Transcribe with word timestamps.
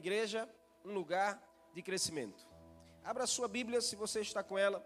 igreja, 0.00 0.48
um 0.82 0.94
lugar 0.94 1.38
de 1.74 1.82
crescimento. 1.82 2.48
Abra 3.04 3.26
sua 3.26 3.46
Bíblia, 3.46 3.82
se 3.82 3.94
você 3.96 4.20
está 4.20 4.42
com 4.42 4.56
ela, 4.58 4.82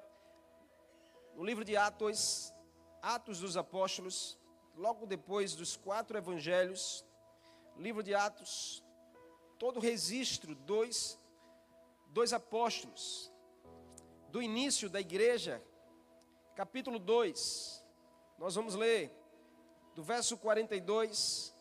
no 1.36 1.44
livro 1.44 1.64
de 1.64 1.76
Atos, 1.76 2.52
Atos 3.00 3.38
dos 3.38 3.56
Apóstolos, 3.56 4.36
logo 4.74 5.06
depois 5.06 5.54
dos 5.54 5.76
quatro 5.76 6.18
evangelhos, 6.18 7.04
livro 7.76 8.02
de 8.02 8.12
Atos, 8.12 8.82
todo 9.56 9.78
registro 9.78 10.52
dos 10.56 11.16
dois 12.08 12.32
apóstolos, 12.32 13.32
do 14.30 14.42
início 14.42 14.90
da 14.90 15.00
igreja, 15.00 15.62
capítulo 16.56 16.98
2. 16.98 17.84
Nós 18.36 18.56
vamos 18.56 18.74
ler 18.74 19.12
do 19.94 20.02
verso 20.02 20.36
42 20.36 21.53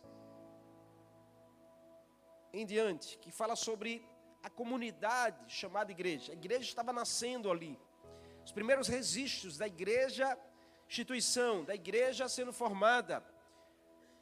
em 2.53 2.65
diante, 2.65 3.17
que 3.17 3.31
fala 3.31 3.55
sobre 3.55 4.05
a 4.43 4.49
comunidade 4.49 5.51
chamada 5.51 5.91
igreja. 5.91 6.31
A 6.31 6.35
igreja 6.35 6.63
estava 6.63 6.93
nascendo 6.93 7.49
ali. 7.49 7.79
Os 8.45 8.51
primeiros 8.51 8.87
registros 8.87 9.57
da 9.57 9.65
igreja, 9.65 10.37
instituição, 10.87 11.63
da 11.63 11.73
igreja 11.73 12.29
sendo 12.29 12.53
formada 12.53 13.23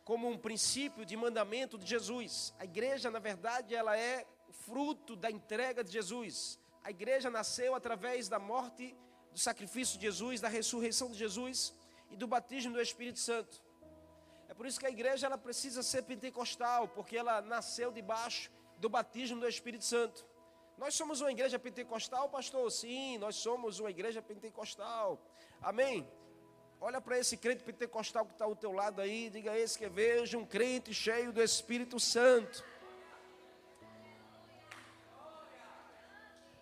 como 0.05 0.29
um 0.29 0.37
princípio 0.37 1.05
de 1.05 1.17
mandamento 1.17 1.77
de 1.77 1.85
Jesus. 1.85 2.53
A 2.57 2.63
igreja, 2.65 3.11
na 3.11 3.19
verdade, 3.19 3.75
ela 3.75 3.97
é 3.97 4.25
fruto 4.51 5.15
da 5.15 5.29
entrega 5.29 5.83
de 5.83 5.91
Jesus. 5.91 6.59
A 6.83 6.89
igreja 6.89 7.29
nasceu 7.29 7.75
através 7.75 8.27
da 8.27 8.39
morte, 8.39 8.95
do 9.31 9.39
sacrifício 9.39 9.97
de 9.97 10.05
Jesus, 10.05 10.41
da 10.41 10.47
ressurreição 10.47 11.09
de 11.09 11.17
Jesus 11.17 11.73
e 12.09 12.15
do 12.15 12.27
batismo 12.27 12.73
do 12.73 12.81
Espírito 12.81 13.19
Santo. 13.19 13.61
É 14.51 14.53
por 14.53 14.65
isso 14.65 14.77
que 14.81 14.85
a 14.85 14.89
igreja 14.89 15.27
ela 15.27 15.37
precisa 15.37 15.81
ser 15.81 16.01
pentecostal, 16.01 16.85
porque 16.85 17.15
ela 17.15 17.41
nasceu 17.41 17.89
debaixo 17.89 18.51
do 18.79 18.89
batismo 18.89 19.39
do 19.39 19.47
Espírito 19.47 19.85
Santo. 19.85 20.27
Nós 20.77 20.93
somos 20.93 21.21
uma 21.21 21.31
igreja 21.31 21.57
pentecostal, 21.57 22.27
pastor? 22.27 22.69
Sim, 22.69 23.17
nós 23.17 23.37
somos 23.37 23.79
uma 23.79 23.89
igreja 23.89 24.21
pentecostal. 24.21 25.17
Amém? 25.61 26.05
Olha 26.81 26.99
para 26.99 27.17
esse 27.17 27.37
crente 27.37 27.63
pentecostal 27.63 28.25
que 28.25 28.33
está 28.33 28.43
ao 28.43 28.53
teu 28.53 28.73
lado 28.73 28.99
aí, 28.99 29.29
diga 29.29 29.51
a 29.51 29.57
esse 29.57 29.77
que 29.79 29.87
veja 29.87 30.37
um 30.37 30.45
crente 30.45 30.93
cheio 30.93 31.31
do 31.31 31.41
Espírito 31.41 31.97
Santo. 31.97 32.61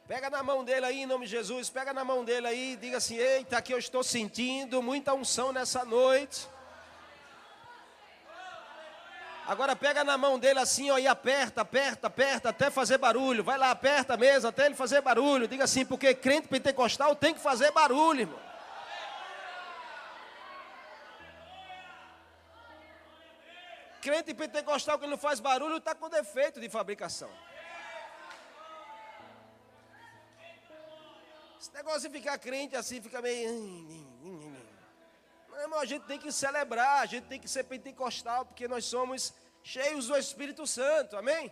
Pega 0.07 0.29
na 0.29 0.43
mão 0.43 0.63
dele 0.63 0.85
aí, 0.85 0.99
em 1.01 1.07
nome 1.07 1.25
de 1.25 1.31
Jesus, 1.31 1.71
pega 1.71 1.91
na 1.91 2.05
mão 2.05 2.23
dele 2.23 2.45
aí, 2.45 2.75
diga 2.75 2.97
assim: 2.97 3.15
Eita, 3.15 3.57
aqui 3.57 3.73
eu 3.73 3.79
estou 3.79 4.03
sentindo 4.03 4.79
muita 4.83 5.11
unção 5.15 5.51
nessa 5.51 5.83
noite. 5.83 6.47
Agora 9.49 9.75
pega 9.75 10.03
na 10.03 10.15
mão 10.15 10.37
dele 10.37 10.59
assim, 10.59 10.91
ó, 10.91 10.99
e 10.99 11.07
aperta, 11.07 11.61
aperta, 11.61 12.05
aperta, 12.05 12.49
até 12.49 12.69
fazer 12.69 12.99
barulho. 12.99 13.43
Vai 13.43 13.57
lá, 13.57 13.71
aperta 13.71 14.15
mesmo, 14.15 14.47
até 14.47 14.67
ele 14.67 14.75
fazer 14.75 15.01
barulho. 15.01 15.47
Diga 15.47 15.63
assim, 15.63 15.83
porque 15.83 16.13
crente 16.13 16.47
pentecostal 16.47 17.15
tem 17.15 17.33
que 17.33 17.39
fazer 17.39 17.71
barulho, 17.71 18.19
irmão. 18.19 18.39
Crente 23.99 24.35
pentecostal 24.35 24.99
que 24.99 25.07
não 25.07 25.17
faz 25.17 25.39
barulho 25.39 25.77
está 25.77 25.95
com 25.95 26.07
defeito 26.09 26.61
de 26.61 26.69
fabricação. 26.69 27.31
Esse 31.59 31.73
negócio 31.73 32.07
de 32.07 32.19
ficar 32.19 32.37
crente 32.37 32.75
assim, 32.75 33.01
fica 33.01 33.19
meio. 33.19 33.49
A 35.79 35.85
gente 35.85 36.05
tem 36.05 36.17
que 36.17 36.31
celebrar, 36.31 37.01
a 37.01 37.05
gente 37.05 37.25
tem 37.25 37.39
que 37.39 37.47
ser 37.47 37.63
pentecostal, 37.63 38.45
porque 38.45 38.67
nós 38.67 38.85
somos 38.85 39.33
cheios 39.61 40.07
do 40.07 40.15
Espírito 40.15 40.65
Santo, 40.65 41.17
amém? 41.17 41.51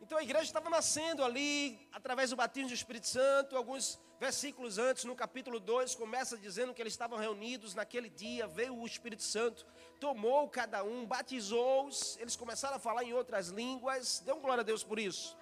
Então 0.00 0.18
a 0.18 0.22
igreja 0.22 0.44
estava 0.44 0.70
nascendo 0.70 1.22
ali, 1.22 1.88
através 1.92 2.30
do 2.30 2.36
batismo 2.36 2.68
do 2.68 2.74
Espírito 2.74 3.06
Santo, 3.06 3.56
alguns 3.56 3.98
versículos 4.18 4.78
antes, 4.78 5.04
no 5.04 5.14
capítulo 5.14 5.60
2, 5.60 5.94
começa 5.94 6.36
dizendo 6.36 6.72
que 6.72 6.80
eles 6.80 6.94
estavam 6.94 7.18
reunidos 7.18 7.74
naquele 7.74 8.08
dia, 8.08 8.46
veio 8.46 8.74
o 8.74 8.86
Espírito 8.86 9.22
Santo, 9.22 9.66
tomou 10.00 10.48
cada 10.48 10.82
um, 10.82 11.04
batizou-os, 11.04 12.16
eles 12.18 12.36
começaram 12.36 12.76
a 12.76 12.78
falar 12.78 13.04
em 13.04 13.12
outras 13.12 13.48
línguas, 13.48 14.20
deu 14.20 14.36
glória 14.40 14.62
a 14.62 14.64
Deus 14.64 14.82
por 14.82 14.98
isso. 14.98 15.36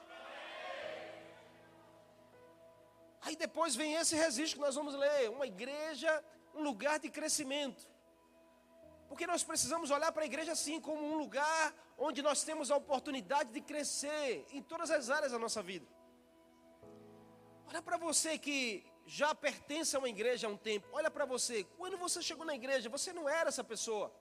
Aí 3.22 3.36
depois 3.36 3.74
vem 3.74 3.94
esse 3.94 4.14
registro 4.16 4.58
que 4.58 4.66
nós 4.66 4.74
vamos 4.74 4.94
ler: 4.94 5.30
uma 5.30 5.46
igreja, 5.46 6.24
um 6.54 6.62
lugar 6.62 6.98
de 6.98 7.08
crescimento. 7.08 7.86
Porque 9.08 9.26
nós 9.26 9.42
precisamos 9.44 9.90
olhar 9.90 10.10
para 10.10 10.22
a 10.22 10.26
igreja 10.26 10.52
assim, 10.52 10.80
como 10.80 11.02
um 11.04 11.16
lugar 11.16 11.74
onde 11.98 12.22
nós 12.22 12.42
temos 12.44 12.70
a 12.70 12.76
oportunidade 12.76 13.50
de 13.52 13.60
crescer 13.60 14.46
em 14.50 14.62
todas 14.62 14.90
as 14.90 15.10
áreas 15.10 15.32
da 15.32 15.38
nossa 15.38 15.62
vida. 15.62 15.86
Olha 17.68 17.82
para 17.82 17.96
você 17.96 18.38
que 18.38 18.84
já 19.06 19.34
pertence 19.34 19.94
a 19.94 19.98
uma 19.98 20.08
igreja 20.08 20.46
há 20.46 20.50
um 20.50 20.56
tempo. 20.56 20.88
Olha 20.92 21.10
para 21.10 21.24
você. 21.24 21.64
Quando 21.76 21.96
você 21.98 22.22
chegou 22.22 22.44
na 22.44 22.54
igreja, 22.54 22.88
você 22.88 23.12
não 23.12 23.28
era 23.28 23.48
essa 23.48 23.64
pessoa. 23.64 24.12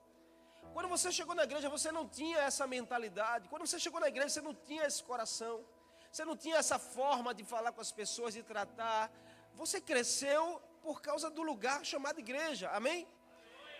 Quando 0.72 0.88
você 0.88 1.10
chegou 1.10 1.34
na 1.34 1.44
igreja, 1.44 1.68
você 1.68 1.90
não 1.90 2.08
tinha 2.08 2.38
essa 2.38 2.66
mentalidade. 2.66 3.48
Quando 3.48 3.66
você 3.66 3.78
chegou 3.78 4.00
na 4.00 4.08
igreja, 4.08 4.28
você 4.30 4.40
não 4.40 4.54
tinha 4.54 4.84
esse 4.84 5.02
coração. 5.02 5.64
Você 6.12 6.26
não 6.26 6.36
tinha 6.36 6.56
essa 6.56 6.78
forma 6.78 7.32
de 7.32 7.42
falar 7.42 7.72
com 7.72 7.80
as 7.80 7.90
pessoas, 7.90 8.34
de 8.34 8.42
tratar. 8.42 9.10
Você 9.54 9.80
cresceu 9.80 10.60
por 10.82 11.00
causa 11.00 11.30
do 11.30 11.42
lugar 11.42 11.82
chamado 11.86 12.20
igreja. 12.20 12.68
Amém? 12.70 13.08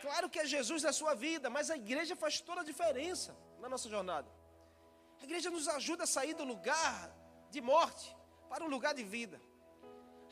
Claro 0.00 0.30
que 0.30 0.38
é 0.38 0.46
Jesus 0.46 0.82
na 0.82 0.94
sua 0.94 1.14
vida, 1.14 1.50
mas 1.50 1.70
a 1.70 1.76
igreja 1.76 2.16
faz 2.16 2.40
toda 2.40 2.62
a 2.62 2.64
diferença 2.64 3.36
na 3.60 3.68
nossa 3.68 3.86
jornada. 3.86 4.26
A 5.20 5.24
igreja 5.24 5.50
nos 5.50 5.68
ajuda 5.68 6.04
a 6.04 6.06
sair 6.06 6.32
do 6.32 6.42
lugar 6.42 7.14
de 7.50 7.60
morte 7.60 8.16
para 8.48 8.64
um 8.64 8.68
lugar 8.68 8.94
de 8.94 9.04
vida. 9.04 9.38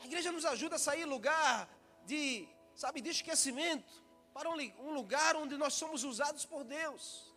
A 0.01 0.05
igreja 0.07 0.31
nos 0.31 0.43
ajuda 0.43 0.77
a 0.77 0.79
sair 0.79 1.05
do 1.05 1.11
lugar 1.11 1.69
de, 2.03 2.49
sabe, 2.73 2.99
de 2.99 3.11
esquecimento 3.11 3.93
para 4.33 4.49
um 4.49 4.91
lugar 4.91 5.35
onde 5.35 5.55
nós 5.55 5.75
somos 5.75 6.03
usados 6.03 6.47
por 6.47 6.63
Deus. 6.63 7.31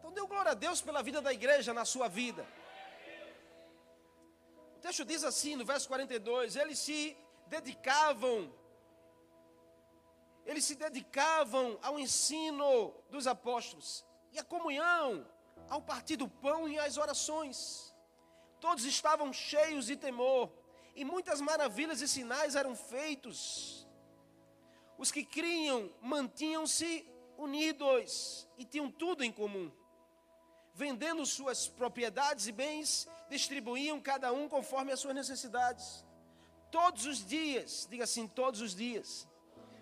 Então 0.00 0.12
dê 0.12 0.20
glória 0.22 0.50
a 0.50 0.54
Deus 0.54 0.80
pela 0.82 1.04
vida 1.04 1.22
da 1.22 1.32
igreja 1.32 1.72
na 1.72 1.84
sua 1.84 2.08
vida 2.08 2.44
texto 4.86 5.04
diz 5.04 5.24
assim, 5.24 5.56
no 5.56 5.64
verso 5.64 5.88
42, 5.88 6.54
eles 6.54 6.78
se 6.78 7.16
dedicavam, 7.48 8.54
eles 10.44 10.64
se 10.64 10.76
dedicavam 10.76 11.76
ao 11.82 11.98
ensino 11.98 12.94
dos 13.10 13.26
apóstolos 13.26 14.04
e 14.30 14.38
à 14.38 14.44
comunhão, 14.44 15.26
ao 15.68 15.82
partir 15.82 16.14
do 16.14 16.28
pão 16.28 16.68
e 16.68 16.78
às 16.78 16.96
orações. 16.98 17.92
Todos 18.60 18.84
estavam 18.84 19.32
cheios 19.32 19.86
de 19.86 19.96
temor, 19.96 20.52
e 20.94 21.04
muitas 21.04 21.40
maravilhas 21.40 22.00
e 22.00 22.06
sinais 22.06 22.54
eram 22.54 22.76
feitos. 22.76 23.88
Os 24.96 25.10
que 25.10 25.24
criam 25.24 25.92
mantinham-se 26.00 27.04
unidos 27.36 28.48
e 28.56 28.64
tinham 28.64 28.88
tudo 28.88 29.24
em 29.24 29.32
comum. 29.32 29.68
Vendendo 30.72 31.26
suas 31.26 31.66
propriedades 31.66 32.46
e 32.46 32.52
bens, 32.52 33.08
distribuíam 33.28 34.00
cada 34.00 34.32
um 34.32 34.48
conforme 34.48 34.92
as 34.92 35.00
suas 35.00 35.14
necessidades. 35.14 36.04
Todos 36.70 37.06
os 37.06 37.24
dias, 37.24 37.86
diga 37.90 38.04
assim, 38.04 38.26
todos 38.26 38.60
os 38.60 38.74
dias, 38.74 39.28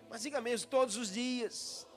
mas 0.09 0.21
diga 0.21 0.39
mesmo, 0.39 0.69
todos 0.69 0.97
os 0.97 1.11
dias. 1.11 1.87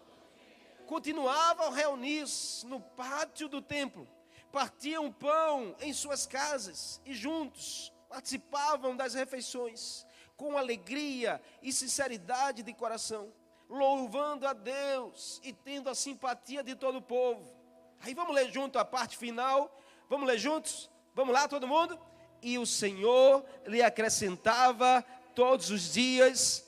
Continuavam 0.87 1.71
reunir-se 1.71 2.67
no 2.67 2.81
pátio 2.81 3.49
do 3.49 3.61
templo, 3.61 4.09
partiam 4.51 5.13
pão 5.13 5.77
em 5.81 5.93
suas 5.93 6.27
casas 6.27 7.01
e 7.05 7.15
juntos 7.15 7.93
participavam 8.09 8.97
das 8.97 9.13
refeições 9.13 10.07
com 10.37 10.57
alegria 10.57 11.43
e 11.61 11.73
sinceridade 11.73 12.63
de 12.63 12.73
coração, 12.73 13.33
louvando 13.69 14.47
a 14.47 14.53
Deus 14.53 15.41
e 15.45 15.53
tendo 15.53 15.91
a 15.91 15.95
simpatia 15.95 16.63
de 16.63 16.75
todo 16.75 16.99
o 16.99 17.03
povo. 17.03 17.53
Aí 18.01 18.15
vamos 18.15 18.35
ler 18.35 18.51
junto 18.51 18.79
a 18.79 18.85
parte 18.85 19.17
final. 19.17 19.77
Vamos 20.09 20.27
ler 20.27 20.39
juntos? 20.39 20.89
Vamos 21.15 21.35
lá, 21.35 21.49
todo 21.49 21.67
mundo? 21.67 21.99
E 22.41 22.59
o 22.59 22.67
Senhor 22.67 23.45
lhe 23.67 23.83
acrescentava 23.83 25.05
todos 25.35 25.71
os 25.71 25.93
dias 25.93 26.67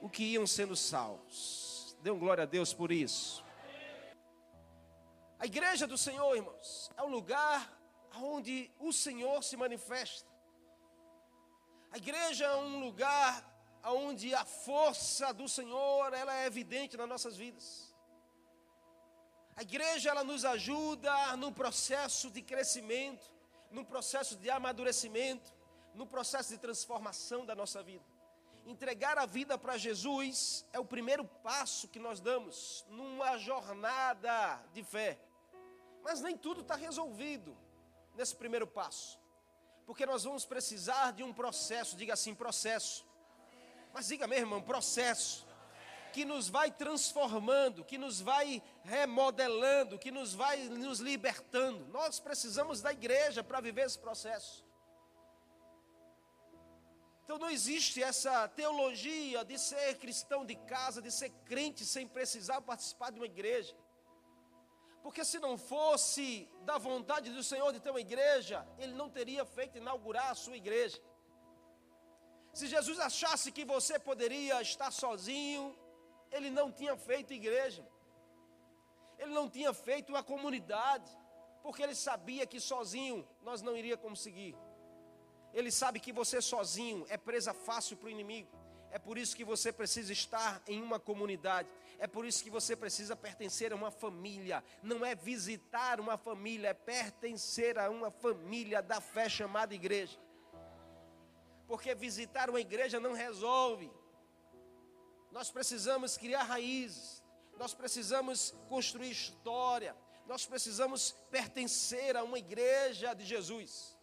o 0.00 0.08
que 0.08 0.24
iam 0.24 0.46
sendo 0.46 0.74
salvos. 0.74 1.96
Dê 2.02 2.10
um 2.10 2.18
glória 2.18 2.42
a 2.42 2.46
Deus 2.46 2.74
por 2.74 2.90
isso. 2.90 3.44
A 5.38 5.46
igreja 5.46 5.86
do 5.86 5.98
Senhor, 5.98 6.36
irmãos, 6.36 6.90
é 6.96 7.02
um 7.02 7.08
lugar 7.08 7.72
onde 8.16 8.70
o 8.78 8.92
Senhor 8.92 9.42
se 9.42 9.56
manifesta. 9.56 10.30
A 11.90 11.96
igreja 11.96 12.44
é 12.44 12.56
um 12.56 12.80
lugar 12.80 13.44
onde 13.84 14.34
a 14.34 14.44
força 14.44 15.32
do 15.32 15.48
Senhor 15.48 16.12
ela 16.12 16.34
é 16.42 16.46
evidente 16.46 16.96
nas 16.96 17.08
nossas 17.08 17.36
vidas. 17.36 17.92
A 19.56 19.62
igreja 19.62 20.10
ela 20.10 20.24
nos 20.24 20.44
ajuda 20.44 21.36
no 21.36 21.52
processo 21.52 22.30
de 22.30 22.40
crescimento 22.40 23.30
num 23.72 23.84
processo 23.84 24.36
de 24.36 24.50
amadurecimento, 24.50 25.52
no 25.94 26.06
processo 26.06 26.50
de 26.50 26.58
transformação 26.58 27.44
da 27.44 27.54
nossa 27.54 27.82
vida. 27.82 28.04
Entregar 28.64 29.18
a 29.18 29.26
vida 29.26 29.58
para 29.58 29.76
Jesus 29.76 30.64
é 30.72 30.78
o 30.78 30.84
primeiro 30.84 31.24
passo 31.24 31.88
que 31.88 31.98
nós 31.98 32.20
damos 32.20 32.84
numa 32.88 33.36
jornada 33.38 34.62
de 34.72 34.84
fé. 34.84 35.18
Mas 36.02 36.20
nem 36.20 36.36
tudo 36.36 36.60
está 36.60 36.76
resolvido 36.76 37.56
nesse 38.14 38.36
primeiro 38.36 38.66
passo. 38.66 39.18
Porque 39.84 40.06
nós 40.06 40.24
vamos 40.24 40.44
precisar 40.44 41.12
de 41.12 41.22
um 41.24 41.32
processo, 41.32 41.96
diga 41.96 42.12
assim, 42.12 42.34
processo. 42.34 43.04
Mas 43.92 44.06
diga 44.06 44.28
mesmo, 44.28 44.46
irmão, 44.46 44.62
processo 44.62 45.44
que 46.12 46.24
nos 46.24 46.48
vai 46.48 46.70
transformando, 46.70 47.84
que 47.84 47.98
nos 47.98 48.20
vai 48.20 48.62
remodelando, 48.84 49.98
que 49.98 50.10
nos 50.10 50.34
vai 50.34 50.56
nos 50.64 51.00
libertando. 51.00 51.86
Nós 51.88 52.20
precisamos 52.20 52.80
da 52.80 52.92
igreja 52.92 53.42
para 53.42 53.60
viver 53.60 53.86
esse 53.86 53.98
processo. 53.98 54.64
Então 57.24 57.38
não 57.38 57.50
existe 57.50 58.02
essa 58.02 58.46
teologia 58.48 59.44
de 59.44 59.58
ser 59.58 59.98
cristão 59.98 60.44
de 60.44 60.54
casa, 60.54 61.00
de 61.00 61.10
ser 61.10 61.30
crente 61.46 61.84
sem 61.84 62.06
precisar 62.06 62.60
participar 62.60 63.10
de 63.10 63.18
uma 63.18 63.26
igreja. 63.26 63.74
Porque 65.02 65.24
se 65.24 65.38
não 65.38 65.56
fosse 65.56 66.48
da 66.62 66.78
vontade 66.78 67.30
do 67.30 67.42
Senhor 67.42 67.72
de 67.72 67.80
ter 67.80 67.90
uma 67.90 68.00
igreja, 68.00 68.66
Ele 68.78 68.92
não 68.92 69.08
teria 69.08 69.44
feito 69.44 69.78
inaugurar 69.78 70.30
a 70.30 70.34
sua 70.34 70.56
igreja. 70.56 71.00
Se 72.52 72.66
Jesus 72.66 72.98
achasse 73.00 73.50
que 73.50 73.64
você 73.64 73.98
poderia 73.98 74.60
estar 74.60 74.90
sozinho, 74.90 75.74
Ele 76.32 76.50
não 76.50 76.72
tinha 76.72 76.96
feito 76.96 77.32
igreja. 77.32 77.86
Ele 79.18 79.32
não 79.32 79.48
tinha 79.48 79.72
feito 79.72 80.10
uma 80.10 80.22
comunidade, 80.22 81.08
porque 81.62 81.82
Ele 81.82 81.94
sabia 81.94 82.46
que 82.46 82.58
sozinho 82.58 83.28
nós 83.42 83.62
não 83.62 83.76
iria 83.76 83.96
conseguir. 83.96 84.56
Ele 85.52 85.70
sabe 85.70 86.00
que 86.00 86.12
você 86.12 86.40
sozinho 86.40 87.04
é 87.08 87.16
presa 87.16 87.52
fácil 87.52 87.96
para 87.96 88.06
o 88.06 88.10
inimigo. 88.10 88.50
É 88.90 88.98
por 88.98 89.16
isso 89.16 89.36
que 89.36 89.44
você 89.44 89.72
precisa 89.72 90.12
estar 90.12 90.62
em 90.66 90.82
uma 90.82 90.98
comunidade. 91.00 91.68
É 91.98 92.06
por 92.06 92.26
isso 92.26 92.42
que 92.42 92.50
você 92.50 92.74
precisa 92.76 93.14
pertencer 93.16 93.72
a 93.72 93.76
uma 93.76 93.90
família. 93.90 94.62
Não 94.82 95.04
é 95.04 95.14
visitar 95.14 95.98
uma 95.98 96.18
família, 96.18 96.68
é 96.68 96.74
pertencer 96.74 97.78
a 97.78 97.88
uma 97.88 98.10
família 98.10 98.82
da 98.82 99.00
fé 99.00 99.28
chamada 99.28 99.74
igreja. 99.74 100.18
Porque 101.66 101.94
visitar 101.94 102.50
uma 102.50 102.60
igreja 102.60 103.00
não 103.00 103.14
resolve. 103.14 103.90
Nós 105.36 105.50
precisamos 105.56 106.16
criar 106.22 106.44
raízes. 106.54 107.22
Nós 107.62 107.72
precisamos 107.80 108.54
construir 108.68 109.10
história. 109.10 109.96
Nós 110.26 110.44
precisamos 110.46 111.12
pertencer 111.30 112.16
a 112.16 112.22
uma 112.22 112.38
igreja 112.38 113.14
de 113.14 113.24
Jesus. 113.24 113.96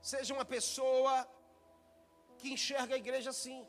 Seja 0.00 0.32
uma 0.32 0.44
pessoa 0.44 1.28
que 2.38 2.48
enxerga 2.56 2.94
a 2.94 3.02
igreja 3.04 3.30
assim. 3.30 3.66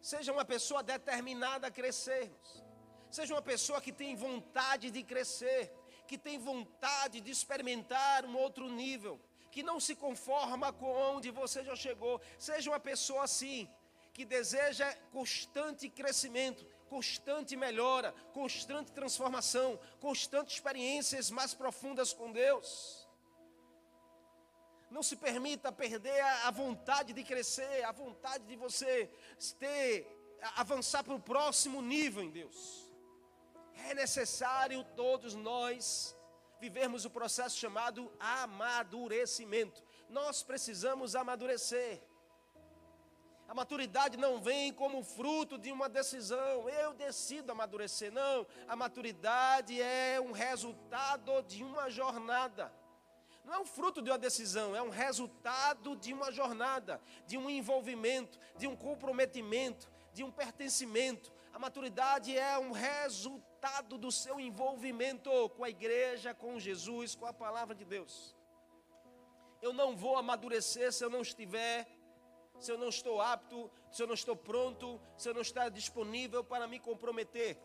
Seja 0.00 0.32
uma 0.32 0.44
pessoa 0.44 0.82
determinada 0.82 1.66
a 1.66 1.70
crescermos. 1.70 2.62
Seja 3.10 3.34
uma 3.34 3.42
pessoa 3.42 3.80
que 3.80 3.92
tem 3.92 4.14
vontade 4.14 4.90
de 4.90 5.02
crescer, 5.02 5.72
que 6.06 6.16
tem 6.16 6.38
vontade 6.38 7.20
de 7.20 7.30
experimentar 7.30 8.24
um 8.24 8.36
outro 8.36 8.68
nível, 8.68 9.20
que 9.54 9.62
não 9.62 9.78
se 9.78 9.94
conforma 9.94 10.72
com 10.72 10.90
onde 11.14 11.30
você 11.30 11.62
já 11.62 11.76
chegou. 11.76 12.20
Seja 12.36 12.68
uma 12.70 12.80
pessoa 12.80 13.22
assim, 13.22 13.70
que 14.12 14.24
deseja 14.24 14.92
constante 15.12 15.88
crescimento, 15.88 16.66
constante 16.88 17.54
melhora, 17.54 18.12
constante 18.32 18.90
transformação, 18.90 19.78
constante 20.00 20.52
experiências 20.54 21.30
mais 21.30 21.54
profundas 21.54 22.12
com 22.12 22.32
Deus. 22.32 23.08
Não 24.90 25.04
se 25.04 25.14
permita 25.14 25.70
perder 25.70 26.20
a, 26.48 26.50
vontade 26.50 27.12
de 27.12 27.22
crescer, 27.22 27.84
a 27.84 27.92
vontade 27.92 28.44
de 28.46 28.56
você 28.56 29.08
ter, 29.60 30.04
avançar 30.56 31.04
para 31.04 31.14
o 31.14 31.20
próximo 31.20 31.80
nível 31.80 32.24
em 32.24 32.30
Deus. 32.30 32.90
É 33.88 33.94
necessário 33.94 34.82
todos 34.96 35.32
nós 35.32 36.13
vivermos 36.64 37.04
o 37.04 37.10
processo 37.10 37.58
chamado 37.58 38.10
amadurecimento. 38.18 39.82
Nós 40.08 40.42
precisamos 40.42 41.14
amadurecer. 41.14 42.00
A 43.46 43.52
maturidade 43.52 44.16
não 44.16 44.40
vem 44.40 44.72
como 44.72 45.04
fruto 45.04 45.58
de 45.58 45.70
uma 45.70 45.90
decisão, 45.90 46.66
eu 46.70 46.94
decido 46.94 47.52
amadurecer. 47.52 48.10
Não, 48.10 48.46
a 48.66 48.74
maturidade 48.74 49.78
é 49.78 50.18
um 50.18 50.32
resultado 50.32 51.42
de 51.42 51.62
uma 51.62 51.90
jornada. 51.90 52.72
Não 53.44 53.52
é 53.52 53.58
um 53.58 53.66
fruto 53.66 54.00
de 54.00 54.10
uma 54.10 54.16
decisão, 54.16 54.74
é 54.74 54.80
um 54.80 54.88
resultado 54.88 55.94
de 55.96 56.14
uma 56.14 56.32
jornada, 56.32 56.98
de 57.26 57.36
um 57.36 57.50
envolvimento, 57.50 58.40
de 58.56 58.66
um 58.66 58.74
comprometimento, 58.74 59.86
de 60.14 60.24
um 60.24 60.30
pertencimento. 60.30 61.30
A 61.52 61.58
maturidade 61.58 62.34
é 62.34 62.58
um 62.58 62.72
resultado 62.72 63.53
do 63.98 64.10
seu 64.12 64.38
envolvimento 64.38 65.30
com 65.50 65.64
a 65.64 65.70
igreja, 65.70 66.34
com 66.34 66.58
Jesus, 66.58 67.14
com 67.14 67.26
a 67.26 67.32
palavra 67.32 67.74
de 67.74 67.84
Deus. 67.84 68.34
Eu 69.60 69.72
não 69.72 69.96
vou 69.96 70.16
amadurecer 70.16 70.92
se 70.92 71.02
eu 71.04 71.10
não 71.10 71.22
estiver, 71.22 71.88
se 72.58 72.70
eu 72.70 72.78
não 72.78 72.88
estou 72.88 73.20
apto, 73.20 73.70
se 73.90 74.02
eu 74.02 74.06
não 74.06 74.14
estou 74.14 74.36
pronto, 74.36 75.00
se 75.16 75.28
eu 75.28 75.34
não 75.34 75.40
estar 75.42 75.68
disponível 75.68 76.44
para 76.44 76.66
me 76.66 76.78
comprometer 76.78 77.58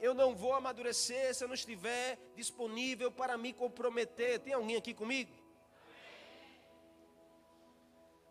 eu 0.00 0.12
não 0.14 0.34
vou 0.34 0.52
amadurecer 0.52 1.34
se 1.34 1.42
eu 1.42 1.48
não 1.48 1.54
estiver 1.54 2.18
disponível 2.34 3.10
para 3.10 3.36
me 3.36 3.52
comprometer. 3.52 4.40
Tem 4.40 4.52
alguém 4.52 4.76
aqui 4.76 4.92
comigo? 4.92 5.32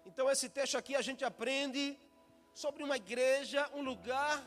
Então, 0.06 0.30
esse 0.30 0.48
texto 0.48 0.78
aqui 0.78 0.96
a 0.96 1.02
gente 1.02 1.26
aprende 1.26 2.00
sobre 2.54 2.84
uma 2.84 2.96
igreja, 2.96 3.70
um 3.74 3.82
lugar 3.82 4.42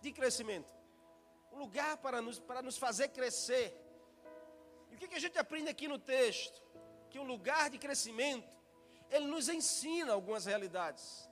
de 0.00 0.12
crescimento, 0.12 0.72
um 1.54 1.58
lugar 1.58 1.96
para 1.98 2.20
nos, 2.20 2.38
para 2.38 2.60
nos 2.60 2.76
fazer 2.76 3.08
crescer. 3.08 3.66
E 4.90 4.94
o 4.94 4.98
que, 4.98 5.08
que 5.08 5.14
a 5.14 5.20
gente 5.20 5.38
aprende 5.38 5.68
aqui 5.70 5.86
no 5.86 5.98
texto? 5.98 6.60
Que 7.10 7.18
um 7.18 7.26
lugar 7.34 7.70
de 7.70 7.78
crescimento, 7.78 8.52
ele 9.10 9.26
nos 9.26 9.48
ensina 9.48 10.12
algumas 10.12 10.44
realidades, 10.46 11.28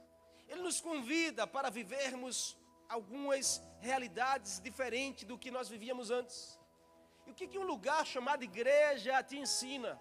ele 0.49 0.63
nos 0.63 0.81
convida 0.81 1.47
para 1.47 1.71
vivermos 1.71 2.57
algumas 2.89 3.61
realidades 3.81 4.61
diferentes 4.61 5.25
do 5.25 5.39
que 5.39 5.51
nós 5.51 5.69
vivíamos 5.69 6.11
antes. 6.11 6.59
E 7.27 7.31
o 7.31 7.35
que, 7.35 7.49
que 7.49 7.59
um 7.59 7.65
lugar 7.75 8.07
chamado 8.07 8.45
igreja 8.45 9.23
te 9.23 9.37
ensina? 9.39 10.01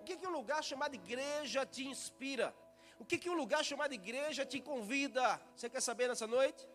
O 0.00 0.04
que, 0.04 0.16
que 0.16 0.26
um 0.26 0.34
lugar 0.40 0.62
chamado 0.62 0.94
igreja 0.94 1.64
te 1.64 1.86
inspira? 1.86 2.54
O 2.98 3.04
que, 3.04 3.16
que 3.16 3.30
um 3.30 3.34
lugar 3.34 3.64
chamado 3.64 3.94
igreja 3.94 4.44
te 4.44 4.60
convida? 4.60 5.40
Você 5.56 5.70
quer 5.70 5.80
saber 5.80 6.08
nessa 6.08 6.26
noite? 6.26 6.68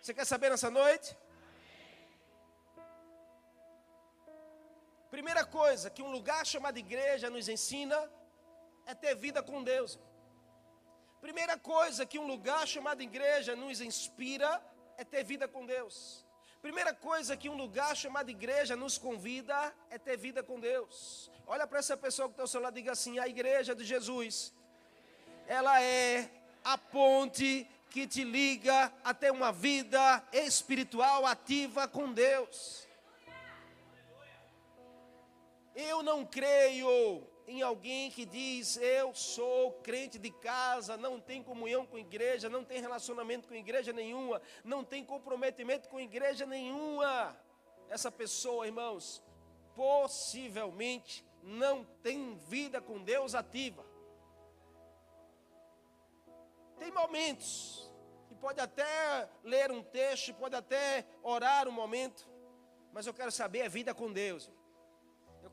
Você 0.00 0.14
quer 0.14 0.26
saber 0.26 0.50
nessa 0.50 0.70
noite? 0.70 1.16
Primeira 5.16 5.46
coisa 5.46 5.88
que 5.88 6.02
um 6.02 6.10
lugar 6.10 6.44
chamado 6.44 6.78
igreja 6.78 7.30
nos 7.30 7.48
ensina 7.48 7.98
é 8.84 8.94
ter 8.94 9.14
vida 9.14 9.42
com 9.42 9.64
Deus. 9.64 9.98
Primeira 11.22 11.56
coisa 11.56 12.04
que 12.04 12.18
um 12.18 12.26
lugar 12.26 12.68
chamado 12.68 13.00
igreja 13.02 13.56
nos 13.56 13.80
inspira 13.80 14.62
é 14.98 15.04
ter 15.04 15.24
vida 15.24 15.48
com 15.48 15.64
Deus. 15.64 16.22
Primeira 16.60 16.92
coisa 16.92 17.34
que 17.34 17.48
um 17.48 17.56
lugar 17.56 17.96
chamado 17.96 18.28
igreja 18.28 18.76
nos 18.76 18.98
convida 18.98 19.74
é 19.88 19.96
ter 19.96 20.18
vida 20.18 20.42
com 20.42 20.60
Deus. 20.60 21.30
Olha 21.46 21.66
para 21.66 21.78
essa 21.78 21.96
pessoa 21.96 22.28
que 22.28 22.34
está 22.34 22.42
ao 22.42 22.46
seu 22.46 22.60
lado 22.60 22.76
e 22.76 22.82
diga 22.82 22.92
assim: 22.92 23.18
a 23.18 23.26
igreja 23.26 23.74
de 23.74 23.84
Jesus, 23.84 24.52
ela 25.46 25.80
é 25.80 26.30
a 26.62 26.76
ponte 26.76 27.66
que 27.88 28.06
te 28.06 28.22
liga 28.22 28.92
a 29.02 29.14
ter 29.14 29.32
uma 29.32 29.50
vida 29.50 30.22
espiritual 30.30 31.24
ativa 31.24 31.88
com 31.88 32.12
Deus. 32.12 32.85
Eu 35.76 36.02
não 36.02 36.24
creio 36.24 37.28
em 37.46 37.60
alguém 37.60 38.10
que 38.10 38.24
diz: 38.24 38.78
Eu 38.78 39.14
sou 39.14 39.72
crente 39.82 40.18
de 40.18 40.30
casa, 40.30 40.96
não 40.96 41.20
tem 41.20 41.42
comunhão 41.42 41.84
com 41.84 41.98
igreja, 41.98 42.48
não 42.48 42.64
tem 42.64 42.80
relacionamento 42.80 43.46
com 43.46 43.54
igreja 43.54 43.92
nenhuma, 43.92 44.40
não 44.64 44.82
tem 44.82 45.04
comprometimento 45.04 45.90
com 45.90 46.00
igreja 46.00 46.46
nenhuma. 46.46 47.38
Essa 47.90 48.10
pessoa, 48.10 48.66
irmãos, 48.66 49.22
possivelmente 49.74 51.22
não 51.42 51.84
tem 52.02 52.34
vida 52.36 52.80
com 52.80 53.04
Deus 53.04 53.34
ativa. 53.34 53.84
Tem 56.78 56.90
momentos 56.90 57.92
que 58.28 58.34
pode 58.34 58.60
até 58.60 59.28
ler 59.44 59.70
um 59.70 59.82
texto, 59.82 60.32
pode 60.32 60.56
até 60.56 61.06
orar 61.22 61.68
um 61.68 61.72
momento, 61.72 62.26
mas 62.94 63.06
eu 63.06 63.12
quero 63.12 63.30
saber 63.30 63.60
a 63.62 63.68
vida 63.68 63.94
com 63.94 64.10
Deus. 64.10 64.50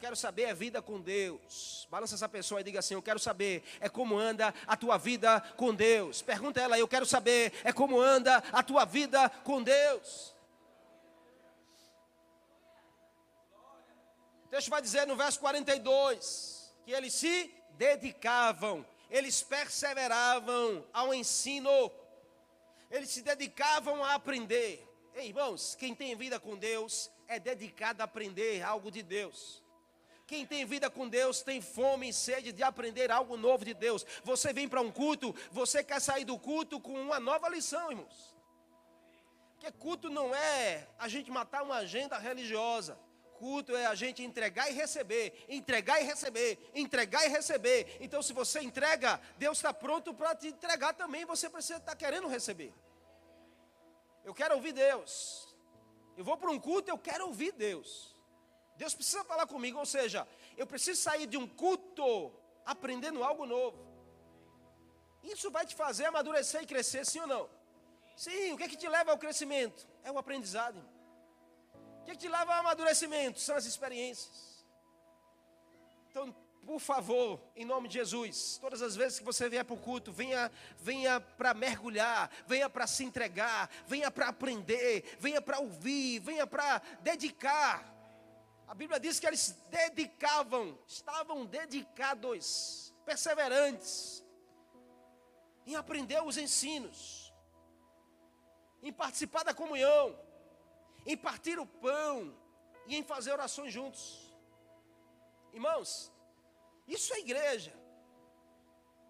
Quero 0.03 0.17
saber 0.17 0.47
a 0.47 0.53
vida 0.53 0.81
com 0.81 0.99
Deus. 0.99 1.87
Balança 1.89 2.15
essa 2.15 2.27
pessoa 2.27 2.59
e 2.59 2.63
diga 2.65 2.79
assim: 2.79 2.93
Eu 2.93 3.01
quero 3.01 3.17
saber 3.17 3.63
é 3.79 3.87
como 3.87 4.17
anda 4.17 4.53
a 4.67 4.75
tua 4.75 4.97
vida 4.97 5.39
com 5.55 5.73
Deus. 5.73 6.21
Pergunta 6.21 6.59
ela: 6.59 6.77
Eu 6.77 6.89
quero 6.89 7.05
saber 7.05 7.53
é 7.63 7.71
como 7.71 8.01
anda 8.01 8.43
a 8.51 8.61
tua 8.61 8.83
vida 8.83 9.29
com 9.45 9.63
Deus. 9.63 10.35
O 14.43 14.49
texto 14.49 14.69
vai 14.69 14.81
dizer 14.81 15.07
no 15.07 15.15
verso 15.15 15.39
42 15.39 16.75
que 16.83 16.91
eles 16.91 17.13
se 17.13 17.49
dedicavam, 17.77 18.85
eles 19.09 19.41
perseveravam 19.41 20.85
ao 20.91 21.13
ensino, 21.13 21.89
eles 22.91 23.09
se 23.09 23.21
dedicavam 23.21 24.03
a 24.03 24.15
aprender. 24.15 24.85
Ei, 25.15 25.29
irmãos, 25.29 25.75
quem 25.75 25.95
tem 25.95 26.13
vida 26.17 26.41
com 26.41 26.57
Deus 26.57 27.09
é 27.25 27.39
dedicado 27.39 28.01
a 28.01 28.03
aprender 28.03 28.61
algo 28.63 28.91
de 28.91 29.01
Deus. 29.01 29.62
Quem 30.25 30.45
tem 30.45 30.65
vida 30.65 30.89
com 30.89 31.07
Deus 31.07 31.41
tem 31.41 31.61
fome 31.61 32.09
e 32.09 32.13
sede 32.13 32.51
de 32.51 32.63
aprender 32.63 33.11
algo 33.11 33.35
novo 33.35 33.65
de 33.65 33.73
Deus. 33.73 34.05
Você 34.23 34.53
vem 34.53 34.67
para 34.69 34.81
um 34.81 34.91
culto, 34.91 35.35
você 35.51 35.83
quer 35.83 35.99
sair 35.99 36.23
do 36.23 36.39
culto 36.39 36.79
com 36.79 36.93
uma 36.93 37.19
nova 37.19 37.49
lição, 37.49 37.91
irmãos. 37.91 38.33
Porque 39.53 39.71
culto 39.71 40.09
não 40.09 40.33
é 40.33 40.87
a 40.97 41.07
gente 41.07 41.29
matar 41.29 41.63
uma 41.63 41.75
agenda 41.75 42.17
religiosa. 42.17 42.97
Culto 43.37 43.75
é 43.75 43.85
a 43.85 43.95
gente 43.95 44.23
entregar 44.23 44.69
e 44.69 44.73
receber, 44.73 45.45
entregar 45.49 46.01
e 46.01 46.05
receber, 46.05 46.71
entregar 46.73 47.25
e 47.25 47.29
receber. 47.29 47.97
Então, 47.99 48.21
se 48.21 48.31
você 48.31 48.61
entrega, 48.61 49.19
Deus 49.37 49.57
está 49.57 49.73
pronto 49.73 50.13
para 50.13 50.35
te 50.35 50.47
entregar 50.47 50.93
também. 50.93 51.25
Você 51.25 51.49
precisa 51.49 51.79
estar 51.79 51.95
querendo 51.95 52.27
receber. 52.27 52.73
Eu 54.23 54.33
quero 54.33 54.55
ouvir 54.55 54.71
Deus. 54.71 55.53
Eu 56.15 56.23
vou 56.23 56.37
para 56.37 56.51
um 56.51 56.59
culto, 56.59 56.89
eu 56.89 56.97
quero 56.97 57.27
ouvir 57.27 57.51
Deus. 57.51 58.12
Deus 58.75 58.95
precisa 58.95 59.23
falar 59.23 59.47
comigo, 59.47 59.77
ou 59.79 59.85
seja, 59.85 60.27
eu 60.57 60.65
preciso 60.65 61.01
sair 61.01 61.27
de 61.27 61.37
um 61.37 61.47
culto 61.47 62.31
aprendendo 62.65 63.23
algo 63.23 63.45
novo. 63.45 63.77
Isso 65.23 65.49
vai 65.49 65.65
te 65.65 65.75
fazer 65.75 66.05
amadurecer 66.05 66.63
e 66.63 66.65
crescer, 66.65 67.05
sim 67.05 67.19
ou 67.19 67.27
não? 67.27 67.49
Sim, 68.15 68.53
o 68.53 68.57
que 68.57 68.63
é 68.63 68.67
que 68.67 68.77
te 68.77 68.87
leva 68.87 69.11
ao 69.11 69.17
crescimento? 69.17 69.87
É 70.03 70.11
o 70.11 70.17
aprendizado. 70.17 70.77
Irmão. 70.77 70.93
O 72.01 72.05
que, 72.05 72.11
é 72.11 72.15
que 72.15 72.19
te 72.19 72.27
leva 72.27 72.53
ao 72.53 72.59
amadurecimento? 72.59 73.39
São 73.39 73.55
as 73.55 73.65
experiências. 73.65 74.65
Então, 76.09 76.35
por 76.65 76.79
favor, 76.79 77.39
em 77.55 77.65
nome 77.65 77.87
de 77.87 77.95
Jesus, 77.95 78.57
todas 78.59 78.81
as 78.81 78.95
vezes 78.95 79.19
que 79.19 79.25
você 79.25 79.49
vier 79.49 79.63
para 79.63 79.73
o 79.73 79.79
culto, 79.79 80.11
venha, 80.11 80.51
venha 80.77 81.19
para 81.19 81.53
mergulhar, 81.53 82.29
venha 82.45 82.69
para 82.69 82.87
se 82.87 83.03
entregar, 83.03 83.69
venha 83.87 84.11
para 84.11 84.27
aprender, 84.27 85.17
venha 85.19 85.41
para 85.41 85.59
ouvir, 85.59 86.19
venha 86.19 86.45
para 86.45 86.81
dedicar. 87.01 87.92
A 88.67 88.73
Bíblia 88.73 88.99
diz 88.99 89.19
que 89.19 89.27
eles 89.27 89.51
dedicavam, 89.69 90.77
estavam 90.87 91.45
dedicados, 91.45 92.93
perseverantes, 93.05 94.23
em 95.65 95.75
aprender 95.75 96.21
os 96.23 96.37
ensinos, 96.37 97.33
em 98.81 98.91
participar 98.91 99.43
da 99.43 99.53
comunhão, 99.53 100.17
em 101.05 101.17
partir 101.17 101.59
o 101.59 101.65
pão 101.65 102.35
e 102.87 102.95
em 102.95 103.03
fazer 103.03 103.31
orações 103.31 103.71
juntos. 103.71 104.33
Irmãos, 105.53 106.11
isso 106.87 107.13
é 107.13 107.19
igreja. 107.19 107.73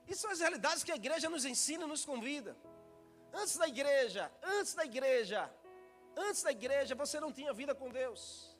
Isso 0.07 0.21
são 0.21 0.31
as 0.31 0.39
realidades 0.39 0.83
que 0.83 0.91
a 0.91 0.95
igreja 0.95 1.29
nos 1.29 1.45
ensina 1.45 1.85
e 1.85 1.87
nos 1.87 2.03
convida. 2.05 2.57
Antes 3.33 3.57
da 3.57 3.67
igreja, 3.67 4.31
antes 4.43 4.73
da 4.73 4.85
igreja, 4.85 5.51
antes 6.15 6.43
da 6.43 6.51
igreja 6.51 6.93
você 6.93 7.19
não 7.19 7.31
tinha 7.31 7.53
vida 7.53 7.73
com 7.73 7.89
Deus. 7.89 8.52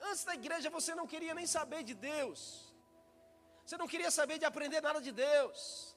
Antes 0.00 0.24
da 0.24 0.34
igreja 0.34 0.70
você 0.70 0.94
não 0.94 1.06
queria 1.06 1.34
nem 1.34 1.46
saber 1.46 1.82
de 1.82 1.94
Deus. 1.94 2.72
Você 3.64 3.76
não 3.76 3.86
queria 3.86 4.10
saber 4.10 4.38
de 4.38 4.44
aprender 4.44 4.80
nada 4.80 5.00
de 5.00 5.12
Deus. 5.12 5.87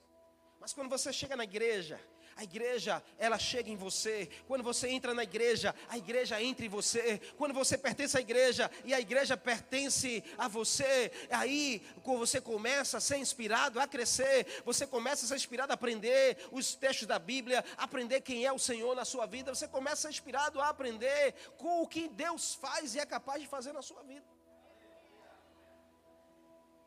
Mas 0.62 0.74
quando 0.74 0.90
você 0.90 1.12
chega 1.12 1.36
na 1.36 1.44
igreja, 1.44 2.00
a 2.38 2.44
igreja, 2.44 3.04
ela 3.18 3.38
chega 3.38 3.70
em 3.70 3.76
você. 3.76 4.30
Quando 4.48 4.64
você 4.64 4.88
entra 4.90 5.12
na 5.14 5.24
igreja, 5.24 5.74
a 5.90 5.98
igreja 5.98 6.42
entra 6.42 6.64
em 6.64 6.70
você. 6.70 7.20
Quando 7.36 7.54
você 7.54 7.78
pertence 7.78 8.16
à 8.16 8.22
igreja 8.22 8.70
e 8.86 8.94
a 8.94 9.00
igreja 9.00 9.36
pertence 9.36 10.24
a 10.38 10.48
você, 10.48 11.12
aí 11.32 11.84
você 12.04 12.40
começa 12.40 12.98
a 12.98 13.02
ser 13.02 13.18
inspirado 13.18 13.80
a 13.80 13.88
crescer, 13.88 14.62
você 14.64 14.86
começa 14.86 15.26
a 15.26 15.28
ser 15.28 15.36
inspirado 15.36 15.72
a 15.72 15.76
aprender 15.76 16.38
os 16.52 16.76
textos 16.76 17.08
da 17.08 17.18
Bíblia, 17.18 17.66
aprender 17.76 18.22
quem 18.22 18.46
é 18.46 18.52
o 18.52 18.60
Senhor 18.60 18.96
na 18.96 19.04
sua 19.04 19.26
vida. 19.26 19.54
Você 19.54 19.68
começa 19.68 19.96
a 19.96 20.02
ser 20.04 20.10
inspirado 20.10 20.62
a 20.62 20.70
aprender 20.70 21.34
com 21.58 21.82
o 21.82 21.88
que 21.88 22.08
Deus 22.08 22.54
faz 22.54 22.94
e 22.94 23.00
é 23.00 23.06
capaz 23.06 23.42
de 23.42 23.48
fazer 23.48 23.74
na 23.74 23.82
sua 23.82 24.04
vida. 24.04 24.26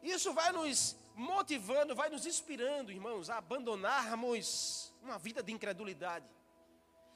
Isso 0.00 0.32
vai 0.32 0.52
nos 0.52 0.96
motivando, 1.14 1.94
vai 1.94 2.09
nos 2.09 2.26
inspirando, 2.26 2.90
irmãos, 2.90 3.30
a 3.30 3.38
abandonarmos 3.38 4.92
uma 5.02 5.18
vida 5.18 5.42
de 5.42 5.52
incredulidade. 5.52 6.26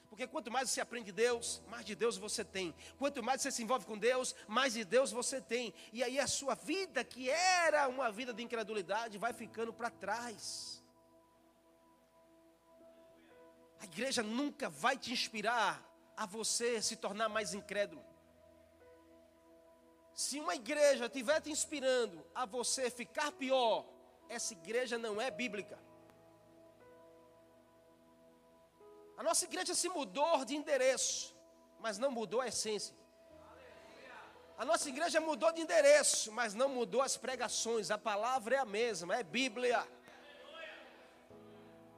Porque 0.09 0.25
quanto 0.25 0.49
mais 0.49 0.69
você 0.69 0.81
aprende 0.81 1.07
de 1.07 1.11
Deus, 1.11 1.61
mais 1.67 1.85
de 1.85 1.93
Deus 1.93 2.17
você 2.17 2.43
tem. 2.43 2.73
Quanto 2.97 3.21
mais 3.21 3.41
você 3.41 3.51
se 3.51 3.61
envolve 3.61 3.85
com 3.85 3.97
Deus, 3.97 4.35
mais 4.47 4.73
de 4.73 4.83
Deus 4.83 5.11
você 5.11 5.39
tem. 5.39 5.73
E 5.93 6.03
aí 6.03 6.19
a 6.19 6.25
sua 6.25 6.55
vida, 6.55 7.03
que 7.03 7.29
era 7.29 7.87
uma 7.87 8.11
vida 8.11 8.33
de 8.33 8.41
incredulidade, 8.41 9.19
vai 9.19 9.33
ficando 9.33 9.71
para 9.71 9.91
trás. 9.91 10.83
A 13.79 13.85
igreja 13.85 14.23
nunca 14.23 14.67
vai 14.67 14.97
te 14.97 15.13
inspirar 15.13 15.85
a 16.17 16.25
você 16.25 16.81
se 16.81 16.95
tornar 16.95 17.29
mais 17.29 17.53
incrédulo. 17.53 18.03
Se 20.23 20.37
uma 20.37 20.53
igreja 20.53 21.05
estiver 21.05 21.39
te 21.39 21.49
inspirando 21.49 22.17
a 22.35 22.45
você 22.45 22.89
ficar 22.91 23.31
pior, 23.31 23.85
essa 24.27 24.51
igreja 24.51 24.97
não 24.97 25.21
é 25.21 25.31
bíblica. 25.31 25.79
A 29.15 29.23
nossa 29.23 29.45
igreja 29.45 29.73
se 29.73 29.87
mudou 29.87 30.43
de 30.43 30.57
endereço, 30.57 31.33
mas 31.79 31.97
não 31.97 32.11
mudou 32.11 32.41
a 32.41 32.49
essência. 32.49 32.93
A 34.57 34.65
nossa 34.65 34.89
igreja 34.89 35.21
mudou 35.21 35.53
de 35.53 35.61
endereço, 35.61 36.33
mas 36.33 36.53
não 36.53 36.67
mudou 36.67 37.01
as 37.01 37.15
pregações. 37.15 37.89
A 37.89 37.97
palavra 37.97 38.57
é 38.57 38.59
a 38.59 38.65
mesma, 38.65 39.15
é 39.15 39.23
Bíblia. 39.23 39.87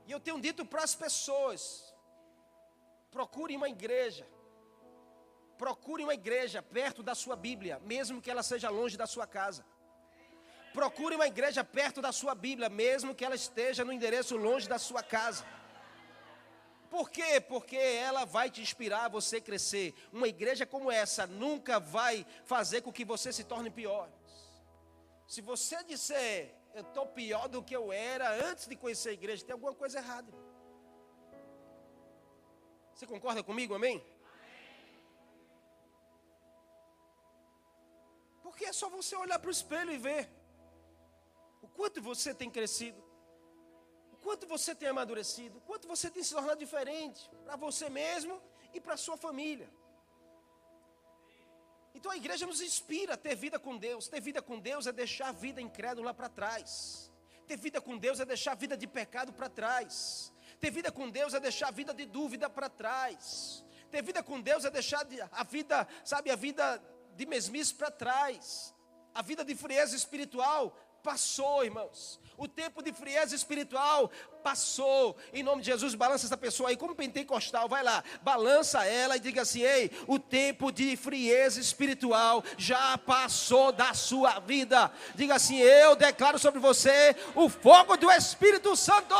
E 0.06 0.12
eu 0.12 0.20
tenho 0.20 0.40
dito 0.40 0.64
para 0.64 0.84
as 0.84 0.94
pessoas: 0.94 1.92
procure 3.10 3.56
uma 3.56 3.68
igreja. 3.68 4.28
Procure 5.62 6.04
uma 6.04 6.16
igreja 6.16 6.60
perto 6.60 7.04
da 7.04 7.14
sua 7.14 7.36
Bíblia, 7.36 7.80
mesmo 7.86 8.20
que 8.20 8.32
ela 8.32 8.42
seja 8.42 8.68
longe 8.68 8.98
da 8.98 9.06
sua 9.06 9.28
casa. 9.28 9.64
Procure 10.74 11.14
uma 11.14 11.28
igreja 11.28 11.64
perto 11.64 12.02
da 12.02 12.12
sua 12.12 12.34
Bíblia, 12.34 12.68
mesmo 12.68 13.14
que 13.14 13.24
ela 13.24 13.36
esteja 13.36 13.86
no 13.86 13.94
endereço 13.94 14.36
longe 14.36 14.68
da 14.68 14.80
sua 14.80 15.04
casa. 15.04 15.46
Por 16.90 17.12
quê? 17.12 17.40
Porque 17.40 17.78
ela 17.78 18.26
vai 18.26 18.50
te 18.50 18.60
inspirar 18.60 19.06
a 19.06 19.10
você 19.10 19.40
crescer. 19.40 19.94
Uma 20.12 20.28
igreja 20.28 20.66
como 20.66 20.92
essa 20.92 21.28
nunca 21.28 21.80
vai 21.80 22.26
fazer 22.44 22.82
com 22.82 22.92
que 22.92 23.06
você 23.06 23.32
se 23.32 23.44
torne 23.44 23.70
pior. 23.70 24.10
Se 25.28 25.42
você 25.42 25.84
disser, 25.84 26.56
eu 26.74 26.82
estou 26.82 27.06
pior 27.06 27.48
do 27.48 27.62
que 27.62 27.76
eu 27.76 27.94
era 27.94 28.28
antes 28.50 28.66
de 28.66 28.76
conhecer 28.76 29.10
a 29.10 29.14
igreja, 29.14 29.46
tem 29.46 29.54
alguma 29.54 29.76
coisa 29.76 30.00
errada. 30.00 30.34
Você 32.96 33.06
concorda 33.06 33.44
comigo, 33.44 33.76
amém? 33.76 34.04
É 38.66 38.74
só 38.74 38.90
você 38.90 39.16
olhar 39.16 39.40
para 39.40 39.50
o 39.50 39.52
espelho 39.52 39.92
e 39.92 39.98
ver 39.98 40.30
o 41.62 41.68
quanto 41.68 42.02
você 42.02 42.34
tem 42.34 42.50
crescido 42.50 43.12
quanto 44.22 44.48
você 44.48 44.74
tem 44.74 44.88
amadurecido, 44.88 45.60
quanto 45.62 45.88
você 45.88 46.10
tem 46.10 46.24
se 46.24 46.34
tornado 46.34 46.60
diferente 46.60 47.30
para 47.44 47.56
você 47.56 47.90
mesmo 47.90 48.42
e 48.74 48.80
para 48.80 48.96
sua 48.96 49.18
família. 49.18 49.70
Então 51.94 52.12
a 52.12 52.16
igreja 52.16 52.46
nos 52.46 52.62
inspira 52.62 53.16
a 53.16 53.18
ter 53.18 53.36
vida 53.36 53.60
com 53.60 53.76
Deus. 53.78 54.08
Ter 54.08 54.22
vida 54.22 54.42
com 54.42 54.58
Deus 54.60 54.88
é 54.88 54.92
deixar 54.92 55.30
a 55.30 55.32
vida 55.32 55.60
incrédula 55.62 56.14
para 56.14 56.30
trás. 56.30 57.12
Ter 57.48 57.58
vida 57.58 57.82
com 57.82 57.98
Deus 57.98 58.20
é 58.20 58.26
deixar 58.26 58.54
a 58.54 58.56
vida 58.56 58.78
de 58.78 58.88
pecado 58.88 59.34
para 59.34 59.50
trás. 59.50 60.32
Ter 60.60 60.72
vida 60.72 60.92
com 60.92 61.10
Deus 61.10 61.34
é 61.34 61.40
deixar 61.40 61.68
a 61.68 61.72
vida 61.72 61.94
de 61.94 62.06
dúvida 62.06 62.50
para 62.50 62.70
trás. 62.70 63.66
Ter 63.90 64.02
vida 64.02 64.24
com 64.24 64.40
Deus 64.40 64.64
é 64.64 64.70
deixar 64.70 65.06
a 65.32 65.44
vida, 65.44 65.88
sabe, 66.06 66.32
a 66.32 66.36
vida 66.36 66.82
de 67.22 67.28
mesmice 67.28 67.74
para 67.74 67.92
trás. 67.92 68.74
A 69.14 69.22
vida 69.22 69.46
de 69.46 69.54
frieza 69.54 69.96
espiritual 69.96 70.76
passou, 71.04 71.64
irmãos. 71.64 72.20
O 72.36 72.48
tempo 72.48 72.82
de 72.82 72.92
frieza 72.92 73.36
espiritual 73.36 74.10
passou. 74.44 75.16
Em 75.32 75.44
nome 75.44 75.62
de 75.62 75.68
Jesus, 75.68 75.94
balança 75.94 76.26
essa 76.26 76.38
pessoa 76.38 76.70
aí, 76.70 76.78
como 76.78 76.96
pentecostal, 76.96 77.70
vai 77.70 77.84
lá, 77.84 78.04
balança 78.24 78.84
ela 78.86 79.18
e 79.18 79.20
diga 79.20 79.44
assim: 79.44 79.62
ei, 79.62 79.92
o 80.08 80.18
tempo 80.18 80.72
de 80.72 80.98
frieza 80.98 81.60
espiritual 81.60 82.44
já 82.58 82.98
passou 82.98 83.72
da 83.72 83.94
sua 83.94 84.40
vida. 84.40 84.92
Diga 85.14 85.36
assim: 85.36 85.58
eu 85.58 85.96
declaro 85.96 86.40
sobre 86.40 86.60
você 86.60 87.16
o 87.36 87.50
fogo 87.50 87.98
do 87.98 88.10
Espírito 88.10 88.76
Santo. 88.76 89.16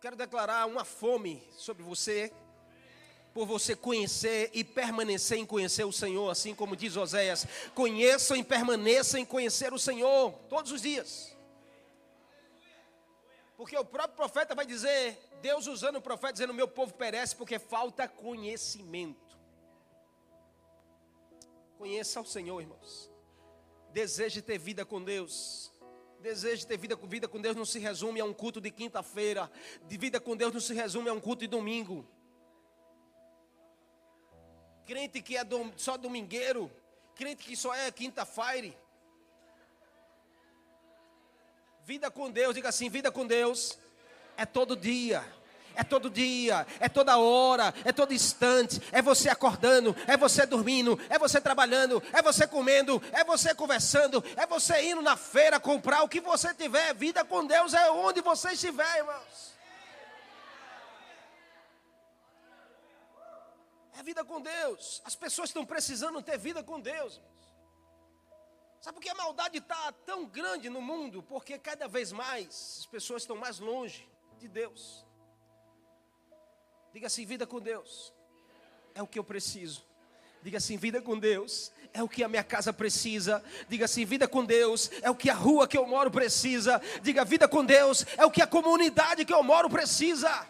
Quero 0.00 0.16
declarar 0.16 0.66
uma 0.66 0.84
fome 0.84 1.42
sobre 1.52 1.82
você, 1.82 2.32
por 3.34 3.46
você 3.46 3.76
conhecer 3.76 4.50
e 4.54 4.64
permanecer 4.64 5.38
em 5.38 5.46
conhecer 5.46 5.84
o 5.84 5.92
Senhor, 5.92 6.30
assim 6.30 6.54
como 6.54 6.74
diz 6.74 6.96
Oséias: 6.96 7.46
conheçam 7.74 8.36
e 8.36 8.42
permaneçam 8.42 9.20
em 9.20 9.24
conhecer 9.24 9.72
o 9.72 9.78
Senhor 9.78 10.32
todos 10.48 10.72
os 10.72 10.82
dias. 10.82 11.36
Porque 13.56 13.76
o 13.76 13.84
próprio 13.84 14.16
profeta 14.16 14.54
vai 14.54 14.64
dizer, 14.64 15.18
Deus 15.42 15.66
usando 15.66 15.96
o 15.96 16.02
profeta, 16.02 16.32
dizendo: 16.32 16.54
Meu 16.54 16.66
povo 16.66 16.94
perece 16.94 17.36
porque 17.36 17.58
falta 17.58 18.08
conhecimento. 18.08 19.38
Conheça 21.76 22.20
o 22.20 22.26
Senhor, 22.26 22.60
irmãos. 22.60 23.10
Deseje 23.92 24.40
ter 24.40 24.58
vida 24.58 24.84
com 24.84 25.02
Deus. 25.02 25.69
Desejo 26.20 26.66
ter 26.66 26.76
vida 26.76 26.96
com 26.96 27.06
vida 27.06 27.26
com 27.26 27.40
Deus 27.40 27.56
não 27.56 27.64
se 27.64 27.78
resume 27.78 28.20
a 28.20 28.24
um 28.24 28.32
culto 28.32 28.60
de 28.60 28.70
quinta-feira. 28.70 29.50
De 29.86 29.96
vida 29.96 30.20
com 30.20 30.36
Deus 30.36 30.52
não 30.52 30.60
se 30.60 30.74
resume 30.74 31.08
a 31.08 31.12
um 31.12 31.20
culto 31.20 31.40
de 31.40 31.46
domingo. 31.46 32.06
Crente 34.86 35.22
que 35.22 35.36
é 35.36 35.42
só 35.76 35.96
domingueiro, 35.96 36.70
crente 37.14 37.44
que 37.44 37.56
só 37.56 37.74
é 37.74 37.90
quinta-feira. 37.90 38.74
Vida 41.84 42.10
com 42.10 42.30
Deus, 42.30 42.54
diga 42.54 42.68
assim, 42.68 42.90
vida 42.90 43.10
com 43.10 43.26
Deus 43.26 43.78
é 44.36 44.44
todo 44.44 44.76
dia 44.76 45.24
é 45.74 45.82
todo 45.82 46.10
dia, 46.10 46.66
é 46.78 46.88
toda 46.88 47.18
hora, 47.18 47.72
é 47.84 47.92
todo 47.92 48.12
instante, 48.14 48.80
é 48.92 49.00
você 49.00 49.28
acordando, 49.28 49.96
é 50.06 50.16
você 50.16 50.44
dormindo, 50.46 50.98
é 51.08 51.18
você 51.18 51.40
trabalhando, 51.40 52.02
é 52.12 52.22
você 52.22 52.46
comendo, 52.46 53.02
é 53.12 53.24
você 53.24 53.54
conversando, 53.54 54.22
é 54.36 54.46
você 54.46 54.90
indo 54.90 55.02
na 55.02 55.16
feira 55.16 55.60
comprar 55.60 56.02
o 56.02 56.08
que 56.08 56.20
você 56.20 56.54
tiver. 56.54 56.94
Vida 56.94 57.24
com 57.24 57.46
Deus 57.46 57.74
é 57.74 57.90
onde 57.90 58.20
você 58.20 58.52
estiver, 58.52 58.98
irmãos. 58.98 59.50
É 63.98 64.02
vida 64.02 64.24
com 64.24 64.40
Deus. 64.40 65.02
As 65.04 65.14
pessoas 65.14 65.50
estão 65.50 65.66
precisando 65.66 66.22
ter 66.22 66.38
vida 66.38 66.62
com 66.62 66.80
Deus. 66.80 67.20
Sabe 68.80 68.94
por 68.94 69.02
que 69.02 69.10
a 69.10 69.14
maldade 69.14 69.58
está 69.58 69.92
tão 70.06 70.24
grande 70.24 70.70
no 70.70 70.80
mundo? 70.80 71.22
Porque 71.22 71.58
cada 71.58 71.86
vez 71.86 72.12
mais 72.12 72.78
as 72.80 72.86
pessoas 72.86 73.22
estão 73.22 73.36
mais 73.36 73.58
longe 73.58 74.08
de 74.38 74.48
Deus. 74.48 75.04
Diga 76.92 77.06
assim: 77.06 77.24
vida 77.24 77.46
com 77.46 77.60
Deus 77.60 78.12
é 78.94 79.02
o 79.02 79.06
que 79.06 79.18
eu 79.18 79.24
preciso. 79.24 79.84
Diga 80.42 80.58
assim: 80.58 80.76
vida 80.76 81.00
com 81.00 81.18
Deus 81.18 81.72
é 81.92 82.02
o 82.02 82.08
que 82.08 82.22
a 82.22 82.28
minha 82.28 82.44
casa 82.44 82.72
precisa. 82.72 83.42
Diga 83.68 83.84
assim: 83.84 84.04
vida 84.04 84.26
com 84.26 84.44
Deus 84.44 84.90
é 85.02 85.10
o 85.10 85.14
que 85.14 85.30
a 85.30 85.34
rua 85.34 85.68
que 85.68 85.76
eu 85.76 85.86
moro 85.86 86.10
precisa. 86.10 86.80
Diga: 87.02 87.24
vida 87.24 87.46
com 87.46 87.64
Deus 87.64 88.06
é 88.16 88.24
o 88.24 88.30
que 88.30 88.42
a 88.42 88.46
comunidade 88.46 89.24
que 89.24 89.32
eu 89.32 89.42
moro 89.42 89.68
precisa. 89.68 90.46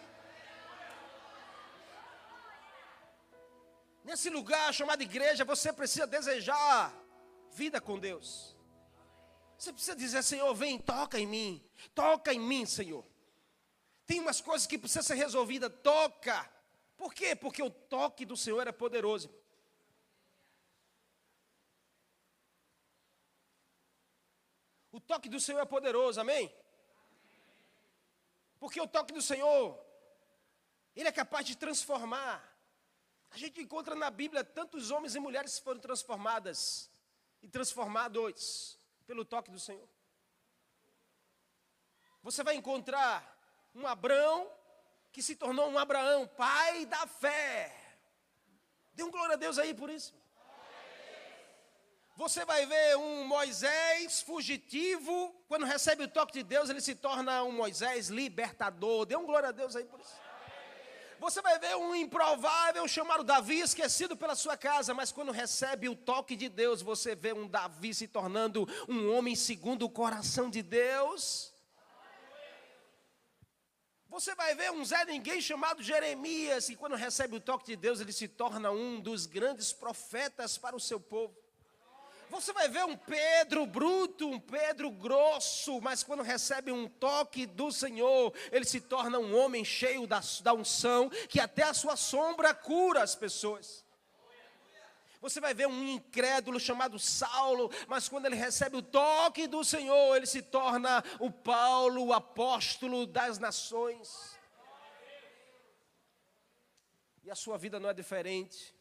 Nesse 4.03 4.29
lugar 4.29 4.73
chamado 4.73 5.01
igreja, 5.01 5.45
você 5.45 5.71
precisa 5.71 6.07
desejar 6.07 6.93
vida 7.51 7.79
com 7.79 7.99
Deus. 7.99 8.55
Você 9.57 9.71
precisa 9.71 9.95
dizer: 9.95 10.23
Senhor, 10.23 10.53
vem, 10.55 10.79
toca 10.79 11.19
em 11.19 11.27
mim, 11.27 11.63
toca 11.93 12.33
em 12.33 12.39
mim, 12.39 12.65
Senhor. 12.65 13.05
Tem 14.05 14.19
umas 14.19 14.41
coisas 14.41 14.67
que 14.67 14.77
precisam 14.77 15.03
ser 15.03 15.15
resolvidas, 15.15 15.71
toca. 15.81 16.49
Por 16.97 17.13
quê? 17.13 17.35
Porque 17.35 17.63
o 17.63 17.69
toque 17.69 18.25
do 18.25 18.35
Senhor 18.35 18.67
é 18.67 18.71
poderoso. 18.71 19.33
O 24.91 24.99
toque 24.99 25.29
do 25.29 25.39
Senhor 25.39 25.59
é 25.59 25.65
poderoso, 25.65 26.19
amém? 26.19 26.53
Porque 28.59 28.79
o 28.79 28.87
toque 28.87 29.13
do 29.13 29.21
Senhor, 29.21 29.79
ele 30.95 31.07
é 31.07 31.11
capaz 31.11 31.45
de 31.45 31.55
transformar. 31.55 32.47
A 33.31 33.37
gente 33.37 33.61
encontra 33.61 33.95
na 33.95 34.11
Bíblia 34.11 34.43
tantos 34.43 34.91
homens 34.91 35.15
e 35.15 35.19
mulheres 35.19 35.57
que 35.57 35.63
foram 35.63 35.79
transformadas 35.79 36.91
e 37.41 37.47
transformados 37.47 38.77
pelo 39.07 39.23
toque 39.23 39.49
do 39.49 39.59
Senhor. 39.59 39.87
Você 42.21 42.43
vai 42.43 42.55
encontrar 42.55 43.40
um 43.73 43.87
Abraão 43.87 44.49
que 45.11 45.21
se 45.21 45.35
tornou 45.35 45.69
um 45.69 45.77
Abraão, 45.77 46.27
pai 46.27 46.85
da 46.85 47.05
fé. 47.05 47.75
Dê 48.93 49.03
um 49.03 49.11
glória 49.11 49.33
a 49.33 49.37
Deus 49.37 49.57
aí 49.59 49.73
por 49.73 49.89
isso. 49.89 50.13
Você 52.15 52.45
vai 52.45 52.65
ver 52.65 52.97
um 52.97 53.25
Moisés 53.25 54.21
fugitivo, 54.21 55.33
quando 55.47 55.65
recebe 55.65 56.03
o 56.03 56.07
toque 56.07 56.33
de 56.33 56.43
Deus, 56.43 56.69
ele 56.69 56.81
se 56.81 56.93
torna 56.93 57.43
um 57.43 57.51
Moisés 57.51 58.09
libertador. 58.09 59.05
Dê 59.05 59.15
um 59.15 59.25
glória 59.25 59.49
a 59.49 59.51
Deus 59.51 59.75
aí 59.75 59.85
por 59.85 59.99
isso. 59.99 60.13
Você 61.19 61.41
vai 61.41 61.59
ver 61.59 61.75
um 61.77 61.93
improvável 61.93 62.87
chamado 62.87 63.23
Davi, 63.23 63.59
esquecido 63.59 64.17
pela 64.17 64.35
sua 64.35 64.57
casa, 64.57 64.93
mas 64.93 65.11
quando 65.11 65.31
recebe 65.31 65.87
o 65.87 65.95
toque 65.95 66.35
de 66.35 66.49
Deus, 66.49 66.81
você 66.81 67.15
vê 67.15 67.31
um 67.31 67.47
Davi 67.47 67.93
se 67.93 68.07
tornando 68.07 68.67
um 68.89 69.15
homem 69.15 69.35
segundo 69.35 69.85
o 69.85 69.89
coração 69.89 70.49
de 70.49 70.63
Deus. 70.63 71.50
Você 74.11 74.35
vai 74.35 74.53
ver 74.53 74.69
um 74.73 74.83
Zé 74.83 75.05
Ninguém 75.05 75.39
chamado 75.39 75.81
Jeremias, 75.81 76.67
e 76.67 76.75
quando 76.75 76.97
recebe 76.97 77.37
o 77.37 77.39
toque 77.39 77.67
de 77.67 77.77
Deus, 77.77 78.01
ele 78.01 78.11
se 78.11 78.27
torna 78.27 78.69
um 78.69 78.99
dos 78.99 79.25
grandes 79.25 79.71
profetas 79.71 80.57
para 80.57 80.75
o 80.75 80.81
seu 80.81 80.99
povo. 80.99 81.33
Você 82.29 82.51
vai 82.51 82.67
ver 82.67 82.83
um 82.83 82.97
Pedro 82.97 83.65
bruto, 83.65 84.27
um 84.27 84.37
Pedro 84.37 84.91
grosso, 84.91 85.79
mas 85.79 86.03
quando 86.03 86.23
recebe 86.23 86.73
um 86.73 86.89
toque 86.89 87.45
do 87.45 87.71
Senhor, 87.71 88.33
ele 88.51 88.65
se 88.65 88.81
torna 88.81 89.17
um 89.17 89.33
homem 89.33 89.63
cheio 89.63 90.05
da, 90.05 90.19
da 90.43 90.53
unção, 90.53 91.09
que 91.29 91.39
até 91.39 91.63
a 91.63 91.73
sua 91.73 91.95
sombra 91.95 92.53
cura 92.53 93.01
as 93.01 93.15
pessoas. 93.15 93.81
Você 95.21 95.39
vai 95.39 95.53
ver 95.53 95.67
um 95.67 95.87
incrédulo 95.87 96.59
chamado 96.59 96.97
Saulo, 96.97 97.71
mas 97.87 98.09
quando 98.09 98.25
ele 98.25 98.35
recebe 98.35 98.77
o 98.77 98.81
toque 98.81 99.45
do 99.45 99.63
Senhor, 99.63 100.15
ele 100.15 100.25
se 100.25 100.41
torna 100.41 101.03
o 101.19 101.29
Paulo, 101.29 102.07
o 102.07 102.13
apóstolo 102.13 103.05
das 103.05 103.37
nações. 103.37 104.35
E 107.23 107.29
a 107.29 107.35
sua 107.35 107.55
vida 107.55 107.79
não 107.79 107.89
é 107.89 107.93
diferente. 107.93 108.73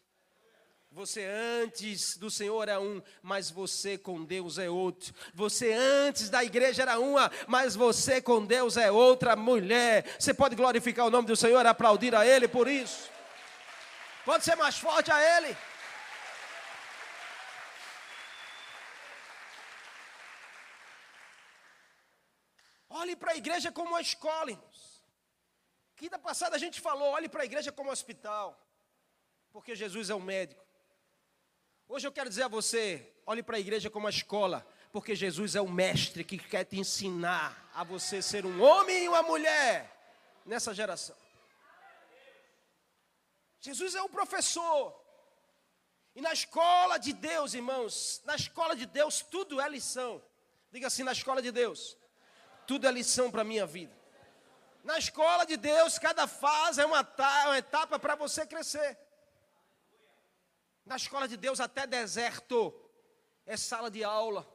Você 0.93 1.25
antes 1.25 2.17
do 2.17 2.31
Senhor 2.31 2.63
era 2.63 2.81
um, 2.81 3.01
mas 3.23 3.49
você 3.51 3.97
com 3.97 4.25
Deus 4.25 4.59
é 4.59 4.69
outro. 4.69 5.15
Você 5.35 5.73
antes 5.73 6.31
da 6.31 6.43
igreja 6.43 6.83
era 6.83 6.99
uma, 6.99 7.31
mas 7.47 7.77
você 7.77 8.21
com 8.21 8.45
Deus 8.45 8.79
é 8.79 8.91
outra 8.91 9.37
mulher. 9.37 10.17
Você 10.19 10.35
pode 10.35 10.57
glorificar 10.57 11.07
o 11.07 11.11
nome 11.11 11.29
do 11.29 11.37
Senhor, 11.37 11.65
aplaudir 11.65 12.15
a 12.15 12.27
Ele 12.27 12.49
por 12.49 12.67
isso. 12.67 13.11
Pode 14.25 14.43
ser 14.43 14.57
mais 14.57 14.79
forte 14.79 15.13
a 15.13 15.39
Ele. 15.39 15.57
Olhe 22.93 23.10
para 23.21 23.33
a 23.33 23.37
igreja 23.37 23.71
como 23.71 23.91
uma 23.91 24.01
escola, 24.01 24.51
irmãos. 24.51 25.05
Quinta 25.95 26.19
passada 26.19 26.57
a 26.57 26.59
gente 26.59 26.81
falou, 26.81 27.11
olhe 27.11 27.29
para 27.29 27.43
a 27.43 27.45
igreja 27.45 27.71
como 27.71 27.91
um 27.91 27.93
hospital. 27.93 28.59
Porque 29.53 29.77
Jesus 29.77 30.09
é 30.09 30.15
o 30.15 30.21
médico. 30.21 30.65
Hoje 31.87 32.07
eu 32.07 32.13
quero 32.13 32.31
dizer 32.31 32.45
a 32.45 32.49
você, 32.49 33.13
olhe 33.27 33.43
para 33.43 33.59
a 33.59 33.61
igreja 33.61 33.91
como 33.91 34.07
uma 34.07 34.11
escola, 34.11 34.67
porque 34.91 35.15
Jesus 35.15 35.55
é 35.55 35.61
o 35.61 35.69
mestre 35.69 36.25
que 36.25 36.39
quer 36.39 36.65
te 36.65 36.79
ensinar 36.79 37.71
a 37.75 37.85
você 37.85 38.23
ser 38.23 38.47
um 38.47 38.63
homem 38.63 39.05
e 39.05 39.09
uma 39.09 39.23
mulher 39.23 39.75
nessa 40.47 40.73
geração. 40.73 41.17
Jesus 43.61 43.95
é 43.95 44.01
o 44.01 44.09
professor. 44.09 44.99
E 46.15 46.23
na 46.23 46.33
escola 46.33 46.97
de 46.97 47.13
Deus, 47.13 47.53
irmãos, 47.53 48.23
na 48.25 48.37
escola 48.37 48.75
de 48.75 48.87
Deus 48.87 49.21
tudo 49.21 49.61
é 49.61 49.69
lição. 49.69 50.23
Diga 50.73 50.87
assim, 50.87 51.03
na 51.03 51.13
escola 51.13 51.43
de 51.43 51.53
Deus, 51.53 51.99
tudo 52.71 52.87
é 52.87 52.93
lição 52.93 53.33
para 53.33 53.43
a 53.43 53.45
minha 53.53 53.67
vida. 53.67 53.93
Na 54.85 54.97
escola 54.97 55.45
de 55.45 55.57
Deus, 55.57 55.99
cada 55.99 56.29
fase 56.29 56.81
é 56.81 56.87
uma, 56.87 57.01
uma 57.47 57.59
etapa 57.59 57.99
para 57.99 58.15
você 58.15 58.47
crescer. 58.47 58.97
Na 60.87 60.95
escola 60.95 61.27
de 61.27 61.37
Deus, 61.37 61.59
até 61.59 61.85
deserto 61.85 62.73
é 63.45 63.57
sala 63.57 63.91
de 63.91 64.05
aula. 64.05 64.47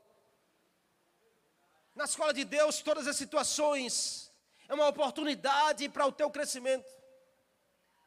Na 1.93 2.05
escola 2.05 2.33
de 2.33 2.45
Deus, 2.45 2.81
todas 2.81 3.05
as 3.05 3.17
situações 3.17 4.31
é 4.69 4.73
uma 4.73 4.87
oportunidade 4.87 5.89
para 5.89 6.07
o 6.07 6.11
teu 6.13 6.31
crescimento. 6.31 6.89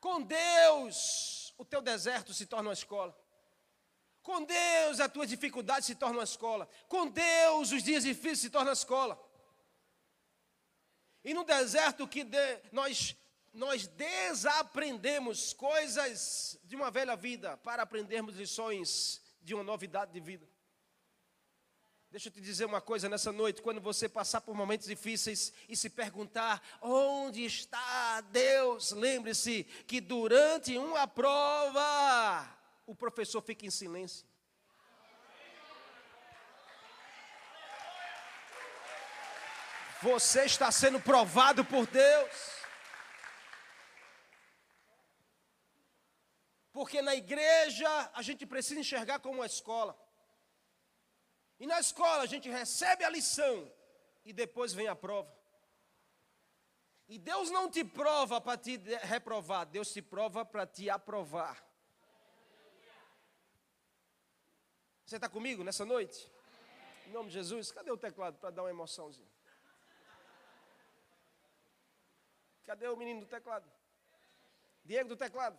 Com 0.01 0.23
Deus, 0.23 1.55
o 1.59 1.67
teu 1.67 1.83
deserto 1.83 2.33
se 2.33 2.47
torna 2.47 2.71
uma 2.71 2.81
escola. 2.83 3.15
Com 4.23 4.43
Deus, 4.43 5.01
a 5.01 5.09
tua 5.09 5.27
dificuldade 5.27 5.85
se 5.85 5.95
torna 5.95 6.17
uma 6.17 6.25
escola. 6.25 6.67
Com 6.89 7.09
Deus, 7.09 7.73
os 7.73 7.83
dias 7.83 8.05
difíceis 8.05 8.41
se 8.41 8.49
tornam 8.49 8.73
escola. 8.73 9.28
E 11.25 11.35
no 11.35 11.45
deserto 11.45 12.07
que 12.07 12.25
de, 12.25 12.61
nós, 12.73 13.17
nós 13.53 13.87
desaprendemos 13.87 15.53
coisas 15.53 16.59
de 16.65 16.77
uma 16.77 16.91
velha 16.91 17.17
vida 17.17 17.57
para 17.59 17.83
aprendermos 17.83 18.37
lições 18.37 19.21
de 19.41 19.55
uma 19.55 19.65
novidade 19.65 20.13
de 20.13 20.21
vida. 20.21 20.49
Deixa 22.11 22.29
eu 22.29 22.33
te 22.33 22.41
dizer 22.41 22.65
uma 22.65 22.81
coisa 22.81 23.09
nessa 23.09 23.31
noite, 23.31 23.61
quando 23.61 23.83
você 23.83 24.09
passar 24.09 24.41
por 24.41 24.55
momentos 24.55 24.87
difíceis 24.87 25.53
e 25.69 25.77
se 25.77 25.91
perguntar 25.91 26.63
onde 26.81 27.45
está 27.45 28.23
Deus, 28.23 28.93
lembre-se 28.93 29.65
que 29.87 30.01
durante 30.01 30.79
uma 30.79 31.07
prova 31.07 32.49
o 32.87 32.95
professor 32.95 33.43
fica 33.43 33.67
em 33.67 33.71
silêncio. 33.71 34.28
Você 40.03 40.45
está 40.45 40.71
sendo 40.71 41.01
provado 41.01 41.65
por 41.65 41.87
Deus. 41.87 42.59
Porque 46.73 47.03
na 47.03 47.17
igreja 47.17 47.89
a 48.15 48.23
gente 48.23 48.47
precisa 48.47 48.79
enxergar 48.79 49.19
como 49.19 49.41
uma 49.41 49.47
escola. 49.47 49.99
E 51.59 51.67
na 51.67 51.81
escola 51.81 52.23
a 52.23 52.27
gente 52.27 52.49
recebe 52.49 53.03
a 53.03 53.11
lição 53.11 53.71
e 54.25 54.33
depois 54.33 54.73
vem 54.73 54.87
a 54.87 54.95
prova. 54.95 55.37
E 57.09 57.19
Deus 57.19 57.51
não 57.51 57.69
te 57.69 57.83
prova 57.83 58.41
para 58.41 58.57
te 58.57 58.77
reprovar, 59.03 59.67
Deus 59.67 59.93
te 59.93 60.01
prova 60.01 60.45
para 60.45 60.67
te 60.67 60.89
aprovar. 60.89 61.67
Você 65.05 65.17
está 65.17 65.29
comigo 65.29 65.65
nessa 65.65 65.87
noite? 65.87 66.31
Em 67.07 67.11
nome 67.11 67.29
de 67.29 67.35
Jesus, 67.35 67.73
cadê 67.73 67.91
o 67.91 67.97
teclado 67.97 68.39
para 68.39 68.51
dar 68.51 68.63
uma 68.63 68.71
emoçãozinha? 68.71 69.38
Cadê 72.69 72.87
o 72.87 72.97
menino 72.99 73.21
do 73.21 73.27
teclado? 73.27 73.67
Diego 74.85 75.09
do 75.09 75.17
teclado. 75.17 75.59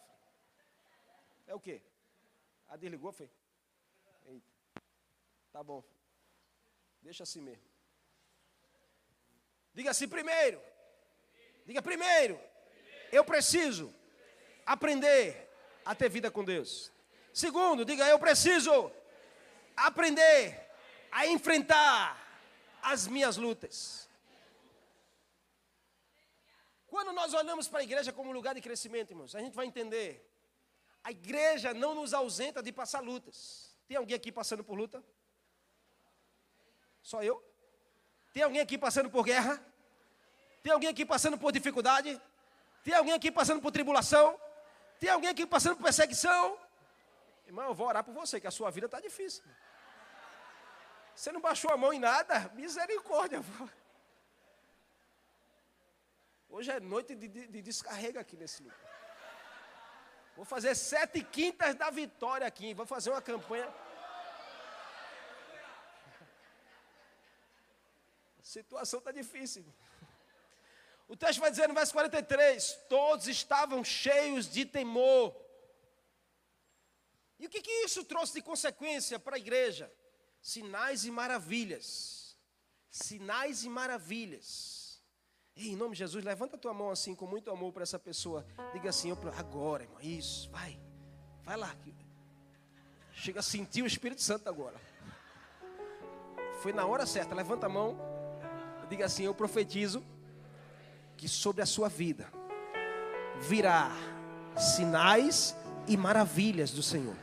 É 1.48 1.56
o 1.56 1.60
quê? 1.60 1.82
A 2.68 2.78
desligou, 2.78 3.12
foi? 3.12 3.28
Eita. 4.28 4.52
Tá 5.52 5.64
bom. 5.64 5.84
Deixa 7.02 7.24
assim 7.24 7.42
mesmo. 7.42 7.64
Diga 9.74 9.90
assim 9.90 10.08
primeiro. 10.08 10.62
Diga 11.66 11.82
primeiro. 11.82 12.40
Eu 13.12 13.26
preciso 13.26 13.92
aprender 14.64 15.50
a 15.84 15.96
ter 15.96 16.10
vida 16.10 16.30
com 16.30 16.46
Deus. 16.46 16.92
Segundo, 17.34 17.84
diga 17.84 18.08
eu 18.08 18.20
preciso 18.20 18.92
aprender 19.76 20.64
a 21.12 21.26
enfrentar 21.26 22.16
as 22.84 23.08
minhas 23.08 23.36
lutas. 23.36 24.09
Quando 26.90 27.12
nós 27.14 27.34
olhamos 27.34 27.68
para 27.68 27.80
a 27.80 27.84
igreja 27.84 28.12
como 28.12 28.32
lugar 28.32 28.56
de 28.56 28.62
crescimento, 28.62 29.12
irmãos, 29.12 29.36
a 29.36 29.40
gente 29.40 29.54
vai 29.54 29.66
entender. 29.66 30.28
A 31.04 31.12
igreja 31.12 31.74
não 31.74 31.94
nos 31.94 32.14
ausenta 32.14 32.62
de 32.62 32.72
passar 32.72 33.02
lutas. 33.02 33.76
Tem 33.88 33.96
alguém 33.96 34.16
aqui 34.16 34.32
passando 34.32 34.64
por 34.64 34.76
luta? 34.76 35.04
Só 37.02 37.24
eu? 37.24 37.44
Tem 38.34 38.44
alguém 38.44 38.62
aqui 38.62 38.78
passando 38.78 39.10
por 39.10 39.24
guerra? 39.24 39.64
Tem 40.64 40.72
alguém 40.72 40.90
aqui 40.90 41.06
passando 41.06 41.38
por 41.38 41.52
dificuldade? 41.52 42.20
Tem 42.84 42.94
alguém 42.94 43.14
aqui 43.14 43.32
passando 43.32 43.62
por 43.62 43.72
tribulação? 43.72 44.40
Tem 45.00 45.10
alguém 45.10 45.30
aqui 45.30 45.46
passando 45.46 45.76
por 45.76 45.84
perseguição? 45.84 46.58
Irmão, 47.46 47.66
eu 47.66 47.74
vou 47.74 47.88
orar 47.88 48.04
por 48.04 48.14
você, 48.14 48.40
que 48.40 48.48
a 48.48 48.52
sua 48.52 48.70
vida 48.70 48.86
está 48.86 49.00
difícil. 49.00 49.44
Você 51.16 51.32
não 51.32 51.42
baixou 51.42 51.72
a 51.72 51.78
mão 51.78 51.92
em 51.94 52.00
nada? 52.00 52.52
Misericórdia. 52.54 53.42
Hoje 56.50 56.72
é 56.72 56.80
noite 56.80 57.14
de, 57.16 57.28
de, 57.28 57.48
de 57.48 57.62
descarrega 57.62 58.20
aqui 58.20 58.36
nesse 58.36 58.64
lugar. 58.64 58.78
Vou 60.36 60.46
fazer 60.46 60.74
sete 60.74 61.24
quintas 61.24 61.76
da 61.76 61.92
vitória 61.92 62.48
aqui. 62.48 62.74
Vou 62.74 62.88
fazer 62.88 63.12
uma 63.12 63.22
campanha. 63.22 63.72
A 68.40 68.44
situação 68.44 68.98
está 68.98 69.12
difícil. 69.12 69.64
O 71.08 71.16
texto 71.16 71.40
vai 71.40 71.52
dizer 71.52 71.68
no 71.68 71.76
verso 71.76 71.94
43: 71.94 72.80
Todos 72.90 73.28
estavam 73.28 73.84
cheios 73.84 74.50
de 74.50 74.66
temor. 74.66 75.36
E 77.38 77.46
o 77.46 77.50
que, 77.50 77.62
que 77.62 77.72
isso 77.86 78.04
trouxe 78.04 78.34
de 78.34 78.42
consequência 78.42 79.20
para 79.20 79.36
a 79.36 79.40
igreja? 79.40 79.92
Sinais 80.42 81.06
e 81.06 81.12
maravilhas. 81.12 82.38
Sinais 82.90 83.64
e 83.64 83.70
maravilhas. 83.70 84.79
Em 85.62 85.76
nome 85.76 85.92
de 85.92 86.00
Jesus, 86.00 86.24
levanta 86.24 86.56
a 86.56 86.60
tua 86.60 86.74
mão 86.74 86.90
assim, 86.90 87.14
com 87.14 87.28
muito 87.28 87.52
amor 87.52 87.74
para 87.74 87.84
essa 87.84 88.00
pessoa. 88.00 88.46
Diga 88.74 88.90
assim, 88.90 89.12
agora, 89.38 89.84
irmão, 89.84 90.00
isso, 90.02 90.50
vai. 90.50 90.80
Vai 91.44 91.58
lá. 91.58 91.76
Chega 93.12 93.42
a 93.42 93.44
sentir 93.44 93.82
o 93.82 93.86
Espírito 93.86 94.22
Santo 94.22 94.48
agora. 94.48 94.80
Foi 96.62 96.72
na 96.72 96.86
hora 96.86 97.06
certa, 97.06 97.36
levanta 97.36 97.66
a 97.66 97.70
mão. 97.70 97.98
Diga 98.90 99.06
assim, 99.06 99.24
eu 99.24 99.36
profetizo 99.36 100.02
que 101.18 101.28
sobre 101.28 101.62
a 101.62 101.66
sua 101.66 101.90
vida 101.90 102.32
virá 103.42 103.92
sinais 104.58 105.56
e 105.88 105.98
maravilhas 105.98 106.72
do 106.72 106.82
Senhor. 106.82 107.16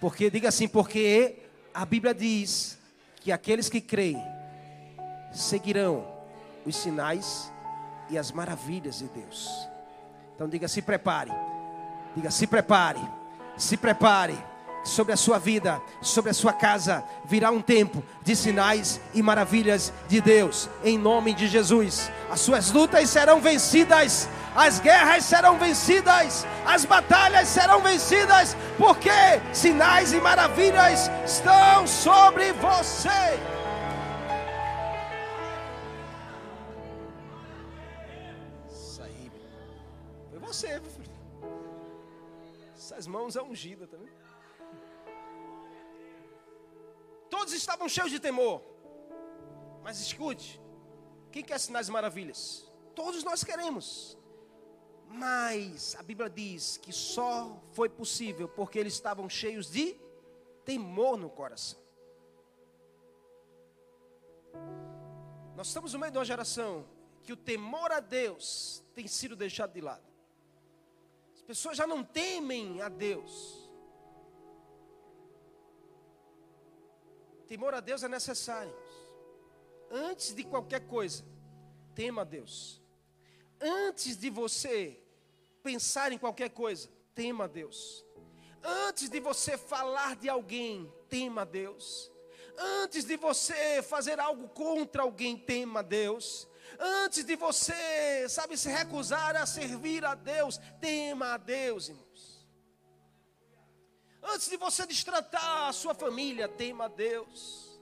Porque, 0.00 0.30
diga 0.30 0.48
assim, 0.48 0.68
porque 0.68 1.42
a 1.74 1.84
Bíblia 1.84 2.14
diz 2.14 2.78
que 3.16 3.32
aqueles 3.32 3.68
que 3.68 3.80
creem 3.80 4.22
seguirão 5.32 6.06
os 6.64 6.76
sinais 6.76 7.51
e 8.12 8.18
as 8.18 8.30
maravilhas 8.30 8.98
de 8.98 9.06
Deus. 9.06 9.68
Então 10.34 10.48
diga: 10.48 10.68
se 10.68 10.82
prepare. 10.82 11.32
Diga: 12.14 12.30
se 12.30 12.46
prepare. 12.46 13.00
Se 13.56 13.76
prepare. 13.76 14.52
Sobre 14.84 15.12
a 15.12 15.16
sua 15.16 15.38
vida, 15.38 15.80
sobre 16.00 16.32
a 16.32 16.34
sua 16.34 16.52
casa, 16.52 17.04
virá 17.24 17.52
um 17.52 17.62
tempo 17.62 18.02
de 18.24 18.34
sinais 18.34 19.00
e 19.14 19.22
maravilhas 19.22 19.92
de 20.08 20.20
Deus, 20.20 20.68
em 20.82 20.98
nome 20.98 21.32
de 21.32 21.46
Jesus. 21.46 22.10
As 22.28 22.40
suas 22.40 22.72
lutas 22.72 23.08
serão 23.08 23.40
vencidas, 23.40 24.28
as 24.56 24.80
guerras 24.80 25.24
serão 25.24 25.56
vencidas, 25.56 26.44
as 26.66 26.84
batalhas 26.84 27.46
serão 27.46 27.80
vencidas, 27.80 28.56
porque 28.76 29.08
sinais 29.52 30.12
e 30.12 30.20
maravilhas 30.20 31.08
estão 31.24 31.86
sobre 31.86 32.52
você. 32.54 33.38
Essas 43.02 43.08
mãos 43.08 43.34
é 43.34 43.42
ungida 43.42 43.84
também. 43.88 44.08
Todos 47.28 47.52
estavam 47.52 47.88
cheios 47.88 48.12
de 48.12 48.20
temor. 48.20 48.62
Mas 49.82 49.98
escute, 49.98 50.62
quem 51.32 51.42
quer 51.42 51.58
sinais 51.58 51.88
e 51.88 51.90
maravilhas? 51.90 52.70
Todos 52.94 53.24
nós 53.24 53.42
queremos. 53.42 54.16
Mas 55.08 55.96
a 55.96 56.02
Bíblia 56.04 56.30
diz 56.30 56.76
que 56.76 56.92
só 56.92 57.60
foi 57.72 57.88
possível 57.88 58.48
porque 58.48 58.78
eles 58.78 58.92
estavam 58.92 59.28
cheios 59.28 59.68
de 59.68 60.00
temor 60.64 61.16
no 61.16 61.28
coração. 61.28 61.80
Nós 65.56 65.66
estamos 65.66 65.92
no 65.92 65.98
meio 65.98 66.12
de 66.12 66.18
uma 66.18 66.24
geração 66.24 66.86
que 67.24 67.32
o 67.32 67.36
temor 67.36 67.90
a 67.90 67.98
Deus 67.98 68.84
tem 68.94 69.08
sido 69.08 69.34
deixado 69.34 69.72
de 69.72 69.80
lado. 69.80 70.11
As 71.52 71.58
pessoas 71.58 71.76
já 71.76 71.86
não 71.86 72.02
temem 72.02 72.80
a 72.80 72.88
Deus. 72.88 73.68
Temor 77.46 77.74
a 77.74 77.80
Deus 77.80 78.02
é 78.02 78.08
necessário. 78.08 78.74
Antes 79.90 80.34
de 80.34 80.44
qualquer 80.44 80.86
coisa, 80.86 81.22
tema 81.94 82.22
a 82.22 82.24
Deus. 82.24 82.80
Antes 83.60 84.16
de 84.16 84.30
você 84.30 84.98
pensar 85.62 86.10
em 86.10 86.16
qualquer 86.16 86.48
coisa, 86.48 86.88
tema 87.14 87.44
a 87.44 87.48
Deus. 87.48 88.02
Antes 88.64 89.10
de 89.10 89.20
você 89.20 89.58
falar 89.58 90.16
de 90.16 90.30
alguém, 90.30 90.90
tema 91.10 91.42
a 91.42 91.44
Deus. 91.44 92.10
Antes 92.56 93.04
de 93.04 93.18
você 93.18 93.82
fazer 93.82 94.18
algo 94.18 94.48
contra 94.48 95.02
alguém, 95.02 95.36
tema 95.36 95.80
a 95.80 95.82
Deus. 95.82 96.48
Antes 96.78 97.24
de 97.24 97.36
você, 97.36 98.28
sabe, 98.28 98.56
se 98.56 98.68
recusar 98.68 99.36
a 99.36 99.46
servir 99.46 100.04
a 100.04 100.14
Deus, 100.14 100.58
tema 100.80 101.34
a 101.34 101.36
Deus, 101.36 101.88
irmãos. 101.88 102.46
Antes 104.22 104.48
de 104.48 104.56
você 104.56 104.86
destratar 104.86 105.68
a 105.68 105.72
sua 105.72 105.94
família, 105.94 106.48
tema 106.48 106.84
a 106.84 106.88
Deus. 106.88 107.78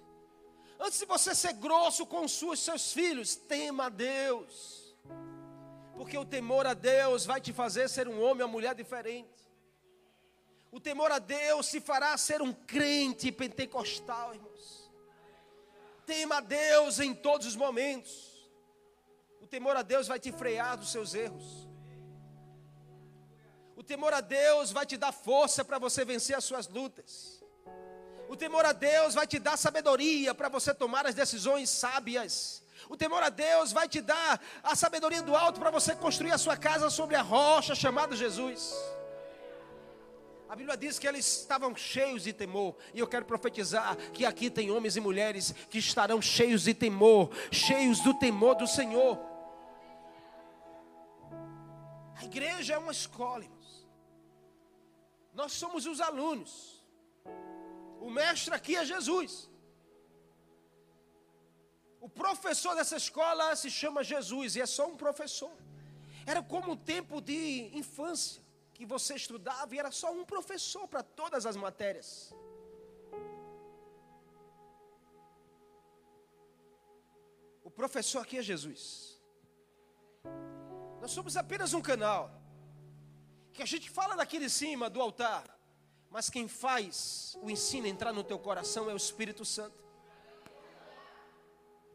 Antes 0.79 0.98
de 0.98 1.07
você 1.07 1.35
ser 1.35 1.53
grosso 1.55 2.07
com 2.07 2.24
os 2.24 2.33
seus 2.59 2.92
filhos, 2.92 3.37
tema 3.37 3.87
a 3.87 3.88
Deus 3.88 4.81
porque 6.00 6.16
o 6.16 6.24
temor 6.24 6.66
a 6.66 6.72
Deus 6.72 7.26
vai 7.26 7.42
te 7.42 7.53
fazer 7.53 7.87
ser 7.87 8.09
um 8.09 8.22
homem 8.22 8.42
ou 8.42 8.48
mulher 8.48 8.74
diferente. 8.74 9.29
O 10.72 10.81
temor 10.81 11.12
a 11.12 11.18
Deus 11.18 11.66
se 11.66 11.79
fará 11.79 12.16
ser 12.16 12.40
um 12.40 12.55
crente 12.55 13.31
pentecostal, 13.31 14.35
irmãos. 14.35 14.90
Tema 16.07 16.38
a 16.38 16.40
Deus 16.40 17.00
em 17.00 17.12
todos 17.12 17.46
os 17.46 17.55
momentos. 17.55 18.29
Temor 19.50 19.76
a 19.76 19.82
Deus 19.82 20.06
vai 20.06 20.20
te 20.20 20.30
frear 20.30 20.76
dos 20.76 20.92
seus 20.92 21.12
erros. 21.12 21.68
O 23.74 23.82
temor 23.82 24.12
a 24.12 24.20
Deus 24.20 24.70
vai 24.70 24.86
te 24.86 24.96
dar 24.96 25.10
força 25.10 25.64
para 25.64 25.78
você 25.78 26.04
vencer 26.04 26.36
as 26.36 26.44
suas 26.44 26.68
lutas. 26.68 27.42
O 28.28 28.36
temor 28.36 28.64
a 28.64 28.72
Deus 28.72 29.12
vai 29.12 29.26
te 29.26 29.40
dar 29.40 29.56
sabedoria 29.56 30.32
para 30.32 30.48
você 30.48 30.72
tomar 30.72 31.04
as 31.04 31.16
decisões 31.16 31.68
sábias. 31.68 32.62
O 32.88 32.96
temor 32.96 33.24
a 33.24 33.28
Deus 33.28 33.72
vai 33.72 33.88
te 33.88 34.00
dar 34.00 34.40
a 34.62 34.76
sabedoria 34.76 35.20
do 35.20 35.34
alto 35.34 35.58
para 35.58 35.70
você 35.70 35.96
construir 35.96 36.30
a 36.30 36.38
sua 36.38 36.56
casa 36.56 36.88
sobre 36.88 37.16
a 37.16 37.22
rocha 37.22 37.74
chamada 37.74 38.14
Jesus. 38.14 38.72
A 40.48 40.54
Bíblia 40.54 40.76
diz 40.76 40.98
que 40.98 41.08
eles 41.08 41.26
estavam 41.26 41.74
cheios 41.74 42.24
de 42.24 42.32
temor, 42.32 42.76
e 42.92 42.98
eu 42.98 43.06
quero 43.06 43.24
profetizar 43.24 43.96
que 44.12 44.24
aqui 44.24 44.50
tem 44.50 44.70
homens 44.70 44.96
e 44.96 45.00
mulheres 45.00 45.54
que 45.68 45.78
estarão 45.78 46.20
cheios 46.20 46.64
de 46.64 46.74
temor, 46.74 47.30
cheios 47.52 48.00
do 48.00 48.14
temor 48.14 48.54
do 48.54 48.66
Senhor. 48.66 49.29
A 52.20 52.24
igreja 52.24 52.74
é 52.74 52.78
uma 52.78 52.92
escola, 52.92 53.44
irmãos. 53.44 53.70
Nós 55.33 55.52
somos 55.52 55.87
os 55.87 56.00
alunos. 56.09 56.52
O 58.06 58.11
mestre 58.11 58.54
aqui 58.54 58.76
é 58.76 58.85
Jesus. 58.85 59.48
O 62.00 62.09
professor 62.09 62.74
dessa 62.74 62.96
escola 62.96 63.56
se 63.56 63.70
chama 63.70 64.04
Jesus 64.04 64.56
e 64.56 64.61
é 64.61 64.66
só 64.66 64.87
um 64.87 64.96
professor. 64.96 65.54
Era 66.26 66.42
como 66.42 66.72
o 66.72 66.76
tempo 66.76 67.22
de 67.22 67.70
infância 67.83 68.42
que 68.74 68.85
você 68.85 69.14
estudava 69.14 69.74
e 69.74 69.78
era 69.78 69.90
só 69.90 70.12
um 70.12 70.24
professor 70.24 70.87
para 70.88 71.02
todas 71.02 71.46
as 71.46 71.56
matérias. 71.56 72.35
O 77.64 77.70
professor 77.70 78.20
aqui 78.20 78.37
é 78.38 78.42
Jesus. 78.42 79.19
Nós 81.00 81.12
somos 81.12 81.36
apenas 81.36 81.72
um 81.72 81.80
canal 81.80 82.30
que 83.54 83.62
a 83.62 83.66
gente 83.66 83.88
fala 83.88 84.14
daqui 84.14 84.38
de 84.38 84.50
cima 84.50 84.90
do 84.90 85.00
altar, 85.00 85.44
mas 86.10 86.28
quem 86.28 86.46
faz 86.46 87.38
o 87.42 87.50
ensino 87.50 87.86
entrar 87.86 88.12
no 88.12 88.22
teu 88.22 88.38
coração 88.38 88.90
é 88.90 88.92
o 88.92 88.96
Espírito 88.96 89.44
Santo. 89.44 89.80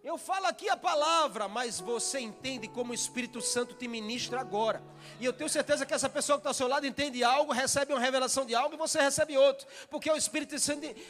Eu 0.04 0.18
falo 0.20 0.46
aqui 0.46 0.70
a 0.70 0.78
palavra, 0.78 1.48
mas 1.48 1.80
você 1.80 2.20
entende 2.20 2.68
como 2.68 2.92
o 2.92 2.96
Espírito 2.96 3.42
Santo 3.42 3.74
te 3.74 3.88
ministra 3.88 4.40
agora. 4.40 4.84
E 5.20 5.26
eu 5.26 5.34
tenho 5.34 5.50
certeza 5.50 5.86
que 5.86 5.94
essa 5.96 6.08
pessoa 6.08 6.38
que 6.38 6.42
está 6.42 6.52
ao 6.52 6.54
seu 6.54 6.68
lado 6.68 6.86
entende 6.86 7.24
algo, 7.24 7.52
recebe 7.52 7.92
uma 7.92 8.00
revelação 8.00 8.46
de 8.46 8.54
algo 8.54 8.76
e 8.76 8.78
você 8.78 9.02
recebe 9.02 9.36
outro. 9.36 9.66
Porque 9.90 10.10
o 10.10 10.16
Espírito 10.16 10.56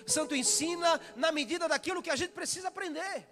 Santo 0.07 0.33
ensina 0.33 0.99
na 1.15 1.29
medida 1.29 1.67
daquilo 1.67 2.01
que 2.01 2.09
a 2.09 2.15
gente 2.15 2.31
precisa 2.31 2.69
aprender. 2.69 3.27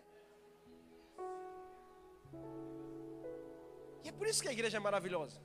E 4.04 4.10
é 4.10 4.12
por 4.12 4.28
isso 4.28 4.42
que 4.42 4.50
a 4.50 4.52
igreja 4.52 4.78
é 4.78 4.80
maravilhosa. 4.80 5.42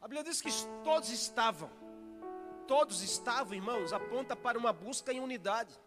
A 0.00 0.06
Bíblia 0.08 0.24
diz 0.24 0.40
que 0.40 0.50
todos 0.84 1.10
estavam, 1.10 1.70
todos 2.66 3.02
estavam, 3.02 3.54
irmãos, 3.54 3.92
aponta 3.92 4.34
para 4.36 4.58
uma 4.58 4.72
busca 4.72 5.12
em 5.12 5.20
unidade 5.20 5.78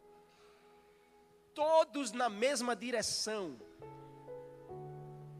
todos 1.53 2.11
na 2.11 2.29
mesma 2.29 2.75
direção. 2.75 3.59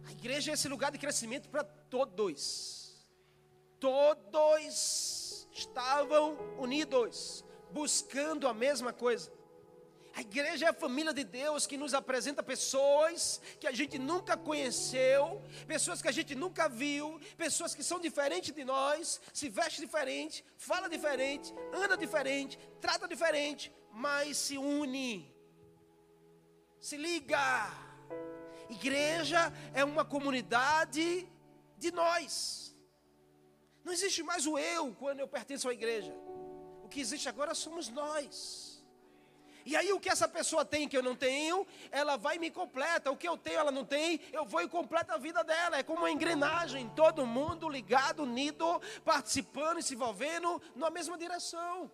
A 0.07 0.11
igreja 0.11 0.51
é 0.51 0.53
esse 0.53 0.67
lugar 0.67 0.91
de 0.91 0.97
crescimento 0.97 1.49
para 1.49 1.63
todos. 1.63 3.07
Todos 3.79 5.47
estavam 5.51 6.37
unidos, 6.57 7.43
buscando 7.71 8.47
a 8.47 8.53
mesma 8.53 8.93
coisa. 8.93 9.31
A 10.13 10.21
igreja 10.21 10.65
é 10.65 10.69
a 10.69 10.73
família 10.73 11.13
de 11.13 11.23
Deus 11.23 11.65
que 11.65 11.77
nos 11.77 11.93
apresenta 11.93 12.43
pessoas 12.43 13.41
que 13.59 13.67
a 13.67 13.71
gente 13.71 13.97
nunca 13.97 14.35
conheceu, 14.35 15.41
pessoas 15.67 16.01
que 16.01 16.07
a 16.07 16.11
gente 16.11 16.35
nunca 16.35 16.67
viu, 16.67 17.19
pessoas 17.37 17.73
que 17.73 17.83
são 17.83 17.99
diferentes 17.99 18.53
de 18.53 18.63
nós, 18.65 19.21
se 19.33 19.47
veste 19.47 19.79
diferente, 19.79 20.43
fala 20.57 20.89
diferente, 20.89 21.53
anda 21.73 21.95
diferente, 21.95 22.59
trata 22.81 23.07
diferente, 23.07 23.71
mas 23.91 24.37
se 24.37 24.57
une 24.57 25.31
se 26.81 26.97
liga. 26.97 27.39
Igreja 28.69 29.53
é 29.73 29.83
uma 29.85 30.03
comunidade 30.03 31.27
de 31.77 31.91
nós. 31.91 32.75
Não 33.83 33.93
existe 33.93 34.23
mais 34.23 34.45
o 34.45 34.57
eu 34.57 34.93
quando 34.95 35.19
eu 35.19 35.27
pertenço 35.27 35.69
à 35.69 35.73
igreja. 35.73 36.13
O 36.83 36.89
que 36.89 36.99
existe 36.99 37.29
agora 37.29 37.53
somos 37.53 37.87
nós. 37.89 38.70
E 39.65 39.75
aí 39.75 39.91
o 39.93 39.99
que 39.99 40.09
essa 40.09 40.27
pessoa 40.27 40.65
tem 40.65 40.87
que 40.87 40.97
eu 40.97 41.03
não 41.03 41.15
tenho, 41.15 41.65
ela 41.91 42.17
vai 42.17 42.35
e 42.35 42.39
me 42.39 42.49
completa. 42.49 43.11
O 43.11 43.17
que 43.17 43.27
eu 43.27 43.37
tenho, 43.37 43.59
ela 43.59 43.71
não 43.71 43.85
tem, 43.85 44.19
eu 44.31 44.45
vou 44.45 44.61
e 44.61 44.67
completo 44.67 45.11
a 45.11 45.17
vida 45.17 45.43
dela. 45.43 45.77
É 45.77 45.83
como 45.83 45.99
uma 45.99 46.11
engrenagem, 46.11 46.89
todo 46.95 47.25
mundo 47.25 47.69
ligado, 47.69 48.23
unido, 48.23 48.81
participando 49.03 49.79
e 49.79 49.83
se 49.83 49.93
envolvendo 49.93 50.61
na 50.75 50.89
mesma 50.89 51.17
direção. 51.17 51.91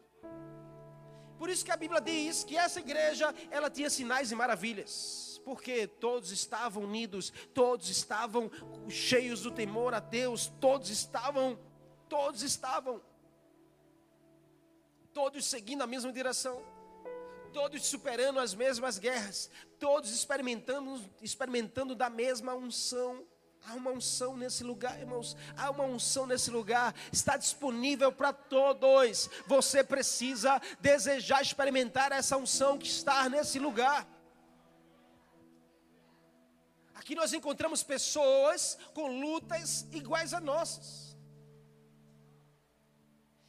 Por 1.38 1.50
isso 1.50 1.64
que 1.64 1.72
a 1.72 1.78
Bíblia 1.78 2.02
diz 2.02 2.44
que 2.44 2.58
essa 2.58 2.80
igreja, 2.80 3.34
ela 3.52 3.70
tinha 3.70 3.90
sinais 3.90 4.32
e 4.32 4.36
maravilhas. 4.36 5.40
Porque 5.46 5.88
todos 5.88 6.32
estavam 6.32 6.84
unidos, 6.84 7.32
todos 7.54 7.90
estavam 7.90 8.52
cheios 8.90 9.42
do 9.42 9.52
temor 9.52 9.94
a 9.94 10.00
Deus, 10.00 10.52
todos 10.60 10.90
estavam, 10.90 11.58
todos 12.10 12.42
estavam, 12.42 13.02
todos 15.14 15.46
seguindo 15.46 15.84
a 15.84 15.88
mesma 15.88 16.12
direção, 16.12 16.62
todos 17.48 17.86
superando 17.86 18.40
as 18.40 18.54
mesmas 18.54 18.98
guerras, 18.98 19.50
todos 19.80 20.12
experimentando, 20.12 21.04
experimentando 21.22 21.96
da 21.96 22.10
mesma 22.10 22.54
unção. 22.54 23.26
Há 23.66 23.74
uma 23.74 23.92
unção 23.92 24.38
nesse 24.38 24.64
lugar, 24.64 24.98
irmãos. 25.00 25.36
Há 25.58 25.70
uma 25.72 25.84
unção 25.84 26.26
nesse 26.26 26.50
lugar. 26.50 26.96
Está 27.12 27.36
disponível 27.36 28.12
para 28.12 28.32
todos. 28.32 29.30
Você 29.48 29.84
precisa 29.84 30.62
desejar 30.80 31.42
experimentar 31.42 32.12
essa 32.12 32.38
unção 32.38 32.78
que 32.78 32.88
está 32.88 33.28
nesse 33.28 33.60
lugar. 33.60 34.08
Aqui 36.96 37.16
nós 37.16 37.34
encontramos 37.34 37.84
pessoas 37.84 38.78
com 38.94 39.08
lutas 39.08 39.86
iguais 39.92 40.34
a 40.34 40.40
nossas. 40.40 41.18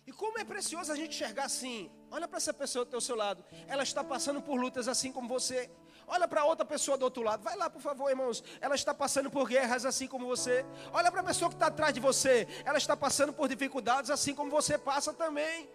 E 0.06 0.12
como 0.12 0.38
é 0.38 0.44
precioso 0.44 0.92
a 0.92 0.96
gente 0.96 1.14
enxergar 1.14 1.44
assim. 1.44 1.90
Olha 2.10 2.26
para 2.26 2.38
essa 2.38 2.54
pessoa 2.54 2.84
do 2.84 2.90
teu 2.90 3.00
seu 3.00 3.16
lado. 3.16 3.44
Ela 3.66 3.82
está 3.82 4.02
passando 4.02 4.40
por 4.40 4.58
lutas 4.58 4.88
assim 4.88 5.12
como 5.12 5.28
você. 5.28 5.70
Olha 6.06 6.26
para 6.26 6.44
outra 6.44 6.64
pessoa 6.64 6.96
do 6.96 7.02
outro 7.02 7.22
lado. 7.22 7.42
Vai 7.42 7.56
lá, 7.56 7.68
por 7.68 7.82
favor, 7.82 8.08
irmãos. 8.08 8.42
Ela 8.60 8.74
está 8.74 8.94
passando 8.94 9.30
por 9.30 9.46
guerras 9.46 9.84
assim 9.84 10.06
como 10.06 10.26
você. 10.26 10.64
Olha 10.92 11.10
para 11.10 11.20
a 11.20 11.24
pessoa 11.24 11.50
que 11.50 11.54
está 11.56 11.66
atrás 11.66 11.92
de 11.92 12.00
você. 12.00 12.48
Ela 12.64 12.78
está 12.78 12.96
passando 12.96 13.32
por 13.32 13.48
dificuldades 13.48 14.10
assim 14.10 14.34
como 14.34 14.50
você 14.50 14.78
passa 14.78 15.12
também. 15.12 15.68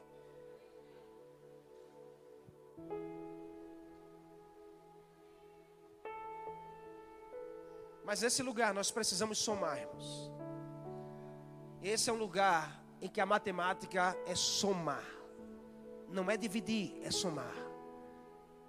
Mas 8.03 8.21
nesse 8.21 8.43
lugar 8.43 8.73
nós 8.73 8.91
precisamos 8.91 9.37
somar, 9.37 9.77
irmãos. 9.79 10.31
Esse 11.81 12.09
é 12.09 12.13
um 12.13 12.17
lugar 12.17 12.83
em 13.01 13.07
que 13.07 13.21
a 13.21 13.25
matemática 13.25 14.17
é 14.25 14.35
somar. 14.35 15.22
Não 16.13 16.31
é 16.31 16.37
dividir, 16.37 17.01
é 17.03 17.11
somar 17.11 17.63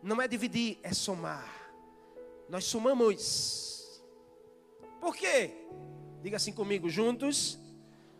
não 0.05 0.21
é 0.21 0.29
dividir, 0.29 0.79
é 0.83 0.93
somar. 0.93 1.51
Nós 2.47 2.67
somamos. 2.67 4.03
Por 5.01 5.17
quê? 5.17 5.51
Diga 6.23 6.37
assim 6.37 6.53
comigo, 6.53 6.91
juntos 6.91 7.59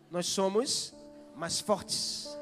nós 0.09 0.25
somos 0.25 0.95
mais 1.35 1.59
fortes. 1.59 2.35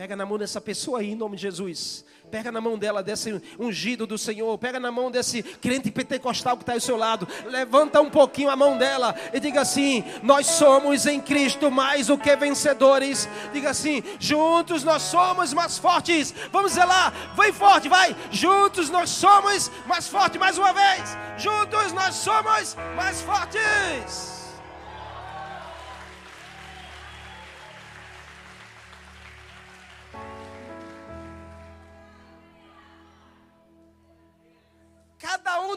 Pega 0.00 0.16
na 0.16 0.24
mão 0.24 0.38
dessa 0.38 0.62
pessoa 0.62 1.00
aí, 1.00 1.10
em 1.10 1.14
nome 1.14 1.36
de 1.36 1.42
Jesus. 1.42 2.06
Pega 2.30 2.50
na 2.50 2.58
mão 2.58 2.78
dela, 2.78 3.02
desse 3.02 3.38
ungido 3.58 4.06
do 4.06 4.16
Senhor. 4.16 4.56
Pega 4.56 4.80
na 4.80 4.90
mão 4.90 5.10
desse 5.10 5.42
crente 5.42 5.90
pentecostal 5.90 6.56
que 6.56 6.62
está 6.62 6.72
ao 6.72 6.80
seu 6.80 6.96
lado. 6.96 7.28
Levanta 7.44 8.00
um 8.00 8.08
pouquinho 8.08 8.48
a 8.48 8.56
mão 8.56 8.78
dela 8.78 9.14
e 9.30 9.38
diga 9.38 9.60
assim: 9.60 10.02
Nós 10.22 10.46
somos 10.46 11.04
em 11.04 11.20
Cristo 11.20 11.70
mais 11.70 12.06
do 12.06 12.16
que 12.16 12.34
vencedores. 12.34 13.28
Diga 13.52 13.68
assim: 13.68 14.02
Juntos 14.18 14.84
nós 14.84 15.02
somos 15.02 15.52
mais 15.52 15.76
fortes. 15.76 16.34
Vamos 16.50 16.74
lá, 16.76 17.12
vai 17.36 17.52
forte, 17.52 17.86
vai. 17.86 18.16
Juntos 18.30 18.88
nós 18.88 19.10
somos 19.10 19.70
mais 19.86 20.08
fortes. 20.08 20.40
Mais 20.40 20.56
uma 20.56 20.72
vez. 20.72 21.14
Juntos 21.36 21.92
nós 21.92 22.14
somos 22.14 22.74
mais 22.96 23.20
fortes. 23.20 24.39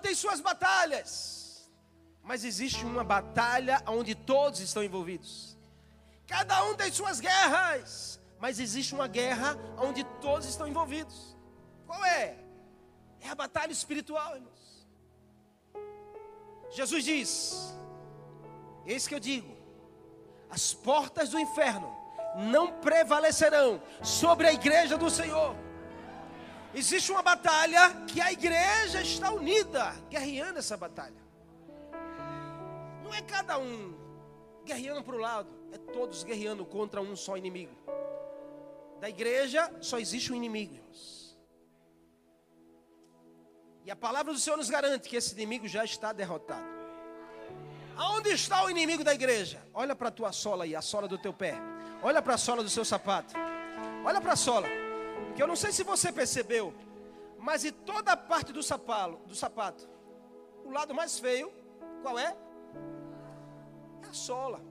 Tem 0.05 0.13
suas 0.23 0.39
batalhas. 0.49 1.07
Mas 2.29 2.45
existe 2.49 2.85
uma 2.85 3.03
batalha 3.03 3.81
onde 3.87 4.13
todos 4.15 4.59
estão 4.59 4.83
envolvidos. 4.83 5.57
Cada 6.27 6.63
um 6.65 6.75
tem 6.75 6.91
suas 6.91 7.19
guerras. 7.19 8.19
Mas 8.43 8.59
existe 8.59 8.93
uma 8.93 9.07
guerra 9.07 9.57
onde 9.87 10.03
todos 10.25 10.45
estão 10.47 10.67
envolvidos. 10.67 11.17
Qual 11.87 12.03
é? 12.05 12.37
É 13.21 13.29
a 13.29 13.35
batalha 13.35 13.71
espiritual, 13.71 14.35
irmãos. 14.35 14.63
Jesus 16.69 17.03
diz: 17.05 17.73
Eis 18.85 19.07
que 19.07 19.15
eu 19.15 19.19
digo, 19.19 19.55
as 20.49 20.73
portas 20.73 21.29
do 21.29 21.39
inferno 21.39 21.89
não 22.35 22.65
prevalecerão 22.79 23.81
sobre 24.01 24.47
a 24.47 24.53
igreja 24.53 24.97
do 24.97 25.09
Senhor. 25.09 25.55
Existe 26.73 27.11
uma 27.11 27.21
batalha 27.21 28.03
que 28.07 28.19
a 28.19 28.31
igreja 28.31 29.01
está 29.01 29.31
unida, 29.31 29.93
guerreando 30.09 30.57
essa 30.57 30.75
batalha. 30.75 31.21
Não 33.03 33.13
é 33.13 33.21
cada 33.21 33.59
um 33.59 33.93
guerreando 34.65 35.03
para 35.03 35.15
o 35.15 35.19
lado, 35.19 35.49
é 35.71 35.77
todos 35.77 36.23
guerreando 36.23 36.65
contra 36.65 36.99
um 36.99 37.15
só 37.15 37.37
inimigo. 37.37 37.75
Da 38.99 39.07
igreja 39.07 39.71
só 39.81 39.99
existe 39.99 40.33
um 40.33 40.35
inimigo, 40.35 40.73
irmãos. 40.73 41.37
E 43.85 43.91
a 43.91 43.95
palavra 43.95 44.33
do 44.33 44.39
Senhor 44.39 44.57
nos 44.57 44.69
garante 44.69 45.07
que 45.07 45.15
esse 45.15 45.33
inimigo 45.33 45.67
já 45.67 45.83
está 45.83 46.11
derrotado. 46.11 46.73
Aonde 47.95 48.29
está 48.29 48.63
o 48.63 48.69
inimigo 48.69 49.03
da 49.03 49.13
igreja? 49.13 49.61
Olha 49.73 49.95
para 49.95 50.07
a 50.07 50.11
tua 50.11 50.31
sola 50.31 50.63
aí, 50.63 50.75
a 50.75 50.81
sola 50.81 51.07
do 51.07 51.19
teu 51.19 51.33
pé. 51.33 51.55
Olha 52.01 52.21
para 52.21 52.33
a 52.33 52.37
sola 52.37 52.63
do 52.63 52.69
seu 52.69 52.83
sapato. 52.83 53.35
Olha 54.03 54.19
para 54.19 54.33
a 54.33 54.35
sola 54.35 54.82
que 55.35 55.41
eu 55.41 55.47
não 55.47 55.55
sei 55.55 55.71
se 55.71 55.83
você 55.83 56.11
percebeu, 56.11 56.73
mas 57.39 57.65
em 57.65 57.71
toda 57.71 58.13
a 58.13 58.17
parte 58.17 58.53
do 58.53 58.63
sapato, 58.63 59.17
do 59.27 59.35
sapato, 59.35 59.87
o 60.63 60.71
lado 60.71 60.93
mais 60.93 61.19
feio, 61.19 61.51
qual 62.01 62.17
é? 62.17 62.35
É 64.03 64.07
a 64.09 64.13
sola. 64.13 64.61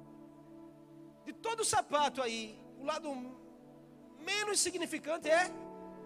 De 1.25 1.33
todo 1.33 1.61
o 1.61 1.64
sapato 1.64 2.22
aí, 2.22 2.59
o 2.79 2.85
lado 2.85 3.09
menos 4.18 4.61
significante 4.61 5.29
é 5.29 5.51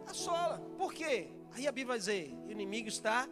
a 0.07 0.14
sola. 0.14 0.61
Por 0.77 0.92
quê? 0.92 1.31
Aí 1.53 1.66
a 1.66 1.73
Bíblia 1.73 1.95
vai 1.95 1.99
dizer: 1.99 2.35
o 2.47 2.51
inimigo 2.51 2.88
está 2.88 3.29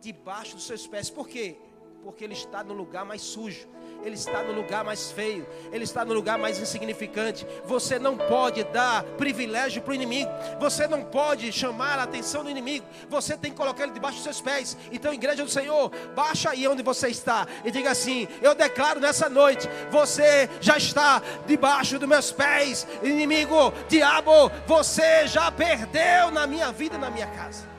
debaixo 0.00 0.56
dos 0.56 0.66
seus 0.66 0.86
pés. 0.86 1.10
Por 1.10 1.28
quê? 1.28 1.58
Porque 2.02 2.24
ele 2.24 2.34
está 2.34 2.64
no 2.64 2.74
lugar 2.74 3.04
mais 3.04 3.20
sujo 3.20 3.68
ele 4.04 4.14
está 4.14 4.42
no 4.42 4.52
lugar 4.52 4.84
mais 4.84 5.10
feio, 5.10 5.46
ele 5.72 5.84
está 5.84 6.04
no 6.04 6.14
lugar 6.14 6.38
mais 6.38 6.58
insignificante. 6.58 7.46
Você 7.64 7.98
não 7.98 8.16
pode 8.16 8.64
dar 8.64 9.02
privilégio 9.02 9.82
para 9.82 9.92
o 9.92 9.94
inimigo, 9.94 10.30
você 10.58 10.86
não 10.86 11.02
pode 11.04 11.52
chamar 11.52 11.98
a 11.98 12.04
atenção 12.04 12.44
do 12.44 12.50
inimigo, 12.50 12.86
você 13.08 13.36
tem 13.36 13.50
que 13.50 13.56
colocar 13.56 13.84
ele 13.84 13.92
debaixo 13.92 14.16
dos 14.16 14.24
seus 14.24 14.40
pés. 14.40 14.76
Então, 14.90 15.12
igreja 15.12 15.44
do 15.44 15.50
Senhor, 15.50 15.90
baixa 16.14 16.50
aí 16.50 16.66
onde 16.66 16.82
você 16.82 17.08
está 17.08 17.46
e 17.64 17.70
diga 17.70 17.90
assim: 17.90 18.26
Eu 18.40 18.54
declaro 18.54 19.00
nessa 19.00 19.28
noite, 19.28 19.68
você 19.90 20.48
já 20.60 20.76
está 20.76 21.22
debaixo 21.46 21.98
dos 21.98 22.08
meus 22.08 22.32
pés, 22.32 22.86
inimigo, 23.02 23.72
diabo, 23.88 24.50
você 24.66 25.26
já 25.26 25.50
perdeu 25.50 26.30
na 26.30 26.46
minha 26.46 26.72
vida 26.72 26.96
na 26.98 27.10
minha 27.10 27.26
casa. 27.26 27.69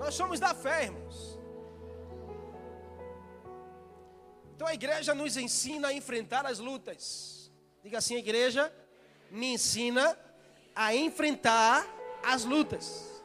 Nós 0.00 0.14
somos 0.14 0.40
da 0.40 0.54
fé, 0.54 0.84
irmãos. 0.84 1.38
Então 4.54 4.66
a 4.66 4.72
igreja 4.72 5.14
nos 5.14 5.36
ensina 5.36 5.88
a 5.88 5.92
enfrentar 5.92 6.46
as 6.46 6.58
lutas. 6.58 7.52
Diga 7.82 7.98
assim: 7.98 8.16
a 8.16 8.18
igreja 8.18 8.74
me 9.30 9.52
ensina 9.52 10.18
a 10.74 10.94
enfrentar 10.94 11.86
as 12.22 12.44
lutas. 12.44 13.22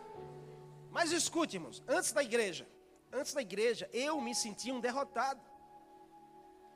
Mas 0.91 1.13
escute, 1.13 1.55
irmãos, 1.55 1.81
antes 1.87 2.11
da 2.11 2.21
igreja, 2.21 2.67
antes 3.09 3.33
da 3.33 3.41
igreja, 3.41 3.89
eu 3.93 4.19
me 4.19 4.35
sentia 4.35 4.73
um 4.73 4.81
derrotado. 4.81 5.39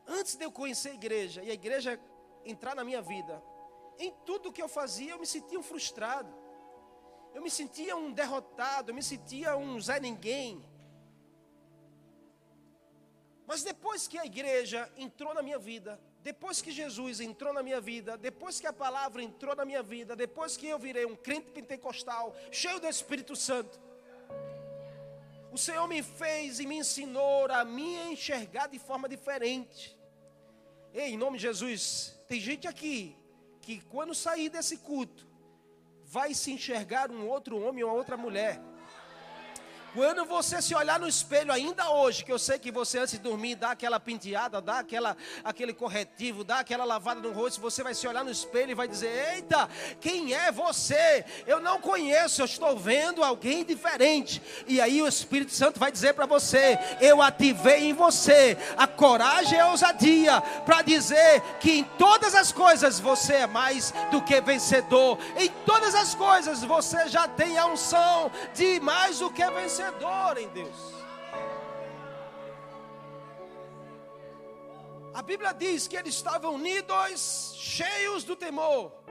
Antes 0.08 0.36
de 0.36 0.46
eu 0.46 0.52
conhecer 0.52 0.92
a 0.92 0.94
igreja 0.94 1.44
e 1.44 1.52
a 1.52 1.54
igreja 1.54 2.00
entrar 2.46 2.74
na 2.74 2.86
minha 2.86 3.02
vida, 3.02 3.44
em 3.98 4.14
tudo 4.26 4.52
que 4.52 4.62
eu 4.62 4.70
fazia, 4.70 5.12
eu 5.12 5.20
me 5.20 5.28
sentia 5.28 5.60
um 5.60 5.64
frustrado. 5.64 6.34
Eu 7.34 7.42
me 7.42 7.50
sentia 7.50 7.96
um 7.96 8.12
derrotado, 8.12 8.92
eu 8.92 8.96
me 8.96 9.04
sentia 9.04 9.56
um 9.56 9.80
Zé 9.80 10.00
Ninguém. 10.00 10.64
Mas 13.46 13.64
depois 13.64 14.08
que 14.08 14.18
a 14.18 14.26
igreja 14.26 14.92
entrou 14.96 15.34
na 15.34 15.42
minha 15.42 15.58
vida, 15.58 16.00
depois 16.22 16.62
que 16.62 16.72
Jesus 16.72 17.20
entrou 17.20 17.54
na 17.54 17.64
minha 17.64 17.80
vida, 17.80 18.18
depois 18.18 18.60
que 18.60 18.68
a 18.68 18.74
palavra 18.74 19.24
entrou 19.24 19.56
na 19.56 19.66
minha 19.66 19.82
vida, 19.82 20.16
depois 20.16 20.58
que 20.58 20.68
eu 20.68 20.78
virei 20.78 21.06
um 21.06 21.16
crente 21.16 21.50
pentecostal, 21.52 22.36
cheio 22.52 22.80
do 22.80 22.88
Espírito 22.88 23.36
Santo, 23.36 23.80
o 25.52 25.58
Senhor 25.58 25.88
me 25.88 26.04
fez 26.04 26.60
e 26.60 26.68
me 26.68 26.78
ensinou 26.78 27.48
a 27.52 27.66
me 27.66 28.12
enxergar 28.12 28.68
de 28.68 28.78
forma 28.78 29.10
diferente. 29.10 29.98
Ei, 30.94 31.14
em 31.14 31.18
nome 31.18 31.38
de 31.38 31.44
Jesus, 31.44 32.20
tem 32.28 32.40
gente 32.40 32.68
aqui 32.68 33.16
que 33.62 33.82
quando 33.82 34.14
sair 34.14 34.50
desse 34.50 34.78
culto, 34.78 35.29
vai 36.12 36.34
se 36.34 36.52
enxergar 36.52 37.12
um 37.12 37.28
outro 37.28 37.60
homem 37.62 37.84
ou 37.84 37.96
outra 37.96 38.18
mulher. 38.18 38.60
Quando 39.94 40.24
você 40.26 40.62
se 40.62 40.76
olhar 40.76 41.00
no 41.00 41.08
espelho 41.08 41.52
ainda 41.52 41.90
hoje, 41.90 42.24
que 42.24 42.32
eu 42.32 42.38
sei 42.38 42.60
que 42.60 42.72
você 42.72 43.00
antes 43.00 43.14
de 43.14 43.20
dormir 43.20 43.56
dá 43.56 43.72
aquela 43.72 44.00
penteada, 44.00 44.62
dá 44.62 44.80
aquela, 44.80 45.18
aquele 45.44 45.74
corretivo, 45.74 46.44
dá 46.44 46.60
aquela 46.60 46.86
lavada 46.86 47.20
no 47.20 47.32
rosto, 47.32 47.60
você 47.60 47.82
vai 47.82 47.96
se 47.96 48.08
olhar 48.08 48.24
no 48.24 48.30
espelho 48.30 48.72
e 48.72 48.76
vai 48.76 48.88
dizer: 48.88 49.34
Eita, 49.34 49.68
quem 50.00 50.34
é 50.34 50.52
você? 50.52 51.26
Eu 51.48 51.60
não 51.60 51.82
conheço, 51.82 52.42
eu 52.42 52.46
estou 52.46 52.78
vendo 52.78 53.24
alguém 53.24 53.66
diferente. 53.66 54.42
E 54.68 54.80
aí 54.80 55.02
o 55.02 55.08
Espírito 55.08 55.54
Santo 55.54 55.80
vai 55.80 55.92
dizer 55.92 56.14
para 56.14 56.28
você: 56.28 56.78
Eu 57.02 57.20
ativei 57.22 57.90
em 57.90 57.94
você 57.94 58.58
a 58.78 58.86
coragem 58.86 59.58
e 59.58 59.62
a 59.62 59.70
ousadia 59.70 60.40
para 60.66 60.84
dizer 60.84 61.42
que 61.60 61.80
em 61.80 61.84
todas 61.84 62.36
as 62.36 62.52
coisas 62.52 63.00
você 63.00 63.34
é 63.34 63.48
mais 63.48 63.92
do 64.12 64.22
que 64.22 64.40
vencedor. 64.40 65.18
Em 65.36 65.50
todas 65.66 65.96
as 65.96 66.14
coisas 66.14 66.64
você 66.64 67.08
já 67.08 67.28
tem 67.28 67.58
a 67.58 67.66
unção 67.66 68.32
de 68.54 68.80
mais 68.80 69.18
do 69.18 69.32
que 69.32 69.44
vencedor 69.50 69.79
vencedor 69.80 70.38
em 70.38 70.50
Deus. 70.50 70.78
A 75.14 75.22
Bíblia 75.22 75.54
diz 75.54 75.88
que 75.88 75.96
eles 75.96 76.16
estavam 76.16 76.56
unidos, 76.56 77.54
cheios 77.56 78.24
do 78.24 78.36
temor. 78.36 79.04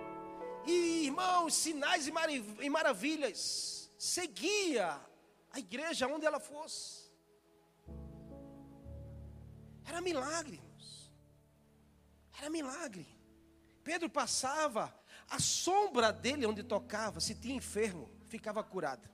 E 0.66 1.06
irmãos, 1.06 1.54
sinais 1.54 2.06
e 2.06 2.70
maravilhas 2.70 3.90
seguia 3.98 5.00
a 5.50 5.58
igreja 5.58 6.06
onde 6.06 6.26
ela 6.26 6.38
fosse. 6.38 7.08
Era 9.86 10.00
milagre, 10.00 10.56
irmãos. 10.56 11.12
Era 12.38 12.50
milagre. 12.50 13.06
Pedro 13.82 14.10
passava, 14.10 14.94
a 15.30 15.40
sombra 15.40 16.12
dele 16.12 16.46
onde 16.46 16.62
tocava, 16.62 17.20
se 17.20 17.34
tinha 17.34 17.56
enfermo, 17.56 18.10
ficava 18.26 18.62
curado. 18.62 19.08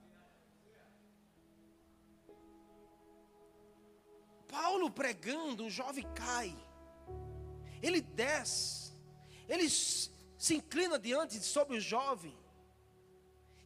Paulo 4.84 4.90
pregando, 4.90 5.64
um 5.64 5.70
jovem 5.70 6.04
cai. 6.14 6.54
Ele 7.82 8.00
desce. 8.00 8.92
Ele 9.48 9.68
se 9.68 10.54
inclina 10.54 10.98
diante 10.98 11.38
sobre 11.40 11.76
o 11.76 11.80
jovem. 11.80 12.36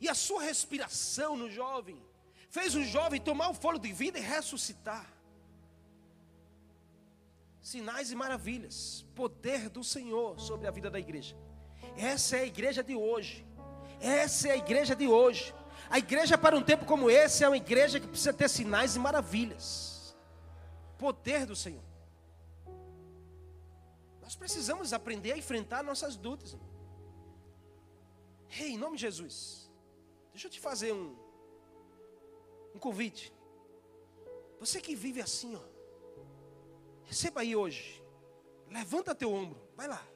E 0.01 0.09
a 0.09 0.15
sua 0.15 0.43
respiração 0.43 1.37
no 1.37 1.51
jovem 1.51 2.01
fez 2.51 2.75
o 2.75 2.85
jovem 2.85 3.21
tomar 3.21 3.51
o 3.51 3.55
fôlego 3.55 3.85
de 3.85 3.93
vida 3.93 4.19
e 4.19 4.23
ressuscitar. 4.23 5.07
Sinais 7.61 8.11
e 8.11 8.15
maravilhas, 8.15 9.05
poder 9.15 9.69
do 9.69 9.83
Senhor 9.83 10.39
sobre 10.41 10.67
a 10.67 10.71
vida 10.71 10.91
da 10.91 10.99
igreja. 10.99 11.37
Essa 11.97 12.37
é 12.37 12.41
a 12.41 12.47
igreja 12.47 12.83
de 12.83 12.95
hoje. 12.95 13.45
Essa 14.01 14.49
é 14.49 14.51
a 14.53 14.57
igreja 14.57 14.95
de 14.95 15.09
hoje. 15.09 15.53
A 15.91 15.99
igreja 15.99 16.39
para 16.39 16.57
um 16.57 16.63
tempo 16.63 16.85
como 16.85 17.11
esse 17.11 17.43
é 17.43 17.49
uma 17.49 17.57
igreja 17.57 17.99
que 17.99 18.07
precisa 18.07 18.33
ter 18.33 18.49
sinais 18.49 18.95
e 18.95 18.99
maravilhas 18.99 19.88
poder 20.99 21.47
do 21.47 21.57
Senhor. 21.57 21.83
Nós 24.21 24.37
precisamos 24.37 24.93
aprender 24.93 25.33
a 25.33 25.39
enfrentar 25.39 25.83
nossas 25.83 26.17
dúvidas. 26.17 26.57
Ei, 28.61 28.73
em 28.73 28.79
nome 28.79 28.97
de 28.97 29.03
Jesus, 29.03 29.71
deixa 30.33 30.49
eu 30.49 30.51
te 30.51 30.61
fazer 30.61 30.93
um, 30.93 31.17
um 32.75 32.79
convite. 32.79 33.33
Você 34.59 34.81
que 34.81 34.95
vive 34.95 35.21
assim, 35.21 35.55
ó, 35.55 35.63
receba 37.05 37.41
aí 37.41 37.55
hoje. 37.55 38.05
Levanta 38.71 39.15
teu 39.15 39.33
ombro, 39.33 39.59
vai 39.75 39.89
lá, 39.89 40.07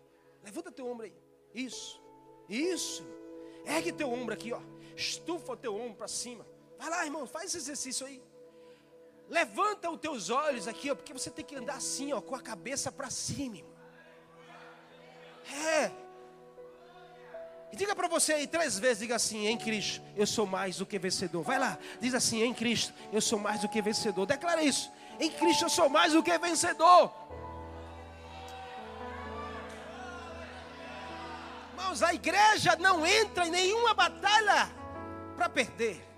levanta 0.43 0.71
teu 0.71 0.87
ombro 0.87 1.07
aí. 1.07 1.17
Isso, 1.55 2.03
isso. 2.49 3.03
Ergue 3.65 3.93
teu 3.93 4.13
ombro 4.13 4.35
aqui, 4.35 4.53
ó. 4.53 4.61
Estufa 4.97 5.57
teu 5.57 5.75
ombro 5.75 5.97
para 5.97 6.09
cima. 6.09 6.47
Vai 6.77 6.91
lá, 6.91 7.05
irmão, 7.05 7.27
faz 7.27 7.47
esse 7.47 7.59
exercício 7.59 8.07
aí. 8.07 8.23
Levanta 9.29 9.91
os 9.91 10.01
teus 10.01 10.31
olhos 10.31 10.69
aqui, 10.69 10.91
ó, 10.91 10.95
porque 10.95 11.13
você 11.13 11.31
tem 11.31 11.45
que 11.45 11.57
andar 11.57 11.77
assim, 11.77 12.13
ó, 12.13 12.21
com 12.21 12.35
a 12.35 12.41
cabeça 12.41 12.93
para 12.93 13.09
cima. 13.11 13.57
Irmão. 13.57 13.73
É. 15.67 15.91
E 17.73 17.77
diga 17.77 17.97
para 17.97 18.07
você 18.07 18.35
aí 18.35 18.47
três 18.47 18.79
vezes, 18.79 18.99
diga 18.99 19.17
assim, 19.17 19.47
em 19.47 19.57
Cristo, 19.57 20.03
eu 20.15 20.27
sou 20.27 20.47
mais 20.47 20.77
do 20.77 20.85
que 20.85 20.99
vencedor. 20.99 21.43
Vai 21.43 21.59
lá, 21.59 21.79
diz 22.01 22.13
assim, 22.13 22.43
em 22.43 22.53
Cristo, 22.53 22.93
eu 23.11 23.21
sou 23.21 23.39
mais 23.39 23.61
do 23.63 23.69
que 23.69 23.81
vencedor. 23.81 24.27
Declara 24.27 24.63
isso. 24.63 24.93
Em 25.19 25.31
Cristo 25.31 25.65
eu 25.65 25.71
sou 25.71 25.89
mais 25.89 26.13
do 26.13 26.23
que 26.23 26.37
vencedor. 26.37 27.11
Irmãos, 31.71 32.03
a 32.03 32.13
igreja 32.13 32.77
não 32.77 33.07
entra 33.07 33.47
em 33.47 33.51
nenhuma 33.51 33.95
batalha 33.95 34.71
para 35.35 35.49
perder. 35.49 36.12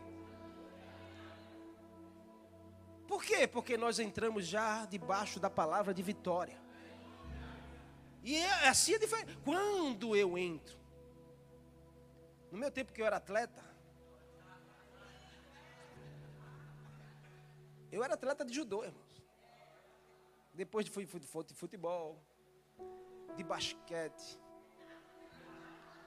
Por 3.14 3.22
quê? 3.24 3.46
Porque 3.46 3.76
nós 3.78 4.00
entramos 4.00 4.44
já 4.44 4.86
debaixo 4.86 5.38
da 5.38 5.48
palavra 5.48 5.94
de 5.94 6.02
vitória. 6.02 6.60
E 8.24 8.34
é 8.34 8.66
assim 8.66 8.94
é 8.94 8.98
diferente. 8.98 9.38
Quando 9.44 10.16
eu 10.16 10.36
entro, 10.36 10.76
no 12.50 12.58
meu 12.58 12.72
tempo 12.72 12.92
que 12.92 13.00
eu 13.00 13.06
era 13.06 13.18
atleta, 13.18 13.64
eu 17.92 18.02
era 18.02 18.14
atleta 18.14 18.44
de 18.44 18.52
judô, 18.52 18.82
irmãos. 18.82 19.22
Depois 20.52 20.88
fui 20.88 21.06
de 21.06 21.54
futebol, 21.54 22.20
de 23.36 23.44
basquete, 23.44 24.40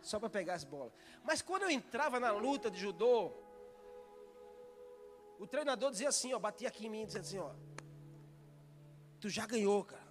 só 0.01 0.19
para 0.19 0.29
pegar 0.29 0.55
as 0.55 0.65
bolas. 0.65 0.91
Mas 1.23 1.41
quando 1.41 1.63
eu 1.63 1.69
entrava 1.69 2.19
na 2.19 2.31
luta 2.31 2.69
de 2.69 2.77
judô, 2.77 3.46
o 5.39 5.47
treinador 5.47 5.91
dizia 5.91 6.09
assim, 6.09 6.33
ó, 6.33 6.39
batia 6.39 6.67
aqui 6.67 6.87
em 6.87 6.89
mim 6.89 7.05
dizia 7.05 7.21
assim, 7.21 7.39
ó. 7.39 7.51
Tu 9.19 9.29
já 9.29 9.45
ganhou, 9.45 9.83
cara. 9.83 10.07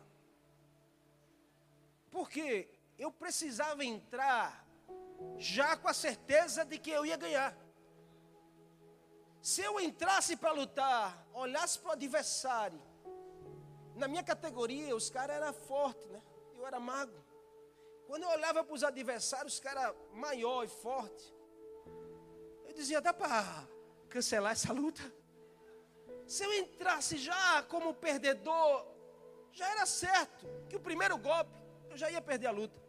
Porque 2.10 2.68
eu 2.98 3.10
precisava 3.12 3.84
entrar 3.84 4.66
já 5.38 5.76
com 5.76 5.88
a 5.88 5.94
certeza 5.94 6.64
de 6.64 6.78
que 6.78 6.90
eu 6.90 7.04
ia 7.04 7.16
ganhar. 7.16 7.56
Se 9.40 9.62
eu 9.62 9.78
entrasse 9.78 10.36
para 10.36 10.52
lutar, 10.52 11.26
olhasse 11.32 11.78
para 11.78 11.90
o 11.90 11.92
adversário, 11.92 12.80
na 13.94 14.08
minha 14.08 14.22
categoria, 14.22 14.94
os 14.94 15.08
caras 15.08 15.36
eram 15.36 15.52
fortes, 15.52 16.06
né? 16.10 16.22
Eu 16.54 16.66
era 16.66 16.80
mago. 16.80 17.16
Quando 18.06 18.24
eu 18.24 18.28
olhava 18.30 18.64
para 18.64 18.74
os 18.74 18.84
adversários, 18.84 19.54
os 19.54 19.60
caras 19.60 19.94
maior 20.12 20.64
e 20.64 20.68
forte, 20.68 21.34
eu 22.64 22.72
dizia, 22.72 23.00
dá 23.00 23.12
para 23.12 23.66
cancelar 24.06 24.52
essa 24.52 24.72
luta? 24.72 25.02
Se 26.26 26.44
eu 26.44 26.52
entrasse 26.54 27.16
já 27.16 27.62
como 27.64 27.94
perdedor, 27.94 28.86
já 29.52 29.70
era 29.70 29.86
certo 29.86 30.46
que 30.68 30.76
o 30.76 30.80
primeiro 30.80 31.16
golpe 31.16 31.56
eu 31.90 31.96
já 31.96 32.10
ia 32.10 32.20
perder 32.20 32.48
a 32.48 32.50
luta. 32.50 32.80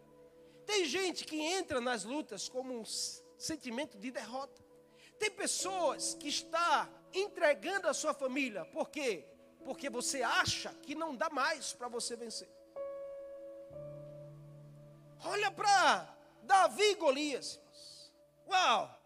Tem 0.66 0.86
gente 0.86 1.24
que 1.24 1.40
entra 1.40 1.80
nas 1.80 2.04
lutas 2.04 2.50
como 2.50 2.78
um 2.78 2.84
sentimento 3.38 3.98
de 3.98 4.12
derrota. 4.12 4.62
Tem 5.18 5.32
pessoas 5.32 6.16
que 6.16 6.28
está 6.28 6.90
entregando 7.14 7.88
a 7.88 7.94
sua 7.94 8.14
família. 8.14 8.66
Por 8.66 8.90
quê? 8.90 9.26
Porque 9.64 9.90
você 9.90 10.22
acha 10.24 10.74
que 10.82 10.94
não 10.94 11.16
dá 11.16 11.30
mais 11.30 11.74
para 11.74 11.88
você 11.88 12.16
vencer. 12.16 12.50
Olha 15.24 15.50
para 15.50 16.16
Davi 16.44 16.92
e 16.92 16.96
Golias. 16.96 17.60
Uau! 18.48 18.97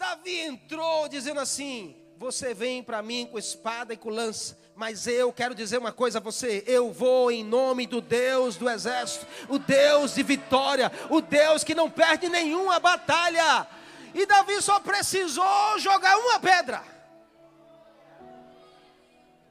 Davi 0.00 0.40
entrou 0.40 1.06
dizendo 1.10 1.40
assim: 1.40 1.94
Você 2.16 2.54
vem 2.54 2.82
para 2.82 3.02
mim 3.02 3.28
com 3.30 3.38
espada 3.38 3.92
e 3.92 3.98
com 3.98 4.08
lança, 4.08 4.56
mas 4.74 5.06
eu 5.06 5.30
quero 5.30 5.54
dizer 5.54 5.76
uma 5.76 5.92
coisa 5.92 6.16
a 6.16 6.22
você: 6.22 6.64
eu 6.66 6.90
vou 6.90 7.30
em 7.30 7.44
nome 7.44 7.86
do 7.86 8.00
Deus 8.00 8.56
do 8.56 8.70
exército, 8.70 9.26
o 9.46 9.58
Deus 9.58 10.14
de 10.14 10.22
vitória, 10.22 10.90
o 11.10 11.20
Deus 11.20 11.62
que 11.62 11.74
não 11.74 11.90
perde 11.90 12.30
nenhuma 12.30 12.80
batalha. 12.80 13.66
E 14.14 14.24
Davi 14.24 14.62
só 14.62 14.80
precisou 14.80 15.78
jogar 15.78 16.16
uma 16.16 16.40
pedra. 16.40 16.82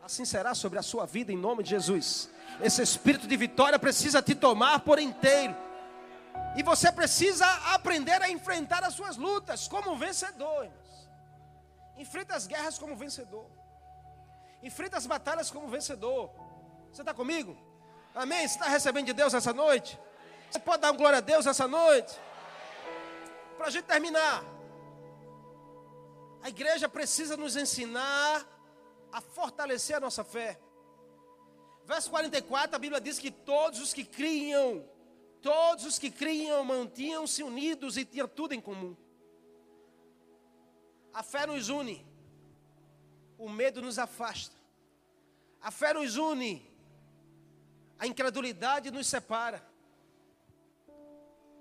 Assim 0.01 0.25
será 0.25 0.55
sobre 0.55 0.79
a 0.79 0.81
sua 0.81 1.05
vida 1.05 1.31
em 1.31 1.37
nome 1.37 1.61
de 1.61 1.69
Jesus. 1.69 2.27
Esse 2.59 2.81
espírito 2.81 3.27
de 3.27 3.37
vitória 3.37 3.77
precisa 3.77 4.19
te 4.19 4.33
tomar 4.33 4.79
por 4.79 4.97
inteiro. 4.97 5.55
E 6.55 6.63
você 6.63 6.91
precisa 6.91 7.45
aprender 7.73 8.21
a 8.21 8.29
enfrentar 8.29 8.83
as 8.83 8.93
suas 8.93 9.17
lutas 9.17 9.67
como 9.67 9.95
vencedor. 9.95 10.65
Irmãos. 10.65 11.09
Enfrenta 11.97 12.35
as 12.35 12.47
guerras 12.47 12.77
como 12.79 12.95
vencedor. 12.95 13.49
Enfrenta 14.63 14.97
as 14.97 15.05
batalhas 15.05 15.51
como 15.51 15.67
vencedor. 15.67 16.31
Você 16.91 17.01
está 17.01 17.13
comigo? 17.13 17.57
Amém? 18.15 18.47
Você 18.47 18.55
está 18.55 18.67
recebendo 18.67 19.05
de 19.07 19.13
Deus 19.13 19.33
essa 19.33 19.53
noite? 19.53 19.99
Você 20.49 20.59
pode 20.59 20.81
dar 20.81 20.91
glória 20.91 21.17
a 21.19 21.21
Deus 21.21 21.45
essa 21.45 21.67
noite? 21.67 22.17
Para 23.57 23.67
a 23.67 23.69
gente 23.69 23.85
terminar, 23.85 24.43
a 26.41 26.49
igreja 26.49 26.87
precisa 26.87 27.35
nos 27.35 27.55
ensinar 27.55 28.45
a 29.11 29.21
fortalecer 29.21 29.97
a 29.97 29.99
nossa 29.99 30.23
fé. 30.23 30.59
Verso 31.85 32.09
44, 32.09 32.75
a 32.75 32.79
Bíblia 32.79 33.01
diz 33.01 33.19
que 33.19 33.31
todos 33.31 33.79
os 33.81 33.93
que 33.93 34.05
criam 34.05 34.85
Todos 35.41 35.85
os 35.85 35.97
que 35.97 36.11
criam 36.11 36.63
mantinham-se 36.63 37.43
unidos 37.43 37.97
e 37.97 38.03
tinham 38.03 38.27
tudo 38.27 38.53
em 38.53 38.61
comum. 38.61 38.95
A 41.13 41.23
fé 41.23 41.45
nos 41.45 41.69
une, 41.69 42.05
o 43.37 43.49
medo 43.49 43.81
nos 43.81 43.97
afasta. 43.97 44.55
A 45.61 45.71
fé 45.71 45.93
nos 45.93 46.17
une, 46.17 46.65
a 47.97 48.05
incredulidade 48.05 48.91
nos 48.91 49.07
separa. 49.07 49.65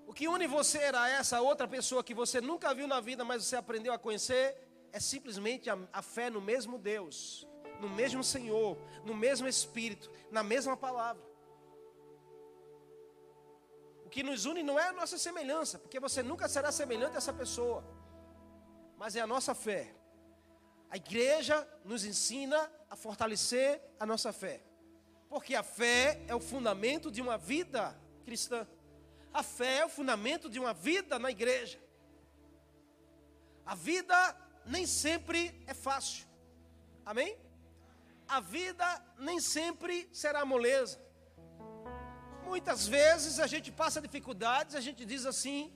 O 0.05 0.13
que 0.13 0.27
une 0.27 0.47
você 0.47 0.79
a 0.93 1.07
essa 1.07 1.39
outra 1.39 1.67
pessoa 1.67 2.03
que 2.03 2.13
você 2.13 2.41
nunca 2.41 2.73
viu 2.73 2.87
na 2.87 2.99
vida, 2.99 3.23
mas 3.23 3.45
você 3.45 3.55
aprendeu 3.55 3.93
a 3.93 3.99
conhecer, 3.99 4.57
é 4.91 4.99
simplesmente 4.99 5.69
a, 5.69 5.77
a 5.93 6.01
fé 6.01 6.29
no 6.29 6.41
mesmo 6.41 6.79
Deus, 6.79 7.47
no 7.79 7.89
mesmo 7.89 8.23
Senhor, 8.23 8.77
no 9.05 9.15
mesmo 9.15 9.47
Espírito, 9.47 10.09
na 10.31 10.41
mesma 10.41 10.75
palavra. 10.75 11.28
Que 14.19 14.23
nos 14.23 14.43
une 14.43 14.61
não 14.61 14.77
é 14.77 14.89
a 14.89 14.91
nossa 14.91 15.17
semelhança, 15.17 15.79
porque 15.79 15.97
você 15.97 16.21
nunca 16.21 16.49
será 16.49 16.73
semelhante 16.73 17.15
a 17.15 17.19
essa 17.19 17.31
pessoa, 17.31 17.81
mas 18.97 19.15
é 19.15 19.21
a 19.21 19.25
nossa 19.25 19.55
fé. 19.55 19.95
A 20.89 20.97
igreja 20.97 21.65
nos 21.85 22.03
ensina 22.03 22.69
a 22.89 22.97
fortalecer 22.97 23.81
a 23.97 24.05
nossa 24.05 24.33
fé, 24.33 24.61
porque 25.29 25.55
a 25.55 25.63
fé 25.63 26.21
é 26.27 26.35
o 26.35 26.39
fundamento 26.41 27.09
de 27.09 27.21
uma 27.21 27.37
vida 27.37 27.97
cristã, 28.25 28.67
a 29.33 29.41
fé 29.41 29.77
é 29.77 29.85
o 29.85 29.89
fundamento 29.89 30.49
de 30.49 30.59
uma 30.59 30.73
vida 30.73 31.17
na 31.17 31.31
igreja. 31.31 31.79
A 33.65 33.73
vida 33.73 34.17
nem 34.65 34.85
sempre 34.85 35.63
é 35.65 35.73
fácil, 35.73 36.27
amém? 37.05 37.37
A 38.27 38.41
vida 38.41 38.85
nem 39.17 39.39
sempre 39.39 40.09
será 40.11 40.43
moleza. 40.43 40.99
Muitas 42.53 42.87
vezes 42.87 43.39
a 43.39 43.47
gente 43.53 43.71
passa 43.71 44.01
dificuldades, 44.01 44.75
a 44.75 44.81
gente 44.81 45.05
diz 45.11 45.23
assim: 45.31 45.71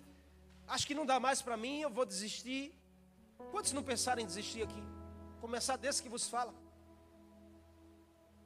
acho 0.67 0.87
que 0.87 0.95
não 0.99 1.05
dá 1.05 1.19
mais 1.19 1.39
para 1.41 1.55
mim, 1.55 1.75
eu 1.81 1.91
vou 1.97 2.05
desistir. 2.13 2.63
Quantos 3.51 3.73
não 3.77 3.83
pensaram 3.83 4.21
em 4.21 4.25
desistir 4.25 4.63
aqui? 4.63 4.83
Começar 5.39 5.77
desse 5.77 6.01
que 6.03 6.09
vos 6.15 6.27
fala. 6.27 6.53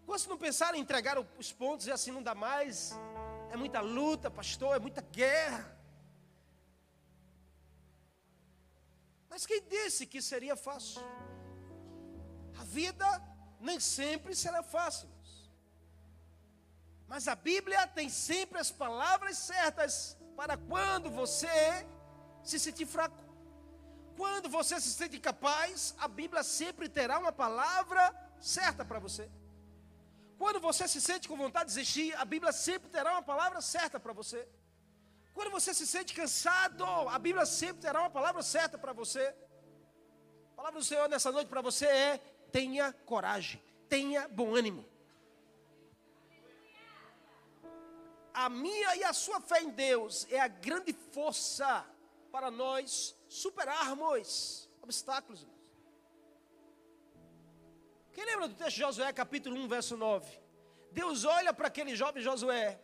Quantos 0.06 0.28
não 0.28 0.38
pensaram 0.38 0.78
em 0.78 0.82
entregar 0.82 1.18
os 1.44 1.52
pontos 1.54 1.88
e 1.88 1.92
assim 1.92 2.12
não 2.12 2.24
dá 2.30 2.36
mais? 2.36 2.94
É 3.54 3.56
muita 3.56 3.80
luta, 3.80 4.30
pastor, 4.30 4.76
é 4.76 4.80
muita 4.80 5.02
guerra. 5.02 5.66
Mas 9.30 9.46
quem 9.46 9.62
disse 9.76 10.06
que 10.06 10.22
seria 10.22 10.56
fácil? 10.56 11.02
A 12.60 12.64
vida 12.64 13.08
nem 13.60 13.80
sempre 13.80 14.36
será 14.36 14.62
fácil. 14.64 15.10
Mas 17.08 17.28
a 17.28 17.36
Bíblia 17.36 17.88
tem 17.88 18.10
sempre 18.10 18.60
as 18.60 18.70
palavras 18.70 19.38
certas 19.38 20.18
para 20.36 20.58
quando 20.58 21.10
você 21.10 21.48
se 22.44 22.60
sentir 22.60 22.86
fraco. 22.86 23.28
Quando 24.16 24.50
você 24.50 24.80
se 24.82 24.90
sente 24.90 25.20
capaz, 25.20 25.96
a 26.00 26.08
Bíblia 26.08 26.44
sempre 26.44 26.90
terá 26.90 27.20
uma 27.20 27.32
palavra 27.32 28.02
certa 28.40 28.84
para 28.84 29.00
você. 29.00 29.30
Quando 30.38 30.60
você 30.60 30.88
se 30.88 31.00
sente 31.00 31.28
com 31.28 31.38
vontade 31.38 31.70
de 31.70 31.76
desistir, 31.76 32.14
a 32.16 32.26
Bíblia 32.26 32.52
sempre 32.52 32.90
terá 32.90 33.12
uma 33.14 33.24
palavra 33.24 33.62
certa 33.62 34.00
para 34.00 34.14
você. 34.14 34.48
Quando 35.34 35.52
você 35.52 35.74
se 35.74 35.86
sente 35.86 36.14
cansado, 36.14 36.84
a 36.84 37.18
Bíblia 37.20 37.46
sempre 37.46 37.82
terá 37.82 38.02
uma 38.02 38.10
palavra 38.10 38.42
certa 38.42 38.78
para 38.78 38.92
você. 38.92 39.36
A 40.52 40.56
palavra 40.56 40.80
do 40.80 40.86
Senhor 40.86 41.08
nessa 41.08 41.32
noite 41.32 41.48
para 41.48 41.62
você 41.62 41.86
é: 41.86 42.18
tenha 42.52 42.92
coragem, 43.06 43.62
tenha 43.88 44.28
bom 44.28 44.56
ânimo. 44.56 44.84
A 48.38 48.50
minha 48.50 48.96
e 48.96 49.04
a 49.04 49.14
sua 49.14 49.42
fé 49.42 49.64
em 49.64 49.70
Deus 49.72 50.28
é 50.30 50.40
a 50.40 50.48
grande 50.48 50.94
força 50.94 51.84
para 52.32 52.52
nós 52.52 53.18
superarmos 53.28 54.70
obstáculos. 54.80 55.48
Quem 58.14 58.26
lembra 58.26 58.48
do 58.48 58.54
texto 58.54 58.76
de 58.76 58.82
Josué, 58.82 59.12
capítulo 59.12 59.56
1, 59.58 59.68
verso 59.68 59.98
9? 59.98 60.40
Deus 60.92 61.26
olha 61.26 61.52
para 61.52 61.68
aquele 61.68 61.96
jovem 61.96 62.22
Josué 62.22 62.80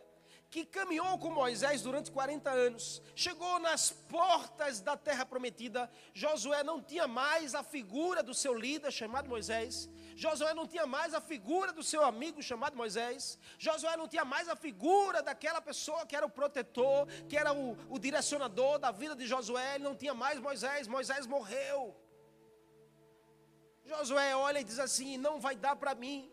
que 0.54 0.64
caminhou 0.64 1.18
com 1.18 1.30
Moisés 1.30 1.82
durante 1.82 2.12
40 2.12 2.48
anos, 2.48 3.02
chegou 3.16 3.58
nas 3.58 3.90
portas 3.90 4.80
da 4.80 4.96
terra 4.96 5.26
prometida. 5.26 5.90
Josué 6.12 6.62
não 6.62 6.80
tinha 6.80 7.08
mais 7.08 7.56
a 7.56 7.64
figura 7.64 8.22
do 8.22 8.32
seu 8.32 8.54
líder 8.54 8.92
chamado 8.92 9.28
Moisés. 9.28 9.90
Josué 10.14 10.54
não 10.54 10.64
tinha 10.64 10.86
mais 10.86 11.12
a 11.12 11.20
figura 11.20 11.72
do 11.72 11.82
seu 11.82 12.04
amigo 12.04 12.40
chamado 12.40 12.76
Moisés. 12.76 13.36
Josué 13.58 13.96
não 13.96 14.06
tinha 14.06 14.24
mais 14.24 14.48
a 14.48 14.54
figura 14.54 15.24
daquela 15.24 15.60
pessoa 15.60 16.06
que 16.06 16.14
era 16.14 16.24
o 16.24 16.30
protetor, 16.30 17.08
que 17.28 17.36
era 17.36 17.52
o, 17.52 17.76
o 17.90 17.98
direcionador 17.98 18.78
da 18.78 18.92
vida 18.92 19.16
de 19.16 19.26
Josué. 19.26 19.74
Ele 19.74 19.82
não 19.82 19.96
tinha 19.96 20.14
mais 20.14 20.38
Moisés. 20.38 20.86
Moisés 20.86 21.26
morreu. 21.26 21.96
Josué 23.84 24.36
olha 24.36 24.60
e 24.60 24.64
diz 24.64 24.78
assim: 24.78 25.16
Não 25.16 25.40
vai 25.40 25.56
dar 25.56 25.74
para 25.74 25.96
mim. 25.96 26.30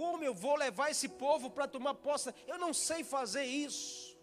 Como 0.00 0.24
eu 0.24 0.32
vou 0.32 0.56
levar 0.56 0.90
esse 0.90 1.10
povo 1.10 1.50
para 1.50 1.68
tomar 1.68 1.92
posse? 1.92 2.32
Eu 2.48 2.58
não 2.58 2.72
sei 2.72 3.04
fazer 3.04 3.44
isso. 3.44 4.16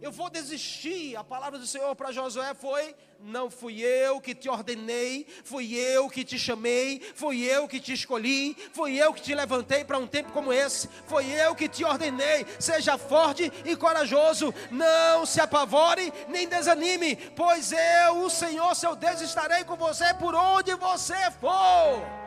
Eu 0.00 0.12
vou 0.12 0.30
desistir. 0.30 1.16
A 1.16 1.24
palavra 1.24 1.58
do 1.58 1.66
Senhor 1.66 1.96
para 1.96 2.12
Josué 2.12 2.54
foi: 2.54 2.94
Não 3.18 3.50
fui 3.50 3.80
eu 3.80 4.20
que 4.20 4.36
te 4.36 4.48
ordenei, 4.48 5.26
fui 5.42 5.74
eu 5.74 6.08
que 6.08 6.24
te 6.24 6.38
chamei, 6.38 7.00
fui 7.16 7.42
eu 7.42 7.66
que 7.66 7.80
te 7.80 7.92
escolhi, 7.92 8.56
fui 8.72 8.96
eu 9.02 9.12
que 9.12 9.20
te 9.20 9.34
levantei 9.34 9.84
para 9.84 9.98
um 9.98 10.06
tempo 10.06 10.30
como 10.30 10.52
esse, 10.52 10.86
foi 11.08 11.26
eu 11.26 11.56
que 11.56 11.68
te 11.68 11.84
ordenei. 11.84 12.46
Seja 12.60 12.96
forte 12.96 13.52
e 13.64 13.74
corajoso, 13.74 14.54
não 14.70 15.26
se 15.26 15.40
apavore 15.40 16.12
nem 16.28 16.46
desanime, 16.46 17.16
pois 17.34 17.72
eu, 17.72 18.18
o 18.18 18.30
Senhor 18.30 18.76
seu 18.76 18.94
Deus, 18.94 19.22
estarei 19.22 19.64
com 19.64 19.74
você 19.74 20.14
por 20.14 20.36
onde 20.36 20.72
você 20.76 21.32
for. 21.40 22.21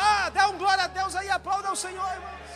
Ah, 0.00 0.30
dá 0.30 0.48
um 0.48 0.56
glória 0.62 0.84
a 0.84 0.90
Deus 0.98 1.14
aí, 1.16 1.28
aplauda 1.28 1.72
o 1.72 1.80
Senhor, 1.84 2.08
irmãos. 2.16 2.50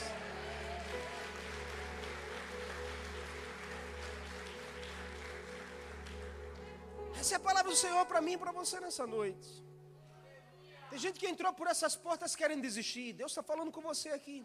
Essa 7.18 7.34
é 7.34 7.36
a 7.36 7.40
palavra 7.40 7.70
do 7.72 7.76
Senhor 7.76 8.05
para 8.07 8.20
mim 8.20 8.34
e 8.34 8.38
para 8.38 8.53
você 8.53 8.78
nessa 8.84 9.07
noite. 9.07 9.51
Tem 10.90 10.99
gente 11.05 11.18
que 11.18 11.26
entrou 11.26 11.53
por 11.53 11.66
essas 11.66 11.97
portas 11.97 12.36
querendo 12.36 12.62
desistir. 12.62 13.12
Deus 13.12 13.32
está 13.32 13.43
falando 13.43 13.72
com 13.72 13.80
você 13.80 14.11
aqui. 14.11 14.38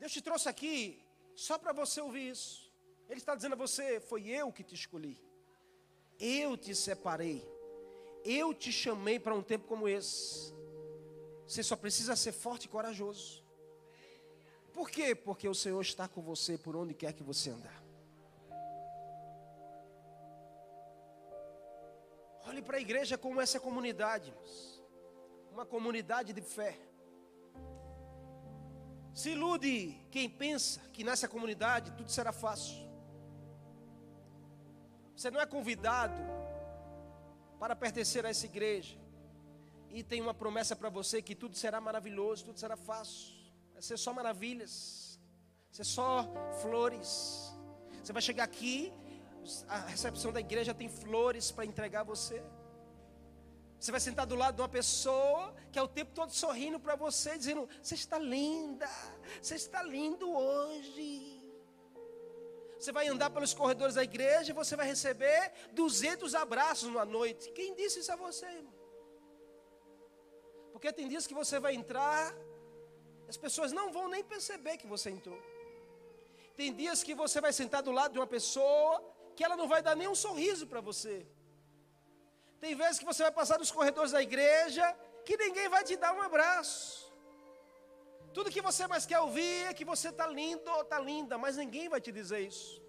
Deus 0.00 0.12
te 0.12 0.20
trouxe 0.20 0.48
aqui 0.48 1.02
só 1.34 1.56
para 1.56 1.72
você 1.72 2.00
ouvir 2.00 2.30
isso. 2.30 2.70
Ele 3.08 3.20
está 3.22 3.34
dizendo 3.34 3.54
a 3.54 3.62
você: 3.64 4.00
foi 4.00 4.28
eu 4.28 4.52
que 4.52 4.64
te 4.64 4.74
escolhi, 4.74 5.16
eu 6.20 6.56
te 6.56 6.74
separei, 6.74 7.42
eu 8.24 8.52
te 8.52 8.70
chamei 8.72 9.18
para 9.18 9.34
um 9.34 9.42
tempo 9.42 9.66
como 9.66 9.88
esse. 9.88 10.55
Você 11.46 11.62
só 11.62 11.76
precisa 11.76 12.16
ser 12.16 12.32
forte 12.32 12.64
e 12.64 12.68
corajoso. 12.68 13.44
Por 14.72 14.90
quê? 14.90 15.14
Porque 15.14 15.48
o 15.48 15.54
Senhor 15.54 15.80
está 15.80 16.06
com 16.08 16.20
você 16.20 16.58
por 16.58 16.76
onde 16.76 16.92
quer 16.92 17.12
que 17.12 17.22
você 17.22 17.50
andar. 17.50 17.82
Olhe 22.48 22.60
para 22.62 22.76
a 22.76 22.80
igreja 22.80 23.16
como 23.16 23.40
essa 23.40 23.58
comunidade, 23.58 24.34
uma 25.50 25.64
comunidade 25.64 26.32
de 26.32 26.42
fé. 26.42 26.78
Se 29.14 29.30
ilude 29.30 29.98
quem 30.10 30.28
pensa 30.28 30.80
que 30.92 31.02
nessa 31.02 31.26
comunidade 31.26 31.92
tudo 31.92 32.10
será 32.10 32.32
fácil. 32.32 32.76
Você 35.16 35.30
não 35.30 35.40
é 35.40 35.46
convidado 35.46 36.20
para 37.58 37.74
pertencer 37.74 38.26
a 38.26 38.28
essa 38.28 38.44
igreja. 38.44 39.05
E 39.96 40.02
tem 40.02 40.20
uma 40.20 40.34
promessa 40.34 40.76
para 40.76 40.90
você 40.90 41.22
que 41.22 41.34
tudo 41.34 41.56
será 41.56 41.80
maravilhoso, 41.80 42.44
tudo 42.44 42.60
será 42.60 42.76
fácil. 42.76 43.34
Vai 43.72 43.80
ser 43.80 43.96
só 43.96 44.12
maravilhas. 44.12 45.18
Vai 45.68 45.74
ser 45.76 45.84
só 45.84 46.30
flores. 46.60 47.50
Você 48.04 48.12
vai 48.12 48.20
chegar 48.20 48.44
aqui, 48.44 48.92
a 49.66 49.78
recepção 49.86 50.30
da 50.34 50.40
igreja 50.40 50.74
tem 50.74 50.86
flores 50.86 51.50
para 51.50 51.64
entregar 51.64 52.02
a 52.02 52.04
você. 52.04 52.44
Você 53.80 53.90
vai 53.90 53.98
sentar 53.98 54.26
do 54.26 54.34
lado 54.34 54.56
de 54.56 54.60
uma 54.60 54.68
pessoa 54.68 55.54
que 55.72 55.78
é 55.78 55.82
o 55.82 55.88
tempo 55.88 56.12
todo 56.12 56.30
sorrindo 56.30 56.78
para 56.78 56.94
você, 56.94 57.38
dizendo: 57.38 57.66
Você 57.82 57.94
está 57.94 58.18
linda, 58.18 58.90
você 59.40 59.54
está 59.54 59.82
lindo 59.82 60.30
hoje. 60.30 61.42
Você 62.78 62.92
vai 62.92 63.08
andar 63.08 63.30
pelos 63.30 63.54
corredores 63.54 63.94
da 63.94 64.04
igreja 64.04 64.50
e 64.50 64.54
você 64.54 64.76
vai 64.76 64.86
receber 64.86 65.54
200 65.72 66.34
abraços 66.34 66.86
numa 66.86 67.06
noite. 67.06 67.50
Quem 67.52 67.74
disse 67.74 68.00
isso 68.00 68.12
a 68.12 68.16
você, 68.16 68.44
irmão? 68.44 68.75
Porque 70.76 70.92
tem 70.92 71.08
dias 71.08 71.26
que 71.26 71.32
você 71.32 71.58
vai 71.58 71.74
entrar, 71.74 72.34
as 73.26 73.38
pessoas 73.44 73.72
não 73.72 73.90
vão 73.90 74.08
nem 74.14 74.22
perceber 74.32 74.76
que 74.80 74.86
você 74.86 75.08
entrou. 75.08 75.38
Tem 76.54 76.70
dias 76.80 77.02
que 77.02 77.14
você 77.14 77.40
vai 77.40 77.50
sentar 77.50 77.82
do 77.82 77.92
lado 77.98 78.12
de 78.12 78.18
uma 78.18 78.26
pessoa 78.26 79.02
que 79.34 79.42
ela 79.42 79.56
não 79.56 79.66
vai 79.66 79.80
dar 79.80 79.96
nem 79.96 80.06
um 80.06 80.14
sorriso 80.14 80.66
para 80.66 80.82
você. 80.82 81.26
Tem 82.60 82.74
vezes 82.74 82.98
que 82.98 83.06
você 83.06 83.22
vai 83.22 83.32
passar 83.32 83.58
nos 83.58 83.70
corredores 83.70 84.12
da 84.12 84.20
igreja 84.20 84.84
que 85.24 85.38
ninguém 85.38 85.66
vai 85.70 85.82
te 85.82 85.96
dar 85.96 86.12
um 86.12 86.20
abraço. 86.20 87.10
Tudo 88.34 88.50
que 88.50 88.60
você 88.60 88.86
mais 88.86 89.06
quer 89.06 89.20
ouvir 89.20 89.68
é 89.68 89.72
que 89.72 89.86
você 89.92 90.10
está 90.10 90.26
lindo 90.26 90.70
ou 90.70 90.82
está 90.82 90.98
linda, 90.98 91.38
mas 91.38 91.56
ninguém 91.56 91.88
vai 91.88 92.02
te 92.02 92.12
dizer 92.12 92.40
isso. 92.40 92.85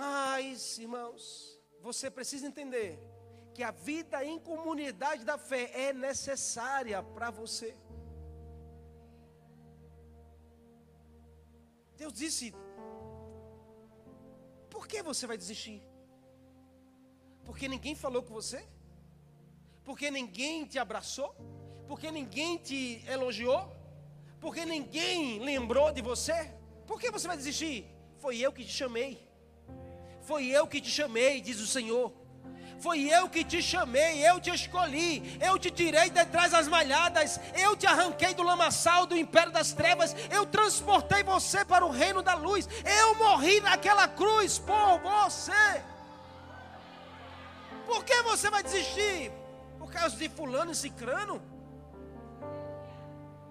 Mas, 0.00 0.78
irmãos, 0.78 1.58
você 1.80 2.10
precisa 2.10 2.46
entender 2.46 2.98
que 3.54 3.62
a 3.62 3.70
vida 3.70 4.22
em 4.22 4.38
comunidade 4.38 5.24
da 5.24 5.38
fé 5.38 5.70
é 5.86 5.92
necessária 5.92 7.02
para 7.02 7.30
você. 7.30 7.74
Deus 11.96 12.12
disse: 12.12 12.54
por 14.68 14.86
que 14.86 15.02
você 15.02 15.26
vai 15.26 15.38
desistir? 15.38 15.82
Porque 17.46 17.66
ninguém 17.66 17.94
falou 17.94 18.22
com 18.22 18.34
você? 18.34 18.62
Porque 19.82 20.10
ninguém 20.10 20.66
te 20.66 20.78
abraçou? 20.78 21.34
Porque 21.88 22.10
ninguém 22.10 22.58
te 22.58 23.02
elogiou? 23.08 23.62
Porque 24.42 24.66
ninguém 24.66 25.38
lembrou 25.38 25.90
de 25.90 26.02
você? 26.02 26.52
Por 26.86 27.00
que 27.00 27.10
você 27.10 27.26
vai 27.26 27.38
desistir? 27.38 27.86
Foi 28.18 28.36
eu 28.36 28.52
que 28.52 28.62
te 28.62 28.72
chamei. 28.72 29.25
Foi 30.26 30.46
eu 30.46 30.66
que 30.66 30.80
te 30.80 30.90
chamei, 30.90 31.40
diz 31.40 31.60
o 31.60 31.68
Senhor. 31.68 32.12
Foi 32.80 33.00
eu 33.08 33.28
que 33.28 33.44
te 33.44 33.62
chamei, 33.62 34.28
eu 34.28 34.40
te 34.40 34.50
escolhi, 34.50 35.38
eu 35.40 35.56
te 35.56 35.70
tirei 35.70 36.10
de 36.10 36.24
trás 36.26 36.50
das 36.50 36.66
malhadas, 36.66 37.38
eu 37.54 37.76
te 37.76 37.86
arranquei 37.86 38.34
do 38.34 38.42
lamaçal 38.42 39.06
do 39.06 39.16
império 39.16 39.52
das 39.52 39.72
trevas, 39.72 40.14
eu 40.30 40.44
transportei 40.44 41.22
você 41.22 41.64
para 41.64 41.86
o 41.86 41.90
reino 41.90 42.22
da 42.22 42.34
luz, 42.34 42.68
eu 42.84 43.14
morri 43.14 43.60
naquela 43.60 44.08
cruz 44.08 44.58
por 44.58 44.98
você. 44.98 45.82
Por 47.86 48.04
que 48.04 48.20
você 48.22 48.50
vai 48.50 48.64
desistir? 48.64 49.30
Por 49.78 49.92
causa 49.92 50.16
de 50.16 50.28
fulano 50.28 50.72
e 50.72 50.74
cicrano? 50.74 51.40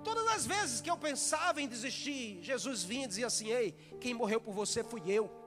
Todas 0.03 0.27
as 0.27 0.45
vezes 0.45 0.81
que 0.81 0.91
eu 0.91 0.97
pensava 0.97 1.61
em 1.61 1.69
desistir, 1.69 2.39
Jesus 2.43 2.83
vinha 2.83 3.05
e 3.05 3.07
dizia 3.07 3.27
assim: 3.27 3.47
Ei, 3.47 3.71
quem 4.01 4.13
morreu 4.13 4.41
por 4.41 4.53
você 4.53 4.83
fui 4.83 5.01
eu 5.07 5.44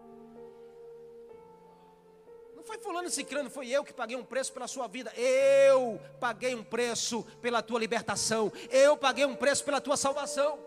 foi 2.69 2.77
fulano 2.77 3.09
cicrano, 3.09 3.49
foi 3.49 3.71
eu 3.71 3.83
que 3.83 3.95
paguei 3.95 4.15
um 4.15 4.23
preço 4.23 4.53
pela 4.53 4.69
sua 4.69 4.87
vida. 4.87 5.11
Eu 5.17 5.99
paguei 6.21 6.55
um 6.55 6.63
preço 6.63 7.23
pela 7.41 7.63
tua 7.63 7.81
libertação. 7.81 8.53
Eu 8.69 8.95
paguei 8.95 9.25
um 9.25 9.35
preço 9.35 9.65
pela 9.65 9.81
tua 9.81 9.97
salvação. 9.97 10.59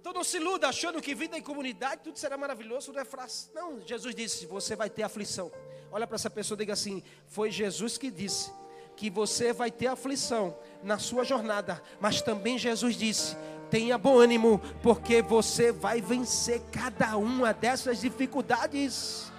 Então 0.00 0.12
não 0.12 0.24
se 0.24 0.38
iluda 0.38 0.66
achando 0.66 1.00
que 1.00 1.14
vida 1.14 1.38
em 1.38 1.42
comunidade 1.42 2.00
tudo 2.02 2.18
será 2.18 2.36
maravilhoso, 2.36 2.92
não 2.92 3.00
é 3.00 3.04
fácil. 3.04 3.52
Não, 3.54 3.80
Jesus 3.86 4.12
disse: 4.12 4.44
você 4.46 4.74
vai 4.74 4.90
ter 4.90 5.04
aflição. 5.04 5.52
Olha 5.92 6.08
para 6.08 6.16
essa 6.16 6.28
pessoa 6.28 6.56
e 6.56 6.58
diga 6.58 6.72
assim: 6.72 7.04
foi 7.28 7.52
Jesus 7.52 7.96
que 7.96 8.10
disse 8.10 8.50
que 8.96 9.08
você 9.08 9.52
vai 9.52 9.70
ter 9.70 9.86
aflição 9.86 10.58
na 10.82 10.98
sua 10.98 11.22
jornada, 11.22 11.80
mas 12.00 12.20
também 12.20 12.58
Jesus 12.58 12.96
disse: 12.96 13.36
Tenha 13.70 13.96
bom 13.96 14.18
ânimo, 14.18 14.58
porque 14.82 15.22
você 15.22 15.70
vai 15.70 16.00
vencer 16.00 16.60
cada 16.72 17.16
uma 17.16 17.54
dessas 17.54 18.00
dificuldades. 18.00 19.30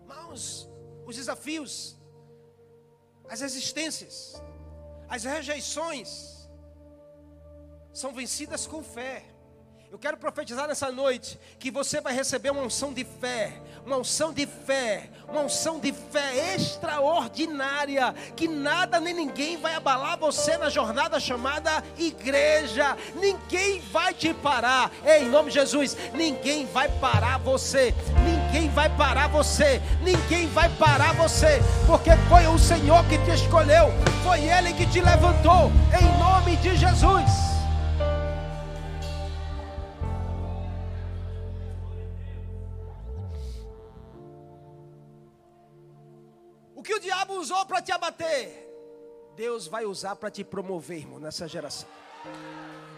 Irmãos, 0.00 0.68
os 1.06 1.16
desafios, 1.16 1.96
as 3.28 3.40
resistências, 3.40 4.42
as 5.08 5.24
rejeições 5.24 6.48
são 7.92 8.12
vencidas 8.12 8.66
com 8.66 8.82
fé. 8.82 9.29
Eu 9.90 9.98
quero 9.98 10.16
profetizar 10.16 10.68
nessa 10.68 10.92
noite 10.92 11.36
que 11.58 11.68
você 11.68 12.00
vai 12.00 12.14
receber 12.14 12.50
uma 12.50 12.62
unção 12.62 12.92
de 12.92 13.04
fé, 13.04 13.60
uma 13.84 13.96
unção 13.96 14.32
de 14.32 14.46
fé, 14.46 15.10
uma 15.28 15.40
unção 15.40 15.80
de 15.80 15.92
fé 15.92 16.54
extraordinária, 16.54 18.14
que 18.36 18.46
nada 18.46 19.00
nem 19.00 19.12
ninguém 19.12 19.56
vai 19.56 19.74
abalar 19.74 20.16
você 20.16 20.56
na 20.56 20.70
jornada 20.70 21.18
chamada 21.18 21.82
igreja. 21.98 22.96
Ninguém 23.16 23.80
vai 23.90 24.14
te 24.14 24.32
parar. 24.32 24.92
Em 25.04 25.28
nome 25.28 25.48
de 25.48 25.54
Jesus, 25.54 25.96
ninguém 26.14 26.66
vai 26.66 26.88
parar 27.00 27.38
você. 27.38 27.92
Ninguém 28.24 28.70
vai 28.70 28.88
parar 28.96 29.26
você. 29.26 29.82
Ninguém 30.04 30.46
vai 30.50 30.68
parar 30.76 31.14
você, 31.14 31.60
porque 31.88 32.10
foi 32.28 32.46
o 32.46 32.56
Senhor 32.60 33.04
que 33.06 33.18
te 33.24 33.32
escolheu, 33.32 33.88
foi 34.22 34.44
ele 34.44 34.72
que 34.72 34.86
te 34.86 35.00
levantou. 35.00 35.72
Em 36.00 36.18
nome 36.20 36.54
de 36.58 36.76
Jesus. 36.76 37.49
Abater, 48.10 48.68
Deus 49.36 49.66
vai 49.66 49.84
usar 49.84 50.16
para 50.16 50.30
te 50.30 50.44
promover, 50.44 50.98
irmão, 50.98 51.18
nessa 51.18 51.48
geração. 51.48 51.88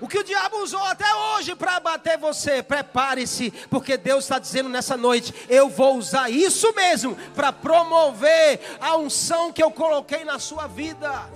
O 0.00 0.08
que 0.08 0.18
o 0.18 0.24
diabo 0.24 0.56
usou 0.56 0.82
até 0.82 1.06
hoje 1.14 1.54
para 1.54 1.76
abater 1.76 2.18
você, 2.18 2.60
prepare-se, 2.60 3.52
porque 3.70 3.96
Deus 3.96 4.24
está 4.24 4.38
dizendo 4.38 4.68
nessa 4.68 4.96
noite: 4.96 5.32
eu 5.48 5.68
vou 5.68 5.96
usar 5.96 6.28
isso 6.28 6.74
mesmo 6.74 7.14
para 7.34 7.52
promover 7.52 8.60
a 8.80 8.96
unção 8.96 9.52
que 9.52 9.62
eu 9.62 9.70
coloquei 9.70 10.24
na 10.24 10.40
sua 10.40 10.66
vida. 10.66 11.30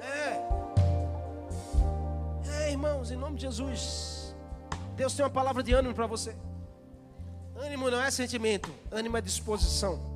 É. 0.00 0.42
É, 2.64 2.70
irmãos, 2.72 3.12
em 3.12 3.16
nome 3.16 3.36
de 3.36 3.42
Jesus, 3.42 4.34
Deus 4.96 5.14
tem 5.14 5.24
uma 5.24 5.30
palavra 5.30 5.62
de 5.62 5.72
ânimo 5.72 5.94
para 5.94 6.08
você. 6.08 6.34
Ânimo 7.54 7.88
não 7.88 8.02
é 8.02 8.10
sentimento, 8.10 8.68
ânimo 8.90 9.16
é 9.16 9.20
disposição. 9.20 10.11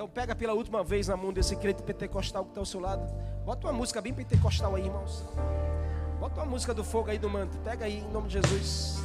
Então 0.00 0.08
pega 0.08 0.34
pela 0.34 0.54
última 0.54 0.82
vez 0.82 1.08
na 1.08 1.14
mão 1.14 1.30
desse 1.30 1.54
crente 1.54 1.82
pentecostal 1.82 2.42
que 2.44 2.52
está 2.52 2.60
ao 2.62 2.64
seu 2.64 2.80
lado. 2.80 3.06
Bota 3.44 3.66
uma 3.66 3.74
música 3.74 4.00
bem 4.00 4.14
pentecostal 4.14 4.74
aí, 4.74 4.86
irmãos. 4.86 5.22
Bota 6.18 6.40
uma 6.40 6.46
música 6.46 6.72
do 6.72 6.82
fogo 6.82 7.10
aí 7.10 7.18
do 7.18 7.28
manto. 7.28 7.58
Pega 7.58 7.84
aí 7.84 7.98
em 7.98 8.10
nome 8.10 8.28
de 8.28 8.32
Jesus. 8.40 8.98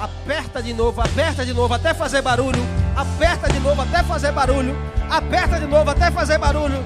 Aperta 0.00 0.60
de 0.60 0.74
novo, 0.74 1.00
aperta 1.00 1.46
de 1.46 1.54
novo 1.54 1.72
até 1.72 1.94
fazer 1.94 2.22
barulho. 2.22 2.60
Aperta 2.96 3.52
de 3.52 3.60
novo 3.60 3.82
até 3.82 4.02
fazer 4.02 4.32
barulho. 4.32 4.74
Aperta 5.08 5.60
de 5.60 5.66
novo 5.66 5.88
até 5.88 6.10
fazer 6.10 6.38
barulho. 6.38 6.84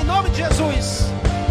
Em 0.00 0.04
nome 0.04 0.30
de 0.30 0.36
Jesus. 0.36 1.00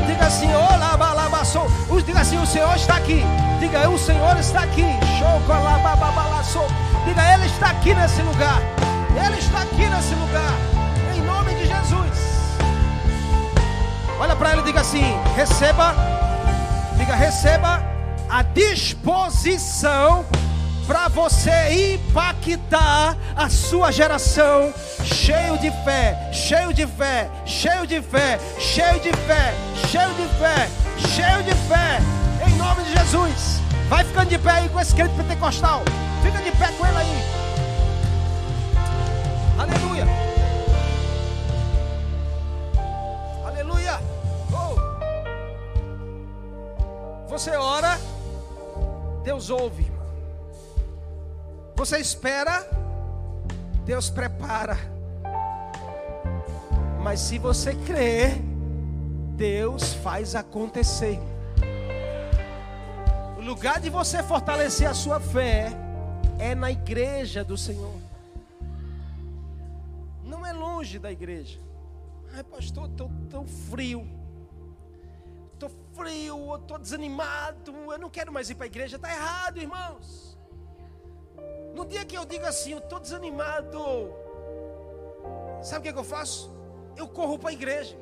Diga 0.08 0.28
assim, 0.28 0.48
olá, 0.54 0.96
balabaçou. 0.96 1.68
Diga 2.06 2.22
assim, 2.22 2.42
o 2.42 2.46
Senhor 2.46 2.74
está 2.74 2.96
aqui. 2.96 3.22
Diga, 3.60 3.90
o 3.90 4.00
Senhor 4.00 4.38
está 4.38 4.64
aqui. 4.64 4.86
Chocolababalaçou. 5.20 6.68
Diga, 7.06 7.34
Ele 7.34 7.48
está 7.48 7.72
aqui 7.72 7.94
nesse 7.94 8.22
lugar. 8.22 8.62
Ele 9.14 9.38
está 9.40 9.62
aqui 9.62 9.90
nesse 9.90 10.16
lugar. 10.16 10.75
Olha 14.20 14.36
para 14.36 14.52
ele 14.52 14.62
e 14.62 14.66
diga 14.66 14.82
assim: 14.82 15.04
receba. 15.36 15.94
Diga, 16.98 17.14
receba 17.16 17.84
a 18.30 18.42
disposição 18.42 20.26
para 20.88 21.08
você 21.08 21.96
impactar 21.96 23.18
a 23.36 23.50
sua 23.50 23.92
geração 23.92 24.74
cheio 25.04 25.58
de 25.58 25.72
fé, 25.84 26.30
cheio 26.32 26.74
de 26.74 26.86
fé, 26.86 27.30
cheio 27.46 27.88
de 27.88 28.02
fé, 28.02 28.40
cheio 28.58 29.00
de 29.00 29.12
fé, 29.12 29.54
cheio 29.90 30.14
de 30.14 30.28
fé, 30.38 30.70
cheio 30.98 31.44
de 31.44 31.56
fé, 31.68 32.00
em 32.48 32.56
nome 32.56 32.84
de 32.84 32.94
Jesus. 32.94 33.62
Vai 33.90 34.04
ficando 34.04 34.30
de 34.30 34.38
pé 34.38 34.52
aí 34.52 34.70
com 34.70 34.80
esse 34.80 34.96
crente 34.96 35.16
pentecostal. 35.16 35.84
Fica 36.24 36.42
de 36.42 36.52
pé 36.52 36.72
com 36.78 36.86
ele 36.86 36.98
aí. 36.98 37.24
Aleluia. 39.60 40.25
Você 47.36 47.52
ora, 47.58 48.00
Deus 49.22 49.50
ouve. 49.50 49.92
Você 51.76 51.98
espera, 51.98 52.66
Deus 53.84 54.10
prepara. 54.10 54.78
Mas 57.04 57.20
se 57.20 57.38
você 57.38 57.76
crer, 57.76 58.42
Deus 59.36 59.94
faz 59.96 60.34
acontecer. 60.34 61.20
O 63.38 63.42
lugar 63.42 63.82
de 63.82 63.90
você 63.90 64.24
fortalecer 64.24 64.90
a 64.90 64.94
sua 64.94 65.20
fé 65.20 65.74
é 66.40 66.56
na 66.56 66.72
igreja 66.72 67.44
do 67.44 67.58
Senhor. 67.58 68.00
Não 70.24 70.46
é 70.46 70.54
longe 70.54 70.98
da 71.00 71.12
igreja. 71.12 71.60
Ai, 72.34 72.44
pastor, 72.46 72.88
estou 72.90 73.12
tão 73.30 73.46
frio. 73.46 74.08
Estou 75.56 75.72
frio, 75.94 76.56
estou 76.56 76.78
desanimado. 76.78 77.72
Eu 77.92 77.98
não 77.98 78.10
quero 78.10 78.32
mais 78.32 78.50
ir 78.50 78.56
para 78.56 78.66
a 78.66 78.72
igreja. 78.74 78.98
Está 78.98 79.12
errado, 79.12 79.58
irmãos. 79.58 80.38
No 81.74 81.86
dia 81.86 82.06
que 82.06 82.18
eu 82.18 82.26
digo 82.26 82.46
assim, 82.46 82.72
eu 82.72 82.78
estou 82.80 83.00
desanimado, 83.00 83.80
sabe 85.62 85.80
o 85.80 85.84
que, 85.84 85.90
é 85.90 85.94
que 85.94 86.00
eu 86.00 86.06
faço? 86.06 86.50
Eu 86.96 87.08
corro 87.08 87.38
para 87.38 87.50
a 87.50 87.54
igreja. 87.54 87.98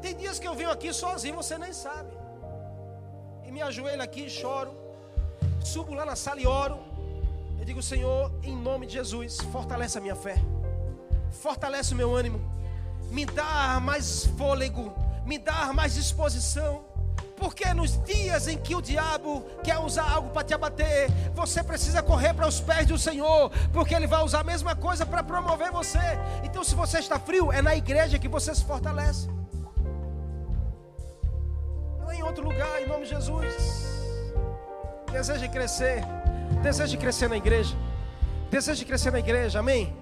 Tem 0.00 0.16
dias 0.16 0.38
que 0.40 0.48
eu 0.48 0.54
venho 0.54 0.70
aqui 0.70 0.92
sozinho, 0.92 1.36
você 1.36 1.56
nem 1.56 1.72
sabe. 1.72 2.12
E 3.44 3.52
me 3.52 3.62
ajoelho 3.62 4.02
aqui 4.02 4.26
e 4.26 4.30
choro. 4.30 4.72
Subo 5.64 5.94
lá 5.94 6.04
na 6.04 6.16
sala 6.16 6.40
e 6.40 6.46
oro. 6.46 6.78
Eu 7.56 7.64
digo, 7.64 7.80
Senhor, 7.80 8.32
em 8.42 8.56
nome 8.56 8.86
de 8.86 8.94
Jesus, 8.94 9.40
fortalece 9.52 9.96
a 9.98 10.00
minha 10.00 10.16
fé. 10.16 10.34
Fortalece 11.30 11.94
o 11.94 11.96
meu 11.96 12.14
ânimo. 12.14 12.51
Me 13.12 13.26
dá 13.26 13.78
mais 13.78 14.24
fôlego. 14.38 14.90
Me 15.26 15.38
dá 15.38 15.70
mais 15.72 15.94
disposição. 15.94 16.82
Porque 17.36 17.74
nos 17.74 18.02
dias 18.04 18.48
em 18.48 18.56
que 18.56 18.74
o 18.74 18.80
diabo 18.80 19.44
quer 19.62 19.78
usar 19.78 20.08
algo 20.10 20.30
para 20.30 20.44
te 20.44 20.54
abater, 20.54 21.10
você 21.34 21.62
precisa 21.62 22.00
correr 22.02 22.32
para 22.32 22.46
os 22.46 22.60
pés 22.60 22.86
do 22.86 22.96
Senhor, 22.96 23.50
porque 23.72 23.94
ele 23.94 24.06
vai 24.06 24.22
usar 24.22 24.40
a 24.40 24.44
mesma 24.44 24.74
coisa 24.76 25.04
para 25.04 25.22
promover 25.22 25.70
você. 25.72 25.98
Então, 26.44 26.62
se 26.64 26.74
você 26.74 27.00
está 27.00 27.18
frio, 27.18 27.52
é 27.52 27.60
na 27.60 27.74
igreja 27.76 28.18
que 28.18 28.28
você 28.28 28.54
se 28.54 28.64
fortalece. 28.64 29.28
Não 31.98 32.10
é 32.10 32.16
em 32.16 32.22
outro 32.22 32.44
lugar, 32.44 32.80
em 32.80 32.86
nome 32.86 33.04
de 33.04 33.10
Jesus. 33.10 33.54
Deseja 35.10 35.48
crescer, 35.48 36.02
deseja 36.62 36.96
crescer 36.96 37.28
na 37.28 37.36
igreja, 37.36 37.76
deseja 38.50 38.84
crescer 38.84 39.10
na 39.10 39.18
igreja, 39.18 39.58
amém? 39.58 39.94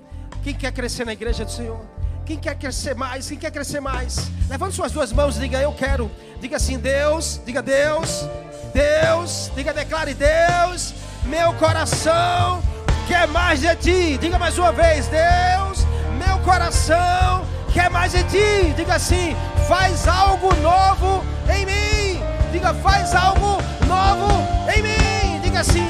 Quem 0.44 0.54
quer 0.54 0.72
crescer 0.72 1.04
na 1.04 1.14
igreja 1.14 1.44
do 1.44 1.50
Senhor? 1.50 1.99
Quem 2.30 2.38
quer 2.38 2.54
crescer 2.54 2.94
mais? 2.94 3.28
Quem 3.28 3.36
quer 3.36 3.50
crescer 3.50 3.80
mais? 3.80 4.30
Levante 4.48 4.76
suas 4.76 4.92
duas 4.92 5.12
mãos 5.12 5.36
e 5.36 5.40
diga: 5.40 5.60
Eu 5.60 5.72
quero. 5.72 6.08
Diga 6.40 6.58
assim: 6.58 6.78
Deus, 6.78 7.40
diga 7.44 7.60
Deus, 7.60 8.24
Deus, 8.72 9.50
diga, 9.56 9.74
declare 9.74 10.14
Deus, 10.14 10.94
meu 11.24 11.52
coração 11.54 12.62
quer 13.08 13.26
mais 13.26 13.60
de 13.60 13.74
ti. 13.74 14.18
Diga 14.18 14.38
mais 14.38 14.56
uma 14.56 14.70
vez: 14.70 15.08
Deus, 15.08 15.84
meu 16.24 16.38
coração 16.44 17.44
quer 17.72 17.90
mais 17.90 18.12
de 18.12 18.22
ti. 18.22 18.74
Diga 18.76 18.94
assim: 18.94 19.34
Faz 19.66 20.06
algo 20.06 20.54
novo 20.62 21.24
em 21.52 21.66
mim. 21.66 22.22
Diga: 22.52 22.72
Faz 22.74 23.12
algo 23.12 23.58
novo 23.88 24.46
em 24.72 24.82
mim. 24.82 25.40
Diga 25.42 25.58
assim: 25.62 25.84